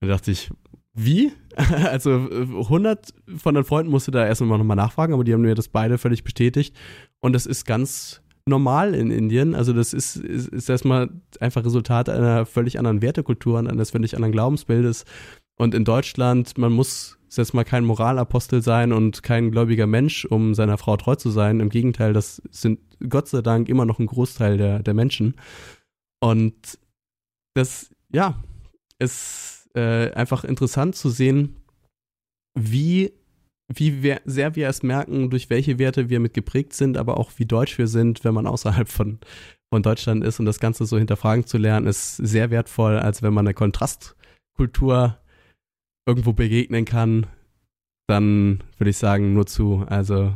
Da 0.00 0.06
dachte 0.06 0.30
ich, 0.30 0.50
wie? 0.94 1.32
also 1.56 2.10
100 2.10 3.12
von 3.36 3.54
den 3.54 3.64
Freunden 3.64 3.90
musste 3.90 4.10
da 4.10 4.26
erst 4.26 4.40
mal 4.40 4.58
nochmal 4.58 4.76
nachfragen, 4.76 5.12
aber 5.12 5.24
die 5.24 5.32
haben 5.32 5.42
mir 5.42 5.54
das 5.54 5.68
beide 5.68 5.98
völlig 5.98 6.24
bestätigt. 6.24 6.74
Und 7.20 7.34
das 7.34 7.46
ist 7.46 7.66
ganz 7.66 8.22
normal 8.48 8.94
in 8.94 9.10
Indien. 9.10 9.54
Also 9.54 9.72
das 9.72 9.92
ist, 9.92 10.16
ist, 10.16 10.48
ist 10.48 10.68
erstmal 10.68 11.10
einfach 11.40 11.64
Resultat 11.64 12.08
einer 12.08 12.46
völlig 12.46 12.78
anderen 12.78 13.02
Wertekultur 13.02 13.58
und 13.58 13.68
eines 13.68 13.90
völlig 13.90 14.14
anderen 14.14 14.32
Glaubensbildes. 14.32 15.04
Und 15.58 15.74
in 15.74 15.84
Deutschland, 15.84 16.56
man 16.58 16.72
muss 16.72 17.18
jetzt 17.30 17.54
mal 17.54 17.64
kein 17.64 17.84
Moralapostel 17.84 18.62
sein 18.62 18.92
und 18.92 19.22
kein 19.22 19.50
gläubiger 19.50 19.86
Mensch, 19.86 20.24
um 20.24 20.54
seiner 20.54 20.78
Frau 20.78 20.96
treu 20.96 21.16
zu 21.16 21.30
sein. 21.30 21.60
Im 21.60 21.68
Gegenteil, 21.68 22.12
das 22.12 22.40
sind 22.50 22.80
Gott 23.08 23.28
sei 23.28 23.42
Dank 23.42 23.68
immer 23.68 23.84
noch 23.84 23.98
ein 23.98 24.06
Großteil 24.06 24.56
der, 24.56 24.82
der 24.82 24.94
Menschen. 24.94 25.34
Und 26.20 26.78
das, 27.54 27.90
ja, 28.12 28.42
ist 28.98 29.68
äh, 29.74 30.10
einfach 30.12 30.44
interessant 30.44 30.96
zu 30.96 31.10
sehen, 31.10 31.56
wie 32.54 33.12
wie 33.68 34.02
wir, 34.02 34.20
sehr 34.24 34.54
wir 34.54 34.68
es 34.68 34.82
merken, 34.82 35.30
durch 35.30 35.50
welche 35.50 35.78
Werte 35.78 36.08
wir 36.08 36.20
mit 36.20 36.34
geprägt 36.34 36.72
sind, 36.72 36.96
aber 36.96 37.18
auch 37.18 37.32
wie 37.36 37.46
deutsch 37.46 37.78
wir 37.78 37.88
sind, 37.88 38.24
wenn 38.24 38.34
man 38.34 38.46
außerhalb 38.46 38.88
von, 38.88 39.18
von 39.72 39.82
Deutschland 39.82 40.24
ist 40.24 40.38
und 40.38 40.46
das 40.46 40.60
Ganze 40.60 40.86
so 40.86 40.98
hinterfragen 40.98 41.46
zu 41.46 41.58
lernen, 41.58 41.86
ist 41.86 42.16
sehr 42.16 42.50
wertvoll, 42.50 42.98
als 42.98 43.22
wenn 43.22 43.34
man 43.34 43.46
eine 43.46 43.54
Kontrastkultur 43.54 45.18
irgendwo 46.06 46.32
begegnen 46.32 46.84
kann, 46.84 47.26
dann 48.06 48.62
würde 48.78 48.90
ich 48.90 48.98
sagen, 48.98 49.34
nur 49.34 49.46
zu. 49.46 49.84
Also 49.88 50.32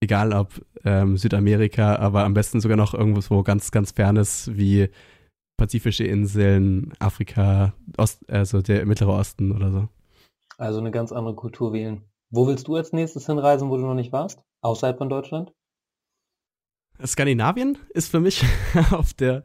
egal 0.00 0.32
ob 0.32 0.64
ähm, 0.84 1.16
Südamerika, 1.18 1.96
aber 1.96 2.24
am 2.24 2.34
besten 2.34 2.60
sogar 2.60 2.76
noch 2.76 2.94
irgendwo 2.94 3.42
ganz, 3.42 3.70
ganz 3.70 3.92
fernes 3.92 4.50
wie 4.54 4.88
Pazifische 5.58 6.04
Inseln, 6.04 6.92
Afrika, 7.00 7.74
Ost, 7.96 8.28
also 8.30 8.62
der 8.62 8.86
Mittlere 8.86 9.12
Osten 9.12 9.52
oder 9.52 9.72
so. 9.72 9.88
Also 10.56 10.78
eine 10.78 10.92
ganz 10.92 11.12
andere 11.12 11.34
Kultur 11.34 11.72
wählen. 11.72 12.02
Wo 12.30 12.46
willst 12.46 12.68
du 12.68 12.76
als 12.76 12.92
nächstes 12.92 13.26
hinreisen, 13.26 13.70
wo 13.70 13.76
du 13.76 13.82
noch 13.82 13.94
nicht 13.94 14.12
warst? 14.12 14.42
Außerhalb 14.60 14.98
von 14.98 15.08
Deutschland? 15.08 15.52
Skandinavien 17.04 17.78
ist 17.90 18.10
für 18.10 18.20
mich 18.20 18.44
auf 18.90 19.14
der, 19.14 19.44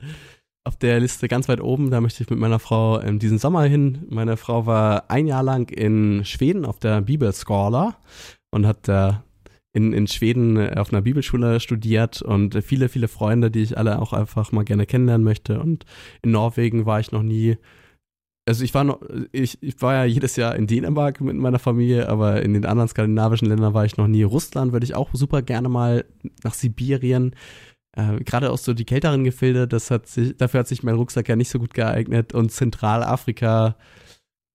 auf 0.66 0.76
der 0.76 1.00
Liste 1.00 1.28
ganz 1.28 1.48
weit 1.48 1.62
oben. 1.62 1.92
Da 1.92 2.02
möchte 2.02 2.24
ich 2.24 2.30
mit 2.30 2.40
meiner 2.40 2.60
Frau 2.60 3.00
ähm, 3.00 3.20
diesen 3.20 3.38
Sommer 3.38 3.64
hin. 3.64 4.06
Meine 4.10 4.38
Frau 4.38 4.66
war 4.66 5.10
ein 5.10 5.28
Jahr 5.28 5.44
lang 5.44 5.70
in 5.70 6.26
Schweden 6.26 6.66
auf 6.66 6.80
der 6.80 7.02
Bibelskala 7.02 7.96
und 8.52 8.68
hat 8.68 8.88
da 8.88 9.24
in, 9.72 9.94
in 9.94 10.08
Schweden 10.08 10.78
auf 10.78 10.92
einer 10.92 11.02
Bibelschule 11.02 11.60
studiert 11.60 12.22
und 12.22 12.64
viele, 12.64 12.90
viele 12.90 13.08
Freunde, 13.08 13.50
die 13.50 13.64
ich 13.64 13.78
alle 13.78 14.00
auch 14.02 14.14
einfach 14.14 14.52
mal 14.52 14.66
gerne 14.66 14.86
kennenlernen 14.86 15.24
möchte. 15.24 15.60
Und 15.60 15.86
in 16.22 16.32
Norwegen 16.32 16.86
war 16.86 17.00
ich 17.00 17.12
noch 17.12 17.24
nie 17.24 17.58
also 18.46 18.64
ich 18.64 18.74
war 18.74 18.84
noch, 18.84 19.02
ich, 19.32 19.62
ich 19.62 19.82
war 19.82 19.94
ja 19.94 20.04
jedes 20.04 20.36
Jahr 20.36 20.56
in 20.56 20.68
Dänemark 20.68 21.22
mit 21.22 21.36
meiner 21.36 21.60
Familie, 21.60 22.10
aber 22.10 22.42
in 22.42 22.54
den 22.54 22.66
anderen 22.66 22.90
skandinavischen 22.90 23.48
Ländern 23.48 23.74
war 23.74 23.86
ich 23.86 23.98
noch 23.98 24.08
nie. 24.08 24.24
Russland 24.24 24.74
würde 24.74 24.86
ich 24.86 24.96
auch 24.96 25.10
super 25.14 25.42
gerne 25.42 25.70
mal 25.70 26.06
nach 26.44 26.54
Sibirien. 26.54 27.36
Äh, 27.96 28.18
Gerade 28.24 28.52
auch 28.52 28.58
so 28.58 28.74
die 28.74 28.86
kälteren 28.86 29.24
Gefilde, 29.24 29.68
das 29.68 29.92
hat 29.92 30.08
sich, 30.08 30.36
dafür 30.36 30.62
hat 30.62 30.68
sich 30.68 30.84
mein 30.84 30.96
Rucksack 30.96 31.30
ja 31.30 31.36
nicht 31.36 31.50
so 31.50 31.60
gut 31.60 31.74
geeignet. 31.74 32.34
Und 32.34 32.52
Zentralafrika 32.52 33.78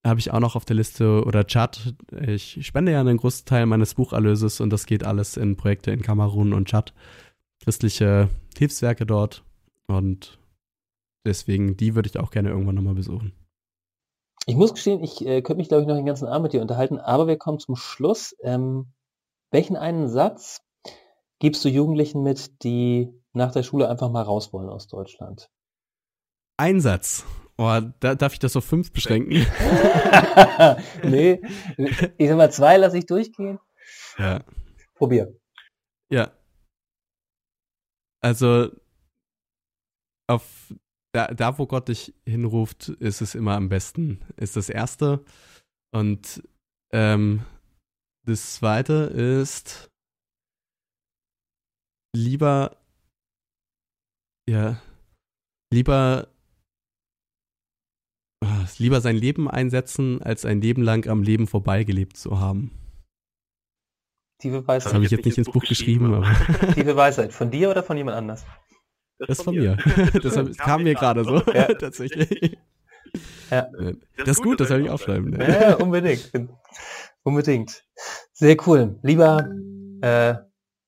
habe 0.06 0.20
ich 0.20 0.32
auch 0.32 0.40
noch 0.40 0.54
auf 0.54 0.64
der 0.64 0.76
Liste 0.76 1.24
oder 1.24 1.46
Tschad. 1.46 1.94
Ich 2.26 2.66
spende 2.66 2.92
ja 2.92 3.00
einen 3.00 3.16
großen 3.16 3.46
Teil 3.46 3.66
meines 3.66 3.94
Bucherlöses 3.94 4.60
und 4.60 4.70
das 4.70 4.86
geht 4.86 5.04
alles 5.04 5.36
in 5.36 5.56
Projekte 5.56 5.90
in 5.92 6.02
Kamerun 6.02 6.52
und 6.52 6.68
Tschad. 6.68 6.92
Christliche 7.62 8.28
Hilfswerke 8.56 9.06
dort. 9.06 9.44
Und 9.86 10.38
deswegen, 11.24 11.76
die 11.76 11.94
würde 11.94 12.08
ich 12.08 12.18
auch 12.18 12.30
gerne 12.30 12.50
irgendwann 12.50 12.74
nochmal 12.74 12.94
besuchen. 12.94 13.32
Ich 14.46 14.56
muss 14.56 14.72
gestehen, 14.72 15.02
ich 15.02 15.24
äh, 15.26 15.42
könnte 15.42 15.58
mich, 15.58 15.68
glaube 15.68 15.82
ich, 15.82 15.88
noch 15.88 15.96
den 15.96 16.06
ganzen 16.06 16.26
Abend 16.26 16.44
mit 16.44 16.52
dir 16.52 16.62
unterhalten, 16.62 16.98
aber 16.98 17.26
wir 17.26 17.36
kommen 17.36 17.58
zum 17.58 17.76
Schluss. 17.76 18.34
Ähm, 18.42 18.92
welchen 19.50 19.76
einen 19.76 20.08
Satz 20.08 20.62
gibst 21.38 21.64
du 21.64 21.68
Jugendlichen 21.68 22.22
mit, 22.22 22.62
die 22.62 23.12
nach 23.32 23.52
der 23.52 23.62
Schule 23.62 23.88
einfach 23.88 24.10
mal 24.10 24.22
raus 24.22 24.52
wollen 24.52 24.68
aus 24.68 24.88
Deutschland? 24.88 25.50
Ein 26.56 26.80
Satz. 26.80 27.24
Oh, 27.56 27.80
da, 28.00 28.14
darf 28.14 28.32
ich 28.32 28.38
das 28.38 28.56
auf 28.56 28.64
fünf 28.64 28.92
beschränken? 28.92 29.32
nee, 31.02 31.40
ich 32.16 32.28
sag 32.28 32.36
mal, 32.36 32.52
zwei 32.52 32.76
lasse 32.76 32.98
ich 32.98 33.06
durchgehen. 33.06 33.58
Ja. 34.16 34.44
Probier. 34.94 35.36
Ja. 36.10 36.32
Also 38.20 38.70
auf 40.26 40.74
da, 41.12 41.28
da, 41.28 41.58
wo 41.58 41.66
Gott 41.66 41.88
dich 41.88 42.14
hinruft, 42.26 42.88
ist 42.88 43.20
es 43.20 43.34
immer 43.34 43.54
am 43.54 43.68
besten. 43.68 44.20
Ist 44.36 44.56
das 44.56 44.68
Erste. 44.68 45.24
Und 45.90 46.42
ähm, 46.92 47.42
das 48.26 48.54
Zweite 48.54 48.92
ist 48.92 49.90
lieber, 52.14 52.76
ja, 54.48 54.80
lieber, 55.72 56.28
ah, 58.44 58.66
lieber 58.78 59.00
sein 59.00 59.16
Leben 59.16 59.48
einsetzen, 59.48 60.20
als 60.22 60.44
ein 60.44 60.60
Leben 60.60 60.82
lang 60.82 61.08
am 61.08 61.22
Leben 61.22 61.46
vorbeigelebt 61.46 62.16
zu 62.16 62.38
haben. 62.38 62.70
Tiefe 64.40 64.66
Weisheit. 64.68 64.86
Das 64.86 64.94
habe 64.94 65.04
ich 65.04 65.10
jetzt 65.10 65.24
nicht 65.24 65.38
ins 65.38 65.50
Buch 65.50 65.64
geschrieben, 65.64 66.14
aber. 66.14 66.32
Tiefe 66.74 66.96
Weisheit. 66.96 67.32
Von 67.32 67.50
dir 67.50 67.70
oder 67.70 67.82
von 67.82 67.96
jemand 67.96 68.16
anders? 68.16 68.44
Das, 69.18 69.28
das 69.28 69.42
von 69.42 69.54
mir. 69.54 69.76
das, 70.22 70.34
das 70.34 70.56
kam 70.56 70.82
mir 70.82 70.94
gerade 70.94 71.24
so, 71.24 71.42
ja. 71.54 71.72
tatsächlich. 71.74 72.58
Ja. 73.50 73.68
Das 74.16 74.28
ist 74.28 74.42
gut, 74.42 74.60
das 74.60 74.68
soll 74.68 74.82
ich 74.82 74.90
aufschreiben. 74.90 75.30
Ne? 75.30 75.60
Ja, 75.60 75.76
unbedingt. 75.76 76.30
Unbedingt. 77.22 77.84
Sehr 78.32 78.56
cool. 78.66 78.98
Lieber, 79.02 79.48
äh, 80.02 80.34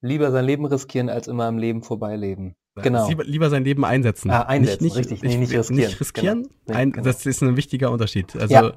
lieber 0.03 0.31
sein 0.31 0.45
Leben 0.45 0.67
riskieren, 0.67 1.09
als 1.09 1.29
immer 1.29 1.45
am 1.45 1.59
Leben 1.59 1.83
vorbeileben. 1.83 2.55
Genau. 2.77 3.09
Lieber, 3.09 3.25
lieber, 3.25 3.51
sein 3.51 3.65
Leben 3.65 3.85
einsetzen. 3.85 4.31
Ah, 4.31 4.43
einsetzen, 4.43 4.85
nicht, 4.85 4.97
richtig. 4.97 5.23
Nicht, 5.23 5.39
nicht 5.39 5.53
riskieren. 5.53 5.77
Nicht 5.77 6.01
riskieren. 6.01 6.49
Genau. 6.67 6.79
Ein, 6.79 6.93
genau. 6.93 7.05
Das 7.05 7.27
ist 7.27 7.43
ein 7.43 7.57
wichtiger 7.57 7.91
Unterschied. 7.91 8.37
Also, 8.37 8.55
ja. 8.55 8.73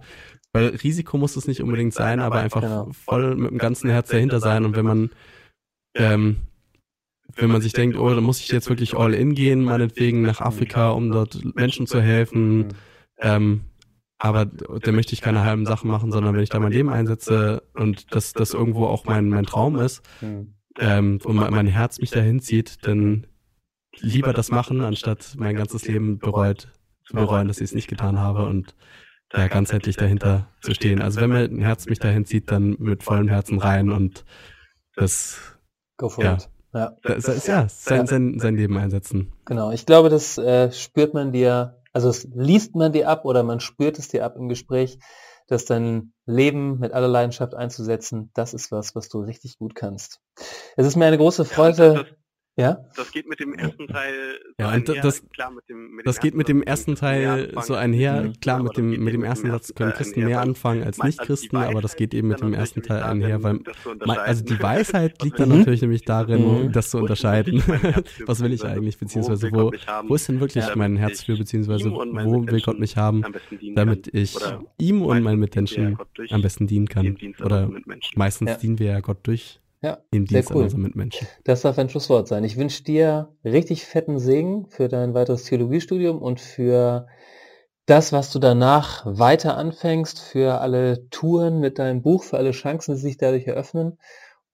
weil 0.52 0.68
Risiko 0.70 1.18
muss 1.18 1.36
es 1.36 1.48
nicht 1.48 1.62
unbedingt 1.62 1.94
sein, 1.94 2.20
aber 2.20 2.38
einfach 2.38 2.62
genau. 2.62 2.90
voll 2.92 3.36
mit 3.36 3.52
dem 3.52 3.58
ganzen 3.60 3.90
Herz 3.90 4.10
dahinter 4.10 4.40
sein. 4.40 4.66
Und 4.66 4.76
wenn 4.76 4.86
man 4.86 5.10
ähm, 5.96 6.38
wenn 7.36 7.50
man 7.50 7.62
sich 7.62 7.74
denkt, 7.74 7.98
oh, 7.98 8.10
da 8.14 8.22
muss 8.22 8.40
ich 8.40 8.50
jetzt 8.50 8.70
wirklich 8.70 8.96
all 8.96 9.14
in 9.14 9.34
gehen, 9.34 9.64
meinetwegen 9.64 10.22
nach 10.22 10.42
Afrika, 10.42 10.92
um 10.92 11.12
dort 11.12 11.56
Menschen 11.56 11.88
zu 11.88 12.02
helfen, 12.02 12.74
ähm, 13.20 13.62
aber 14.24 14.46
da 14.46 14.92
möchte 14.94 15.14
ich 15.14 15.22
keine 15.22 15.44
halben 15.44 15.66
Sachen 15.66 15.90
machen, 15.90 16.12
sondern 16.12 16.34
wenn 16.34 16.44
ich 16.44 16.50
da 16.50 16.60
mein 16.60 16.72
Leben 16.72 16.90
einsetze 16.90 17.64
und 17.74 18.16
das, 18.16 18.32
das 18.32 18.54
irgendwo 18.54 18.86
auch 18.86 19.04
mein, 19.06 19.28
mein 19.28 19.46
Traum 19.46 19.78
ist 19.78 20.02
ähm, 20.80 21.20
und 21.24 21.36
mein 21.36 21.68
Herz 21.68 22.00
mich 22.00 22.12
dahin 22.12 22.40
zieht, 22.40 22.86
dann 22.88 23.28
lieber 24.00 24.32
das 24.32 24.50
machen, 24.50 24.82
anstatt 24.82 25.36
mein 25.38 25.56
ganzes 25.56 25.86
Leben 25.86 26.20
bereut, 26.20 26.70
zu 27.06 27.16
bereuen, 27.16 27.50
dass 27.50 27.58
ich 27.58 27.66
es 27.66 27.74
nicht 27.76 27.90
getan 27.90 28.18
habe 28.18 28.46
und 28.46 28.76
da 29.28 29.48
ganzheitlich 29.48 29.98
dahinter 29.98 30.48
zu 30.62 30.74
stehen. 30.74 31.02
Also 31.02 31.20
wenn 31.20 31.30
mein 31.30 31.60
Herz 31.60 31.88
mich 31.88 32.00
dahin 32.00 32.24
zieht, 32.24 32.50
dann 32.50 32.78
mit 32.80 33.04
vollem 33.04 33.28
Herzen 33.28 33.60
rein 33.60 33.90
und 33.90 34.24
das 34.96 35.58
Go 35.98 36.10
for 36.10 36.24
ja, 36.24 36.36
it. 36.36 36.50
Ja, 36.74 36.96
das, 37.04 37.26
das, 37.26 37.48
ja 37.48 37.68
sein, 37.70 38.08
sein, 38.08 38.40
sein 38.40 38.56
Leben 38.56 38.78
einsetzen. 38.78 39.32
Genau, 39.46 39.72
ich 39.72 39.86
glaube, 39.86 40.10
das 40.10 40.38
äh, 40.38 40.72
spürt 40.72 41.14
man 41.14 41.32
dir, 41.32 41.82
also 41.92 42.10
es 42.10 42.28
liest 42.34 42.76
man 42.76 42.92
dir 42.92 43.10
ab 43.10 43.26
oder 43.26 43.44
man 43.44 43.60
spürt 43.60 44.00
es 44.00 44.08
dir 44.08 44.26
ab 44.26 44.36
im 44.38 44.50
Gespräch, 44.50 44.98
dass 45.48 45.66
dein 45.66 46.14
Leben 46.26 46.80
mit 46.80 46.94
aller 46.94 47.08
Leidenschaft 47.08 47.54
einzusetzen, 47.54 48.32
das 48.34 48.54
ist 48.54 48.72
was, 48.72 48.96
was 48.96 49.10
du 49.10 49.20
richtig 49.20 49.58
gut 49.58 49.76
kannst. 49.76 50.20
Es 50.76 50.88
ist 50.88 50.96
mir 50.96 51.06
eine 51.06 51.18
große 51.18 51.46
Freude. 51.46 51.84
Ja? 51.84 51.94
Das 51.94 52.06
geht 53.12 53.28
mit 53.28 53.40
dem 53.40 53.56
ersten 53.56 53.88
Teil 53.88 54.14
so 54.44 54.64
ja, 54.64 54.70
einher, 54.70 55.02
das, 55.02 55.28
klar 55.30 55.50
mit 55.50 55.68
dem, 55.68 55.96
mit 55.96 56.06
das 56.06 56.20
geht 56.20 56.36
mit 56.36 56.48
dem 56.48 56.62
ersten 56.62 56.94
Teil 56.94 57.52
so 57.64 57.74
einher, 57.74 58.32
klar 58.42 58.62
mit 58.62 58.78
dem, 58.78 59.04
mit 59.04 59.14
dem 59.14 59.24
ersten 59.24 59.50
Satz 59.50 59.74
können 59.74 59.94
Christen 59.94 60.24
mehr 60.24 60.40
anfangen 60.42 60.84
als 60.84 61.00
Nicht-Christen, 61.00 61.58
aber 61.58 61.82
das 61.82 61.96
geht 61.96 62.14
eben 62.14 62.28
mit 62.28 62.42
dem 62.42 62.54
ersten 62.54 62.84
Teil 62.84 63.02
einher, 63.02 63.42
weil, 63.42 63.60
also 64.02 64.44
die 64.44 64.62
Weisheit 64.62 65.22
liegt 65.24 65.40
dann 65.40 65.50
natürlich 65.50 65.82
nämlich 65.82 66.06
darin, 66.06 66.72
das 66.72 66.92
zu 66.92 67.00
unterscheiden. 67.00 67.64
Was 68.26 68.42
will 68.42 68.54
ich 68.54 68.64
eigentlich, 68.64 69.00
beziehungsweise 69.00 69.52
wo, 69.52 69.72
wo 70.08 70.16
ist 70.16 70.30
denn 70.30 70.40
wirklich 70.40 70.76
mein 70.76 70.96
Herz 70.96 71.24
für, 71.24 71.36
beziehungsweise 71.36 71.92
wo 71.92 72.46
will 72.46 72.62
Gott 72.62 72.78
mich 72.78 72.98
haben, 72.98 73.24
damit 73.76 74.14
ich 74.14 74.36
ihm 74.78 75.02
und 75.02 75.24
meinen 75.24 75.40
Mitmenschen 75.40 75.98
am 76.30 76.42
besten 76.42 76.68
dienen 76.68 76.88
kann. 76.88 77.18
Oder 77.44 77.72
meistens 78.16 78.60
dienen 78.60 78.78
wir 78.78 78.88
ja 78.88 79.00
Gott 79.00 79.20
durch 79.24 79.60
ja, 79.84 79.98
Im 80.12 80.26
Dienst 80.26 80.56
cool. 80.56 80.64
an 80.64 80.82
Mitmenschen. 80.82 81.28
Das 81.44 81.62
darf 81.62 81.78
ein 81.78 81.90
Schlusswort 81.90 82.30
sein. 82.30 82.46
Ich 82.46 82.56
wünsche 82.56 82.84
dir 82.84 83.36
richtig 83.44 83.86
fetten 83.86 84.18
Segen 84.18 84.66
für 84.68 84.88
dein 84.88 85.14
weiteres 85.14 85.44
Theologiestudium 85.44 86.22
und 86.22 86.40
für 86.40 87.08
das, 87.86 88.14
was 88.14 88.32
du 88.32 88.40
danach 88.40 89.06
weiter 89.06 89.58
anfängst, 89.58 90.22
für 90.22 90.62
alle 90.62 91.10
Touren 91.10 91.60
mit 91.60 91.80
deinem 91.80 92.02
Buch, 92.02 92.24
für 92.24 92.38
alle 92.38 92.52
Chancen, 92.52 92.96
die 92.96 93.02
sich 93.02 93.18
dadurch 93.18 93.46
eröffnen. 93.46 94.00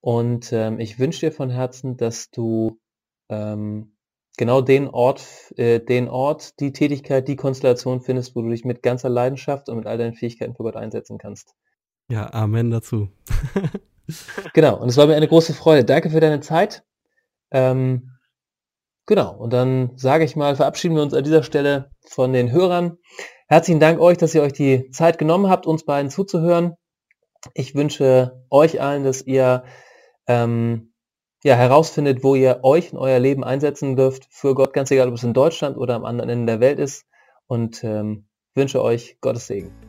Und 0.02 0.52
ähm, 0.52 0.80
ich 0.80 0.98
wünsche 0.98 1.28
dir 1.28 1.32
von 1.32 1.52
Herzen, 1.52 1.96
dass 1.96 2.32
du 2.32 2.80
ähm, 3.30 3.96
genau 4.36 4.62
den 4.62 4.88
Ort, 4.88 5.54
äh, 5.58 5.80
den 5.80 6.08
Ort, 6.08 6.60
die 6.60 6.74
Tätigkeit, 6.74 7.28
die 7.28 7.36
Konstellation 7.36 8.02
findest, 8.02 8.36
wo 8.36 8.42
du 8.42 8.50
dich 8.50 8.66
mit 8.66 8.82
ganzer 8.82 9.10
Leidenschaft 9.10 9.70
und 9.70 9.78
mit 9.78 9.86
all 9.86 10.00
deinen 10.00 10.16
Fähigkeiten 10.16 10.56
für 10.56 10.64
Gott 10.64 10.76
einsetzen 10.76 11.20
kannst. 11.20 11.54
Ja, 12.10 12.34
Amen 12.34 12.72
dazu. 12.72 13.10
genau, 14.54 14.78
und 14.78 14.90
es 14.90 14.98
war 14.98 15.08
mir 15.08 15.16
eine 15.16 15.28
große 15.28 15.54
Freude. 15.54 15.86
Danke 15.86 16.10
für 16.10 16.20
deine 16.20 16.40
Zeit. 16.40 16.84
Ähm, 17.52 18.12
genau, 19.06 19.36
und 19.36 19.54
dann 19.54 19.92
sage 19.98 20.24
ich 20.24 20.36
mal, 20.36 20.56
verabschieden 20.56 20.96
wir 20.96 21.04
uns 21.04 21.14
an 21.14 21.24
dieser 21.24 21.44
Stelle 21.44 21.92
von 22.08 22.34
den 22.34 22.52
Hörern. 22.52 22.98
Herzlichen 23.48 23.80
Dank 23.80 24.00
euch, 24.00 24.18
dass 24.18 24.36
ihr 24.36 24.42
euch 24.42 24.54
die 24.54 24.92
Zeit 24.92 25.18
genommen 25.18 25.50
habt, 25.50 25.66
uns 25.66 25.84
beiden 25.84 26.12
zuzuhören. 26.12 26.76
Ich 27.54 27.74
wünsche 27.74 28.44
euch 28.50 28.82
allen, 28.82 29.04
dass 29.04 29.22
ihr 29.22 29.64
ähm, 30.28 30.94
ja, 31.44 31.56
herausfindet, 31.56 32.24
wo 32.24 32.36
ihr 32.36 32.60
euch 32.64 32.92
in 32.92 32.98
euer 32.98 33.20
Leben 33.20 33.44
einsetzen 33.44 33.96
dürft 33.96 34.28
für 34.30 34.56
Gott, 34.56 34.74
ganz 34.74 34.92
egal, 34.92 35.08
ob 35.08 35.16
es 35.16 35.24
in 35.24 35.34
Deutschland 35.34 35.78
oder 35.78 35.96
am 35.96 36.06
anderen 36.06 36.30
Ende 36.30 36.54
der 36.54 36.60
Welt 36.60 36.80
ist. 36.80 37.06
Und 37.48 37.84
ähm, 37.84 38.28
wünsche 38.54 38.84
euch 38.84 39.18
Gottes 39.22 39.48
Segen. 39.48 39.89